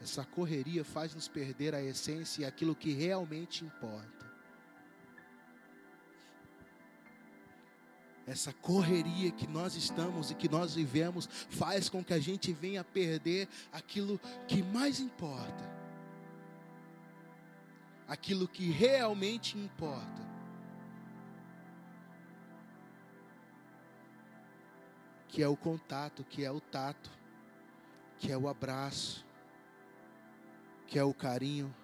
Essa 0.00 0.24
correria 0.24 0.84
faz 0.84 1.14
nos 1.14 1.26
perder 1.28 1.74
a 1.74 1.82
essência 1.82 2.42
e 2.42 2.44
aquilo 2.44 2.76
que 2.76 2.92
realmente 2.92 3.64
importa. 3.64 4.15
Essa 8.26 8.52
correria 8.52 9.30
que 9.30 9.46
nós 9.46 9.76
estamos 9.76 10.30
e 10.30 10.34
que 10.34 10.48
nós 10.48 10.74
vivemos 10.74 11.28
faz 11.50 11.88
com 11.88 12.02
que 12.02 12.12
a 12.12 12.18
gente 12.18 12.52
venha 12.52 12.82
perder 12.82 13.48
aquilo 13.72 14.20
que 14.48 14.62
mais 14.62 14.98
importa 14.98 15.76
aquilo 18.08 18.46
que 18.46 18.70
realmente 18.70 19.58
importa. 19.58 20.24
Que 25.28 25.42
é 25.42 25.48
o 25.48 25.56
contato, 25.56 26.24
que 26.24 26.44
é 26.44 26.50
o 26.50 26.60
tato, 26.60 27.10
que 28.18 28.32
é 28.32 28.38
o 28.38 28.48
abraço, 28.48 29.24
que 30.86 30.98
é 30.98 31.04
o 31.04 31.12
carinho, 31.12 31.74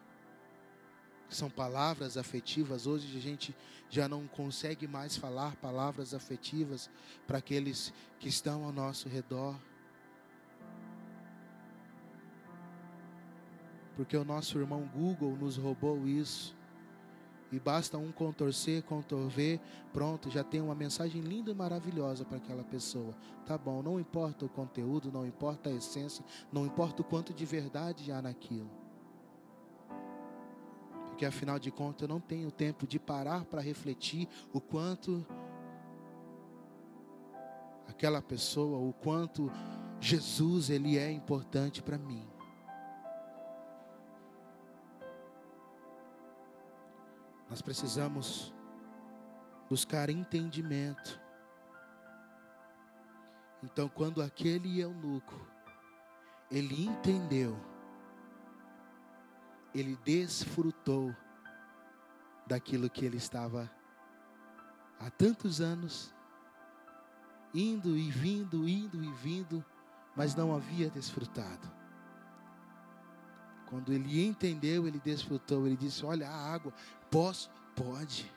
são 1.29 1.51
palavras 1.51 2.17
afetivas. 2.17 2.87
Hoje 2.87 3.17
a 3.17 3.21
gente 3.21 3.55
já 3.93 4.09
não 4.09 4.27
consegue 4.27 4.89
mais 4.89 5.19
falar 5.19 5.55
palavras 5.57 6.15
afetivas 6.15 6.89
para 7.27 7.37
aqueles 7.37 7.93
que 8.19 8.27
estão 8.27 8.65
ao 8.65 8.73
nosso 8.73 9.07
redor. 9.07 9.55
Porque 13.95 14.17
o 14.17 14.25
nosso 14.25 14.59
irmão 14.59 14.89
Google 14.95 15.37
nos 15.37 15.59
roubou 15.59 16.09
isso. 16.09 16.57
E 17.53 17.61
basta 17.61 17.99
um 17.99 18.11
contorcer, 18.11 18.83
contorver, 18.83 19.61
pronto, 19.93 20.31
já 20.31 20.43
tem 20.43 20.63
uma 20.63 20.75
mensagem 20.75 21.21
linda 21.21 21.51
e 21.51 21.55
maravilhosa 21.55 22.25
para 22.25 22.39
aquela 22.39 22.65
pessoa. 22.65 23.15
Tá 23.45 23.59
bom, 23.59 23.83
não 23.83 24.01
importa 24.01 24.47
o 24.47 24.49
conteúdo, 24.49 25.13
não 25.13 25.27
importa 25.27 25.69
a 25.69 25.75
essência, 25.75 26.25
não 26.51 26.65
importa 26.65 27.03
o 27.03 27.05
quanto 27.05 27.35
de 27.35 27.45
verdade 27.45 28.11
há 28.11 28.23
naquilo. 28.23 28.82
Porque 31.13 31.27
afinal 31.27 31.59
de 31.59 31.71
contas 31.71 32.03
eu 32.03 32.09
não 32.09 32.19
tenho 32.19 32.51
tempo 32.51 32.87
de 32.87 32.99
parar 32.99 33.45
para 33.45 33.61
refletir 33.61 34.27
o 34.51 34.59
quanto 34.59 35.27
aquela 37.87 38.23
pessoa, 38.23 38.79
o 38.79 38.95
quanto 38.95 39.53
Jesus 40.01 40.71
ele 40.71 40.97
é 40.97 41.13
importante 41.13 41.83
para 41.83 41.99
mim. 41.99 42.27
Nós 47.51 47.61
precisamos 47.61 48.55
buscar 49.69 50.09
entendimento. 50.09 51.21
Então, 53.63 53.87
quando 53.87 54.23
aquele 54.23 54.81
eunuco, 54.81 55.39
ele 56.51 56.87
entendeu, 56.87 57.55
ele 59.75 59.99
desfrutou 60.05 61.15
daquilo 62.47 62.91
que 62.91 63.05
ele 63.05 63.17
estava 63.17 63.71
há 64.99 65.11
tantos 65.11 65.61
anos, 65.61 66.15
indo 67.55 67.97
e 67.97 68.11
vindo, 68.11 68.69
indo 68.69 69.03
e 69.03 69.11
vindo, 69.13 69.65
mas 70.17 70.35
não 70.35 70.55
havia 70.55 70.91
desfrutado. 70.91 71.71
Quando 73.67 73.93
ele 73.93 74.23
entendeu, 74.23 74.87
ele 74.87 75.01
desfrutou. 75.01 75.67
Ele 75.67 75.77
disse: 75.77 76.05
Olha, 76.05 76.29
a 76.29 76.53
água, 76.53 76.73
posso? 77.11 77.51
Pode. 77.75 78.31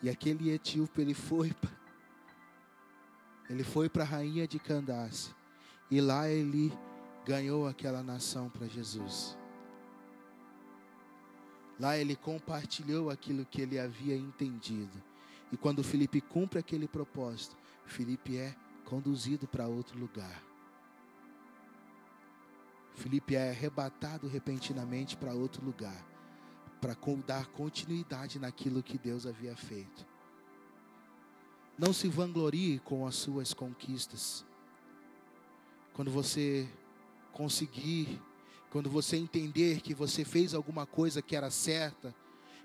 E 0.00 0.08
aquele 0.08 0.50
etíope, 0.50 1.00
ele 1.00 1.14
foi 1.14 1.52
ele 3.48 3.62
foi 3.62 3.88
para 3.88 4.04
a 4.04 4.06
rainha 4.06 4.46
de 4.46 4.58
Candace. 4.58 5.34
E 5.90 6.00
lá 6.00 6.28
ele 6.28 6.72
ganhou 7.24 7.66
aquela 7.66 8.02
nação 8.02 8.50
para 8.50 8.66
Jesus. 8.66 9.36
Lá 11.78 11.96
ele 11.96 12.14
compartilhou 12.14 13.10
aquilo 13.10 13.44
que 13.44 13.60
ele 13.62 13.78
havia 13.78 14.16
entendido. 14.16 15.02
E 15.50 15.56
quando 15.56 15.82
Felipe 15.82 16.20
cumpre 16.20 16.58
aquele 16.58 16.86
propósito, 16.86 17.56
Felipe 17.84 18.36
é 18.36 18.54
conduzido 18.84 19.46
para 19.46 19.66
outro 19.66 19.98
lugar. 19.98 20.42
Felipe 22.94 23.34
é 23.34 23.50
arrebatado 23.50 24.28
repentinamente 24.28 25.16
para 25.16 25.34
outro 25.34 25.64
lugar, 25.64 26.06
para 26.80 26.96
dar 27.26 27.46
continuidade 27.46 28.38
naquilo 28.38 28.82
que 28.82 28.96
Deus 28.96 29.26
havia 29.26 29.56
feito. 29.56 30.06
Não 31.76 31.92
se 31.92 32.08
vanglorie 32.08 32.78
com 32.78 33.04
as 33.04 33.16
suas 33.16 33.52
conquistas. 33.52 34.46
Quando 35.92 36.10
você 36.10 36.68
conseguir, 37.34 38.22
quando 38.70 38.88
você 38.88 39.16
entender 39.16 39.80
que 39.80 39.92
você 39.92 40.24
fez 40.24 40.54
alguma 40.54 40.86
coisa 40.86 41.20
que 41.20 41.36
era 41.36 41.50
certa, 41.50 42.14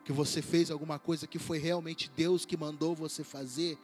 que 0.05 0.13
você 0.13 0.41
fez 0.41 0.72
alguma 0.72 0.97
coisa 0.97 1.28
que 1.28 1.38
foi 1.38 1.57
realmente 1.57 2.09
Deus 2.15 2.45
que 2.45 2.55
mandou 2.55 2.95
você 2.95 3.24
fazer, 3.24 3.78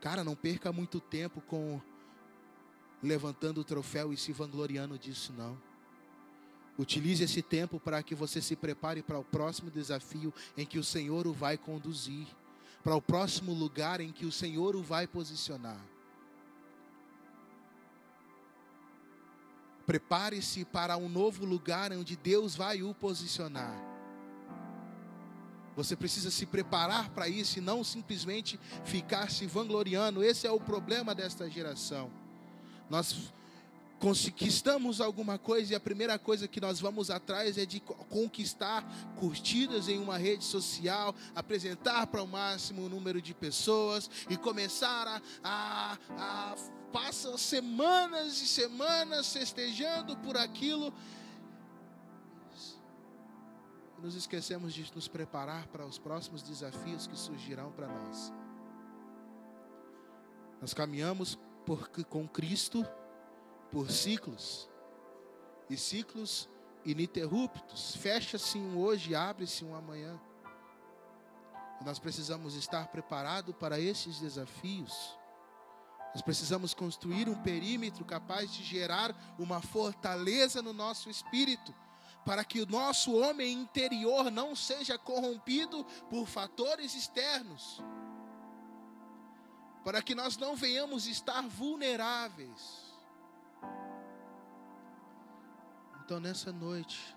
cara, 0.00 0.24
não 0.24 0.34
perca 0.34 0.72
muito 0.72 0.98
tempo 0.98 1.40
com 1.42 1.80
levantando 3.02 3.60
o 3.60 3.64
troféu 3.64 4.12
e 4.12 4.16
se 4.16 4.32
vangloriando 4.32 4.98
disso, 4.98 5.32
não. 5.36 5.56
Utilize 6.78 7.22
esse 7.22 7.42
tempo 7.42 7.78
para 7.78 8.02
que 8.02 8.14
você 8.14 8.40
se 8.40 8.56
prepare 8.56 9.02
para 9.02 9.18
o 9.18 9.24
próximo 9.24 9.70
desafio 9.70 10.32
em 10.56 10.64
que 10.64 10.78
o 10.78 10.84
Senhor 10.84 11.26
o 11.26 11.32
vai 11.32 11.58
conduzir, 11.58 12.26
para 12.82 12.96
o 12.96 13.02
próximo 13.02 13.52
lugar 13.52 14.00
em 14.00 14.10
que 14.10 14.24
o 14.24 14.32
Senhor 14.32 14.74
o 14.74 14.82
vai 14.82 15.06
posicionar. 15.06 15.91
Prepare-se 19.82 20.64
para 20.64 20.96
um 20.96 21.08
novo 21.08 21.44
lugar 21.44 21.92
onde 21.92 22.16
Deus 22.16 22.54
vai 22.54 22.82
o 22.82 22.94
posicionar. 22.94 23.92
Você 25.74 25.96
precisa 25.96 26.30
se 26.30 26.44
preparar 26.44 27.10
para 27.10 27.28
isso 27.28 27.58
e 27.58 27.62
não 27.62 27.82
simplesmente 27.82 28.60
ficar 28.84 29.30
se 29.30 29.46
vangloriando. 29.46 30.22
Esse 30.22 30.46
é 30.46 30.50
o 30.50 30.60
problema 30.60 31.14
desta 31.14 31.48
geração. 31.48 32.10
Nós 32.90 33.32
conquistamos 33.98 35.00
alguma 35.00 35.38
coisa 35.38 35.72
e 35.72 35.76
a 35.76 35.80
primeira 35.80 36.18
coisa 36.18 36.48
que 36.48 36.60
nós 36.60 36.80
vamos 36.80 37.08
atrás 37.08 37.56
é 37.56 37.64
de 37.64 37.80
conquistar 37.80 38.84
curtidas 39.16 39.88
em 39.88 39.98
uma 39.98 40.18
rede 40.18 40.44
social, 40.44 41.14
apresentar 41.34 42.08
para 42.08 42.22
o 42.22 42.26
máximo 42.26 42.88
número 42.88 43.22
de 43.22 43.32
pessoas 43.32 44.10
e 44.28 44.36
começar 44.36 45.06
a, 45.06 45.22
a, 45.42 45.98
a 46.18 46.56
passa 46.92 47.36
semanas 47.38 48.40
e 48.40 48.46
semanas 48.46 49.32
festejando 49.32 50.16
por 50.18 50.36
aquilo. 50.36 50.92
Nos 54.02 54.14
esquecemos 54.14 54.74
de 54.74 54.92
nos 54.94 55.08
preparar 55.08 55.68
para 55.68 55.86
os 55.86 55.98
próximos 55.98 56.42
desafios 56.42 57.06
que 57.06 57.16
surgirão 57.16 57.70
para 57.72 57.86
nós. 57.86 58.32
Nós 60.60 60.74
caminhamos 60.74 61.38
por, 61.64 61.88
com 61.88 62.28
Cristo 62.28 62.86
por 63.70 63.90
ciclos, 63.90 64.68
e 65.70 65.76
ciclos 65.76 66.48
ininterruptos. 66.84 67.96
Fecha-se 67.96 68.58
um 68.58 68.78
hoje, 68.78 69.14
abre-se 69.14 69.64
um 69.64 69.74
amanhã. 69.74 70.20
Nós 71.84 71.98
precisamos 71.98 72.54
estar 72.54 72.88
preparados 72.88 73.54
para 73.56 73.80
esses 73.80 74.20
desafios. 74.20 75.18
Nós 76.12 76.20
precisamos 76.22 76.74
construir 76.74 77.28
um 77.28 77.34
perímetro 77.34 78.04
capaz 78.04 78.52
de 78.52 78.62
gerar 78.62 79.14
uma 79.38 79.62
fortaleza 79.62 80.60
no 80.60 80.72
nosso 80.72 81.08
espírito, 81.08 81.74
para 82.24 82.44
que 82.44 82.60
o 82.60 82.66
nosso 82.66 83.16
homem 83.16 83.52
interior 83.52 84.30
não 84.30 84.54
seja 84.54 84.98
corrompido 84.98 85.84
por 86.10 86.26
fatores 86.26 86.94
externos, 86.94 87.82
para 89.82 90.02
que 90.02 90.14
nós 90.14 90.36
não 90.36 90.54
venhamos 90.54 91.06
estar 91.06 91.42
vulneráveis. 91.42 92.92
Então, 96.04 96.20
nessa 96.20 96.52
noite, 96.52 97.16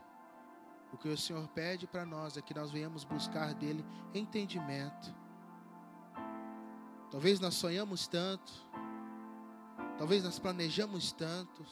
o 0.93 0.97
que 0.97 1.09
o 1.09 1.17
Senhor 1.17 1.45
pede 1.49 1.85
para 1.85 2.05
nós 2.05 2.37
é 2.37 2.41
que 2.41 2.53
nós 2.53 2.71
venhamos 2.71 3.03
buscar 3.03 3.53
dele 3.53 3.85
entendimento. 4.13 5.13
Talvez 7.11 7.39
nós 7.39 7.55
sonhamos 7.55 8.07
tanto, 8.07 8.53
talvez 9.97 10.23
nós 10.23 10.39
planejamos 10.39 11.11
tanto, 11.11 11.65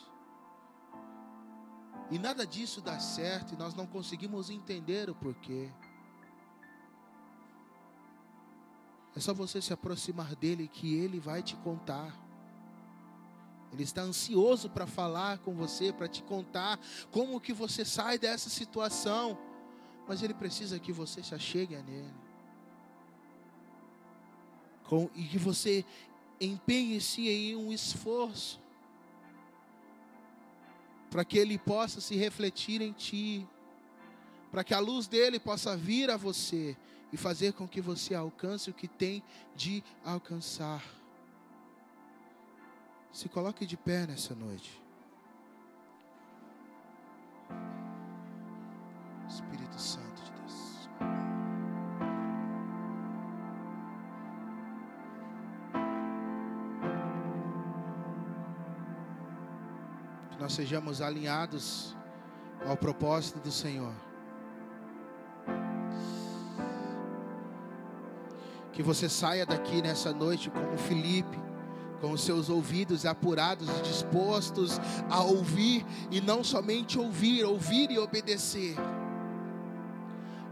e 2.14 2.20
nada 2.20 2.46
disso 2.46 2.82
dá 2.82 3.00
certo 3.00 3.54
e 3.54 3.58
nós 3.58 3.74
não 3.74 3.88
conseguimos 3.88 4.50
entender 4.50 5.10
o 5.10 5.16
porquê. 5.16 5.70
É 9.16 9.20
só 9.20 9.34
você 9.34 9.62
se 9.62 9.74
aproximar 9.74 10.36
dele 10.36 10.68
que 10.68 10.96
ele 10.96 11.20
vai 11.20 11.42
te 11.42 11.56
contar. 11.58 12.16
Ele 13.72 13.84
está 13.84 14.02
ansioso 14.02 14.70
para 14.70 14.86
falar 14.86 15.40
com 15.40 15.56
você, 15.56 15.92
para 15.92 16.08
te 16.08 16.22
contar 16.24 16.80
como 17.12 17.42
que 17.42 17.54
você 17.54 17.84
sai 17.84 18.20
dessa 18.20 18.50
situação. 18.50 19.38
Mas 20.08 20.22
ele 20.22 20.34
precisa 20.34 20.80
que 20.80 20.92
você 20.92 21.24
se 21.24 21.34
achegue 21.34 21.76
a 21.76 21.82
nele. 21.82 22.14
Com, 24.84 25.10
e 25.16 25.24
que 25.24 25.38
você 25.38 25.86
empenhe-se 26.40 27.30
em 27.30 27.56
um 27.56 27.72
esforço 27.72 28.62
para 31.10 31.24
que 31.24 31.38
ele 31.38 31.58
possa 31.60 32.02
se 32.02 32.16
refletir 32.16 32.82
em 32.82 32.92
ti, 32.92 33.48
para 34.52 34.64
que 34.64 34.74
a 34.74 34.80
luz 34.80 35.08
dele 35.08 35.40
possa 35.40 35.78
vir 35.78 36.10
a 36.10 36.18
você 36.18 36.76
e 37.12 37.18
fazer 37.18 37.54
com 37.54 37.68
que 37.68 37.80
você 37.80 38.16
alcance 38.16 38.70
o 38.70 38.74
que 38.74 38.88
tem 38.88 39.24
de 39.56 39.84
alcançar. 40.04 40.84
Se 43.12 43.30
coloque 43.30 43.66
de 43.66 43.78
pé 43.78 44.08
nessa 44.08 44.34
noite. 44.34 44.82
Espírito 49.28 49.80
Santo 49.80 50.13
nós 60.44 60.52
sejamos 60.52 61.00
alinhados 61.00 61.96
ao 62.68 62.76
propósito 62.76 63.40
do 63.40 63.50
Senhor. 63.50 63.94
Que 68.74 68.84
você 68.84 69.08
saia 69.08 69.46
daqui 69.46 69.82
nessa 69.82 70.12
noite 70.12 70.50
como 70.50 70.78
Felipe, 70.78 71.40
com 72.02 72.12
os 72.12 72.26
seus 72.26 72.50
ouvidos 72.50 73.06
apurados 73.06 73.70
e 73.70 73.82
dispostos 73.84 74.82
a 75.10 75.24
ouvir 75.24 75.86
e 76.12 76.20
não 76.20 76.44
somente 76.44 77.00
ouvir, 77.00 77.46
ouvir 77.46 77.90
e 77.90 77.98
obedecer. 77.98 78.76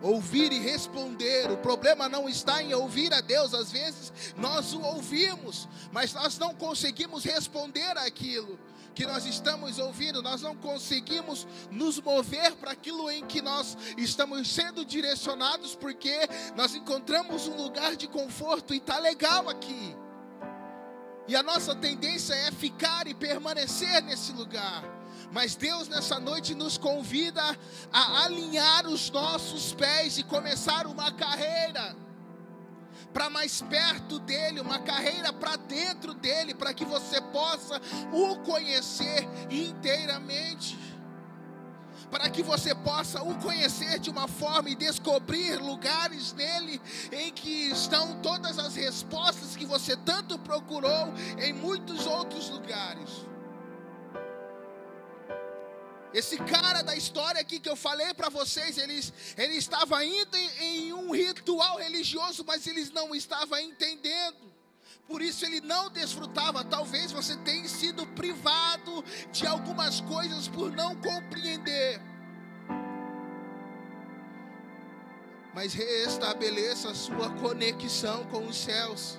Ouvir 0.01 0.53
e 0.53 0.59
responder. 0.59 1.51
O 1.51 1.57
problema 1.57 2.07
não 2.07 2.29
está 2.29 2.63
em 2.63 2.73
ouvir 2.73 3.13
a 3.13 3.19
Deus, 3.19 3.53
às 3.53 3.73
vezes 3.73 4.33
nós 4.37 4.71
o 4.71 4.79
ouvimos, 4.79 5.67
mas 5.91 6.13
nós 6.13 6.39
não 6.39 6.55
conseguimos 6.55 7.25
responder 7.25 7.97
aquilo 7.97 8.57
que 8.93 9.05
nós 9.05 9.25
estamos 9.25 9.79
ouvindo, 9.79 10.21
nós 10.21 10.41
não 10.41 10.55
conseguimos 10.55 11.47
nos 11.69 11.99
mover 11.99 12.55
para 12.55 12.71
aquilo 12.71 13.09
em 13.09 13.25
que 13.25 13.41
nós 13.41 13.77
estamos 13.97 14.49
sendo 14.49 14.85
direcionados, 14.85 15.75
porque 15.75 16.17
nós 16.55 16.75
encontramos 16.75 17.47
um 17.47 17.55
lugar 17.55 17.95
de 17.95 18.07
conforto 18.07 18.73
e 18.73 18.77
está 18.77 18.99
legal 18.99 19.49
aqui. 19.49 19.95
E 21.27 21.35
a 21.35 21.43
nossa 21.43 21.75
tendência 21.75 22.33
é 22.33 22.51
ficar 22.51 23.07
e 23.07 23.13
permanecer 23.13 24.01
nesse 24.03 24.31
lugar. 24.33 24.83
Mas 25.31 25.55
Deus 25.55 25.87
nessa 25.87 26.19
noite 26.19 26.53
nos 26.53 26.77
convida 26.77 27.41
a 27.91 28.23
alinhar 28.23 28.85
os 28.85 29.09
nossos 29.09 29.73
pés 29.73 30.17
e 30.17 30.23
começar 30.23 30.85
uma 30.87 31.11
carreira 31.11 31.95
para 33.13 33.29
mais 33.29 33.61
perto 33.61 34.19
dele, 34.19 34.61
uma 34.61 34.79
carreira 34.79 35.31
para 35.33 35.55
dentro 35.55 36.13
dele, 36.13 36.53
para 36.53 36.73
que 36.73 36.85
você 36.85 37.21
possa 37.21 37.81
o 38.11 38.37
conhecer 38.39 39.27
inteiramente. 39.49 40.77
Para 42.09 42.29
que 42.29 42.43
você 42.43 42.75
possa 42.75 43.23
o 43.23 43.35
conhecer 43.35 43.97
de 43.99 44.09
uma 44.09 44.27
forma 44.27 44.69
e 44.69 44.75
descobrir 44.75 45.57
lugares 45.57 46.33
nele 46.33 46.81
em 47.11 47.31
que 47.31 47.71
estão 47.71 48.19
todas 48.21 48.59
as 48.59 48.75
respostas 48.75 49.55
que 49.55 49.65
você 49.65 49.95
tanto 49.95 50.37
procurou 50.39 51.13
em 51.37 51.53
muitos 51.53 52.05
outros 52.05 52.49
lugares. 52.49 53.30
Esse 56.13 56.37
cara 56.37 56.81
da 56.81 56.95
história 56.95 57.39
aqui 57.39 57.59
que 57.59 57.69
eu 57.69 57.75
falei 57.75 58.13
para 58.13 58.27
vocês, 58.27 58.77
ele, 58.77 58.99
ele 59.37 59.55
estava 59.55 60.03
indo 60.03 60.35
em, 60.35 60.49
em 60.59 60.93
um 60.93 61.11
ritual 61.11 61.77
religioso, 61.77 62.43
mas 62.45 62.67
eles 62.67 62.91
não 62.91 63.15
estavam 63.15 63.57
entendendo. 63.59 64.51
Por 65.07 65.21
isso 65.21 65.45
ele 65.45 65.61
não 65.61 65.89
desfrutava. 65.89 66.65
Talvez 66.65 67.11
você 67.13 67.37
tenha 67.37 67.67
sido 67.67 68.05
privado 68.07 69.03
de 69.31 69.47
algumas 69.47 70.01
coisas 70.01 70.49
por 70.49 70.71
não 70.71 70.95
compreender. 70.95 72.01
Mas 75.53 75.73
restabeleça 75.73 76.91
a 76.91 76.95
sua 76.95 77.29
conexão 77.35 78.25
com 78.25 78.47
os 78.47 78.57
céus. 78.57 79.17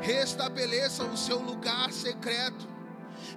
Restabeleça 0.00 1.04
o 1.04 1.16
seu 1.16 1.38
lugar 1.38 1.92
secreto 1.92 2.71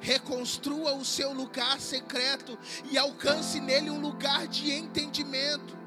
reconstrua 0.02 0.94
o 0.94 1.06
seu 1.06 1.34
lugar 1.34 1.80
secreto 1.80 2.58
e 2.90 2.98
alcance 2.98 3.60
nele 3.60 3.90
um 3.90 4.00
lugar 4.00 4.48
de 4.48 4.72
entendimento, 4.72 5.78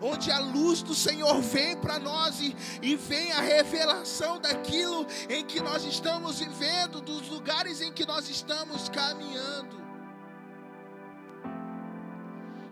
onde 0.00 0.30
a 0.30 0.38
luz 0.38 0.82
do 0.82 0.94
Senhor 0.94 1.40
vem 1.40 1.76
para 1.76 1.98
nós 1.98 2.40
e, 2.40 2.56
e 2.82 2.96
vem 2.96 3.32
a 3.32 3.40
revelação 3.40 4.40
daquilo 4.40 5.06
em 5.28 5.44
que 5.44 5.60
nós 5.60 5.84
estamos 5.84 6.38
vivendo, 6.38 7.00
dos 7.00 7.28
lugares 7.28 7.80
em 7.80 7.92
que 7.92 8.06
nós 8.06 8.28
estamos 8.28 8.88
caminhando. 8.88 9.80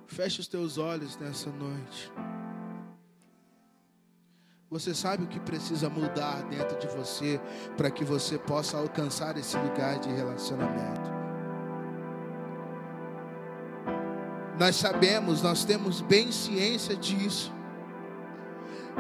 Feche 0.06 0.40
os 0.40 0.48
teus 0.48 0.78
olhos 0.78 1.16
nessa 1.18 1.50
noite. 1.50 2.10
Você 4.70 4.94
sabe 4.94 5.24
o 5.24 5.26
que 5.26 5.40
precisa 5.40 5.88
mudar 5.88 6.42
dentro 6.42 6.78
de 6.78 6.86
você 6.88 7.40
para 7.74 7.90
que 7.90 8.04
você 8.04 8.36
possa 8.36 8.76
alcançar 8.76 9.38
esse 9.38 9.56
lugar 9.56 9.98
de 9.98 10.10
relacionamento. 10.10 11.10
Nós 14.58 14.76
sabemos, 14.76 15.40
nós 15.40 15.64
temos 15.64 16.02
bem 16.02 16.30
ciência 16.30 16.94
disso. 16.94 17.50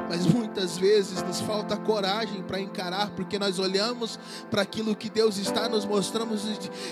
Mas 0.08 0.24
muitas 0.24 0.78
vezes 0.78 1.20
nos 1.22 1.40
falta 1.40 1.76
coragem 1.76 2.42
para 2.44 2.58
encarar, 2.58 3.10
porque 3.10 3.38
nós 3.38 3.58
olhamos 3.58 4.18
para 4.50 4.62
aquilo 4.62 4.96
que 4.96 5.10
Deus 5.10 5.36
está 5.36 5.68
nos 5.68 5.84
mostrando 5.84 6.34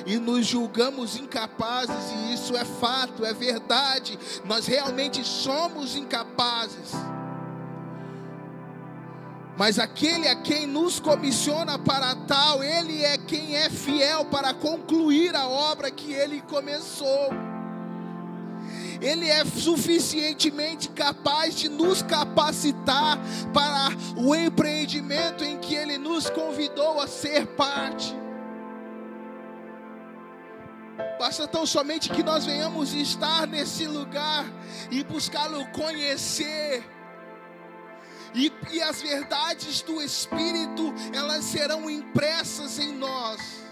e 0.05 0.19
nos 0.19 0.45
julgamos 0.45 1.17
incapazes, 1.17 2.13
e 2.13 2.35
isso 2.35 2.55
é 2.55 2.65
fato, 2.65 3.25
é 3.25 3.33
verdade. 3.33 4.19
Nós 4.45 4.67
realmente 4.67 5.25
somos 5.25 5.97
incapazes. 5.97 6.93
Mas 9.57 9.79
aquele 9.79 10.29
a 10.29 10.37
quem 10.37 10.67
nos 10.67 11.01
comissiona 11.01 11.79
para 11.79 12.15
tal, 12.15 12.63
ele 12.63 13.03
é 13.03 13.17
quem 13.17 13.57
é 13.57 13.71
fiel 13.71 14.27
para 14.27 14.53
concluir 14.53 15.35
a 15.35 15.49
obra 15.49 15.91
que 15.91 16.13
ele 16.13 16.43
começou. 16.43 17.31
Ele 19.01 19.29
é 19.29 19.45
suficientemente 19.45 20.89
capaz 20.91 21.55
de 21.55 21.69
nos 21.69 22.03
capacitar 22.03 23.19
para 23.53 23.89
o 24.17 24.35
empreendimento 24.35 25.43
em 25.43 25.59
que 25.59 25.75
ele 25.75 25.97
nos 25.97 26.29
convidou 26.29 27.01
a 27.01 27.07
ser 27.07 27.47
parte. 27.47 28.15
Basta 31.19 31.49
tão 31.49 31.65
somente 31.65 32.11
que 32.11 32.23
nós 32.23 32.45
venhamos 32.45 32.93
estar 32.93 33.47
nesse 33.47 33.87
lugar 33.87 34.45
e 34.91 35.03
buscá-lo 35.03 35.67
conhecer 35.73 36.96
e, 38.37 38.53
e 38.71 38.83
as 38.83 39.01
verdades 39.01 39.81
do 39.81 40.01
Espírito, 40.03 40.95
elas 41.15 41.43
serão 41.45 41.89
impressas 41.89 42.79
em 42.79 42.93
nós. 42.93 43.65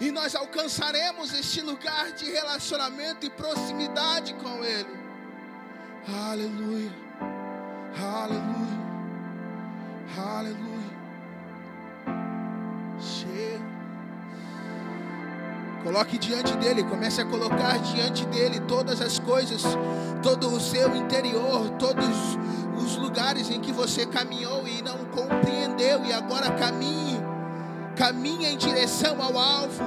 E 0.00 0.10
nós 0.10 0.34
alcançaremos 0.34 1.32
este 1.32 1.60
lugar 1.60 2.10
de 2.12 2.28
relacionamento 2.30 3.24
e 3.24 3.30
proximidade 3.30 4.34
com 4.34 4.64
Ele. 4.64 4.98
Aleluia, 6.28 6.90
aleluia, 7.96 8.80
aleluia. 10.18 10.74
Chega. 13.00 13.53
Coloque 15.84 16.16
diante 16.16 16.56
dele, 16.56 16.82
comece 16.82 17.20
a 17.20 17.26
colocar 17.26 17.78
diante 17.78 18.24
dele 18.26 18.58
todas 18.60 19.02
as 19.02 19.18
coisas, 19.18 19.62
todo 20.22 20.48
o 20.48 20.58
seu 20.58 20.96
interior, 20.96 21.68
todos 21.78 22.38
os 22.74 22.96
lugares 22.96 23.50
em 23.50 23.60
que 23.60 23.70
você 23.70 24.06
caminhou 24.06 24.66
e 24.66 24.80
não 24.80 24.96
compreendeu 25.04 26.02
e 26.06 26.10
agora 26.10 26.50
caminhe, 26.52 27.20
caminha 27.96 28.48
em 28.48 28.56
direção 28.56 29.22
ao 29.22 29.38
alvo. 29.38 29.84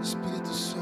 Espírito 0.00 0.54
Santo, 0.54 0.73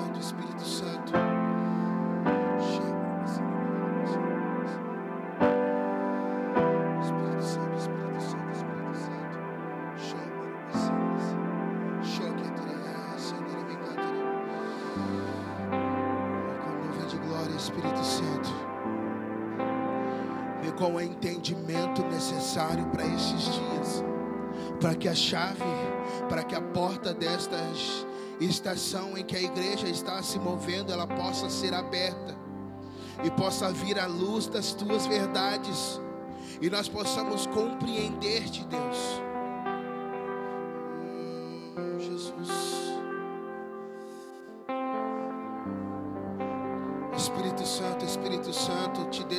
para 24.83 24.97
que 24.97 25.09
a 25.09 25.14
chave, 25.14 25.62
para 26.28 26.43
que 26.43 26.57
a 26.57 26.61
porta 26.61 27.14
desta 27.14 27.57
estação 28.41 29.16
em 29.16 29.24
que 29.24 29.37
a 29.37 29.41
igreja 29.41 29.89
está 29.89 30.20
se 30.24 30.41
movendo, 30.41 30.93
ela 30.93 31.07
possa 31.07 31.49
ser 31.49 31.72
aberta 31.72 32.37
e 33.22 33.30
possa 33.30 33.70
vir 33.70 33.97
a 34.01 34.07
luz 34.07 34.49
das 34.49 34.72
tuas 34.72 35.07
verdades 35.07 36.01
e 36.61 36.68
nós 36.68 36.89
possamos 36.89 37.47
compreender-te, 37.47 38.64
Deus. 38.64 39.22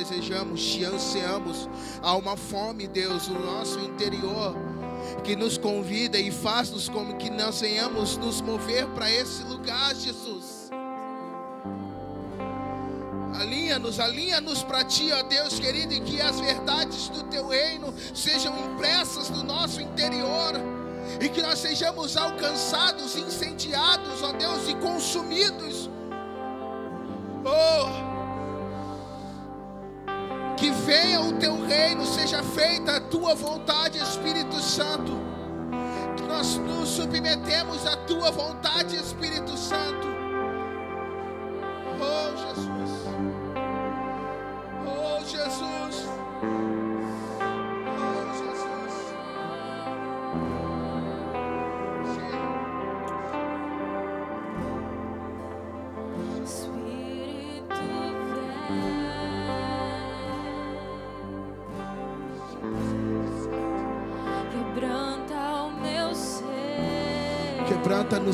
desejamos, 0.04 0.62
te 0.62 0.84
ansiamos. 0.84 1.68
Há 2.02 2.16
uma 2.16 2.36
fome, 2.36 2.86
Deus, 2.86 3.28
no 3.28 3.40
nosso 3.40 3.78
interior 3.80 4.73
que 5.22 5.36
nos 5.36 5.56
convida 5.56 6.18
e 6.18 6.30
faz-nos 6.30 6.88
como 6.88 7.16
que 7.16 7.30
nós 7.30 7.60
venhamos 7.60 8.16
nos 8.16 8.40
mover 8.40 8.86
para 8.88 9.10
esse 9.10 9.42
lugar, 9.44 9.94
Jesus. 9.94 10.70
Alinha-nos, 13.40 14.00
alinha-nos 14.00 14.62
para 14.62 14.84
ti, 14.84 15.10
ó 15.12 15.22
Deus 15.22 15.58
querido, 15.58 15.92
e 15.92 16.00
que 16.00 16.20
as 16.20 16.38
verdades 16.40 17.08
do 17.08 17.24
teu 17.24 17.48
reino 17.48 17.92
sejam 18.14 18.54
impressas 18.64 19.28
no 19.30 19.42
nosso 19.42 19.80
interior, 19.80 20.54
e 21.20 21.28
que 21.28 21.42
nós 21.42 21.58
sejamos 21.58 22.16
alcançados, 22.16 23.16
incendiados, 23.16 24.22
ó 24.22 24.32
Deus, 24.32 24.68
e 24.68 24.74
consumidos 24.76 25.90
Oh! 27.46 28.13
Que 30.56 30.70
venha 30.70 31.20
o 31.20 31.32
teu 31.34 31.64
reino, 31.66 32.04
seja 32.06 32.42
feita 32.42 32.96
a 32.96 33.00
tua 33.00 33.34
vontade, 33.34 33.98
Espírito 33.98 34.58
Santo. 34.60 35.12
Que 36.16 36.22
nós 36.24 36.56
nos 36.56 36.88
submetemos 36.90 37.86
à 37.86 37.96
tua 37.96 38.30
vontade, 38.30 38.96
Espírito 38.96 39.56
Santo. 39.56 40.06
Oh, 42.00 42.36
Jesus. 42.36 42.73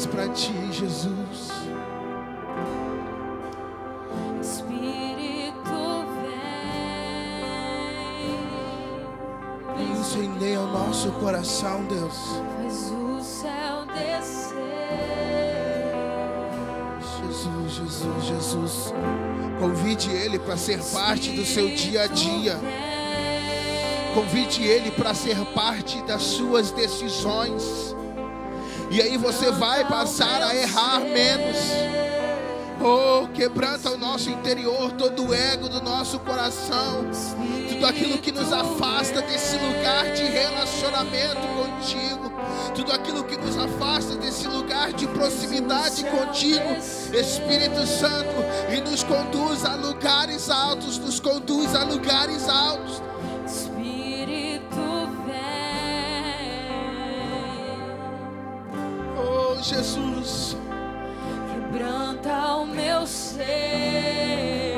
Quebranta-nos 0.00 0.06
para 0.06 0.28
ti, 0.28 0.52
Jesus. 0.72 1.50
Espírito 4.40 6.06
vem, 9.76 9.92
Incendeia 9.92 10.60
o 10.60 10.66
nosso 10.66 11.10
coração, 11.12 11.84
Deus. 11.84 12.16
faz 12.56 12.90
o 12.90 13.20
céu 13.22 13.84
descer. 13.86 14.56
Jesus, 17.26 17.72
Jesus, 17.72 18.24
Jesus. 18.24 18.94
Convide 19.58 20.10
Ele 20.10 20.38
para 20.38 20.56
ser 20.56 20.82
parte 20.92 21.30
do 21.32 21.44
seu 21.44 21.68
dia 21.74 22.04
a 22.04 22.06
dia. 22.06 22.58
Convide 24.14 24.64
Ele 24.64 24.90
para 24.90 25.12
ser 25.14 25.36
parte 25.54 26.02
das 26.02 26.22
suas 26.22 26.70
decisões. 26.70 27.94
E 28.90 29.00
aí 29.00 29.16
você 29.16 29.52
vai 29.52 29.86
passar 29.86 30.42
a 30.42 30.54
errar 30.54 30.98
menos. 30.98 31.56
Oh, 32.82 33.28
quebranta 33.28 33.90
o 33.90 33.96
nosso 33.96 34.30
interior, 34.30 34.90
todo 34.92 35.28
o 35.28 35.34
ego 35.34 35.68
do 35.68 35.80
nosso 35.80 36.18
coração. 36.18 37.06
Tudo 37.68 37.86
aquilo 37.86 38.18
que 38.18 38.32
nos 38.32 38.52
afasta 38.52 39.22
desse 39.22 39.56
lugar 39.58 40.12
de 40.12 40.24
relacionamento 40.24 41.46
contigo. 41.54 42.32
Tudo 42.74 42.92
aquilo 42.92 43.22
que 43.22 43.36
nos 43.36 43.56
afasta 43.56 44.16
desse 44.16 44.48
lugar 44.48 44.92
de 44.92 45.06
proximidade 45.06 46.02
contigo, 46.04 46.74
Espírito 47.14 47.86
Santo, 47.86 48.34
e 48.76 48.80
nos 48.80 49.04
conduz 49.04 49.64
a 49.64 49.76
lugares 49.76 50.50
altos, 50.50 50.98
nos 50.98 51.20
conduz 51.20 51.76
a 51.76 51.84
lugares 51.84 52.48
altos. 52.48 53.09
Oh, 59.60 59.62
Jesus. 59.62 60.56
Quebranta 61.52 62.56
o 62.56 62.66
meu 62.66 63.06
ser. 63.06 64.74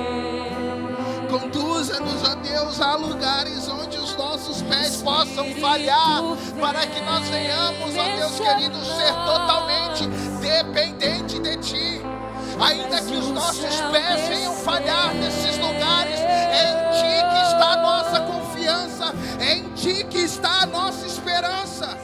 Conduza-nos, 1.31 2.29
ó 2.29 2.35
Deus, 2.35 2.81
a 2.81 2.97
lugares 2.97 3.69
onde 3.69 3.97
os 3.99 4.17
nossos 4.17 4.61
pés 4.63 5.01
possam 5.01 5.55
falhar, 5.61 6.23
para 6.61 6.85
que 6.85 7.01
nós 7.03 7.29
venhamos, 7.29 7.97
ó 7.97 8.17
Deus 8.17 8.41
querido, 8.41 8.85
ser 8.85 9.13
totalmente 9.25 10.09
dependente 10.41 11.39
de 11.39 11.57
Ti. 11.59 12.03
Ainda 12.61 13.01
que 13.03 13.17
os 13.17 13.29
nossos 13.29 13.81
pés 13.93 14.29
venham 14.29 14.55
falhar 14.57 15.15
nesses 15.15 15.59
lugares, 15.59 16.19
é 16.19 16.71
em 16.71 16.91
Ti 16.91 17.23
que 17.31 17.53
está 17.53 17.73
a 17.73 17.77
nossa 17.77 18.21
confiança, 18.21 19.15
é 19.39 19.55
em 19.59 19.69
Ti 19.75 20.05
que 20.11 20.19
está 20.19 20.63
a 20.63 20.67
nossa 20.67 21.07
esperança. 21.07 21.97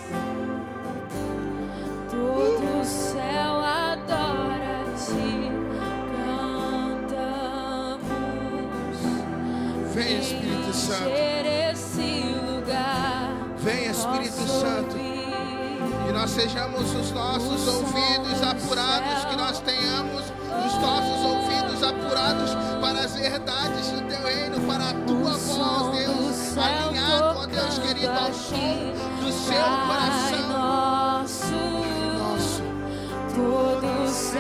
Sejamos 16.39 16.95
os 16.95 17.11
nossos 17.11 17.66
ouvidos 17.66 18.43
apurados, 18.43 19.24
que 19.24 19.36
nós 19.36 19.59
tenhamos 19.61 20.22
os 20.66 20.74
nossos 20.80 21.24
ouvidos 21.24 21.82
apurados 21.82 22.51
para 22.80 23.01
as 23.01 23.16
verdades 23.16 23.91
do 23.91 24.03
teu 24.03 24.22
reino, 24.22 24.61
para 24.68 24.91
a 24.91 24.95
tua 25.05 25.36
voz, 25.36 25.99
Deus, 25.99 26.59
alinhado, 26.59 27.41
ó 27.41 27.47
Deus 27.47 27.78
querido, 27.78 28.12
ao 28.12 28.32
som 28.32 28.93
do 29.20 29.32
seu 29.32 29.64
coração 29.89 30.28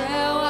céu 0.06 0.47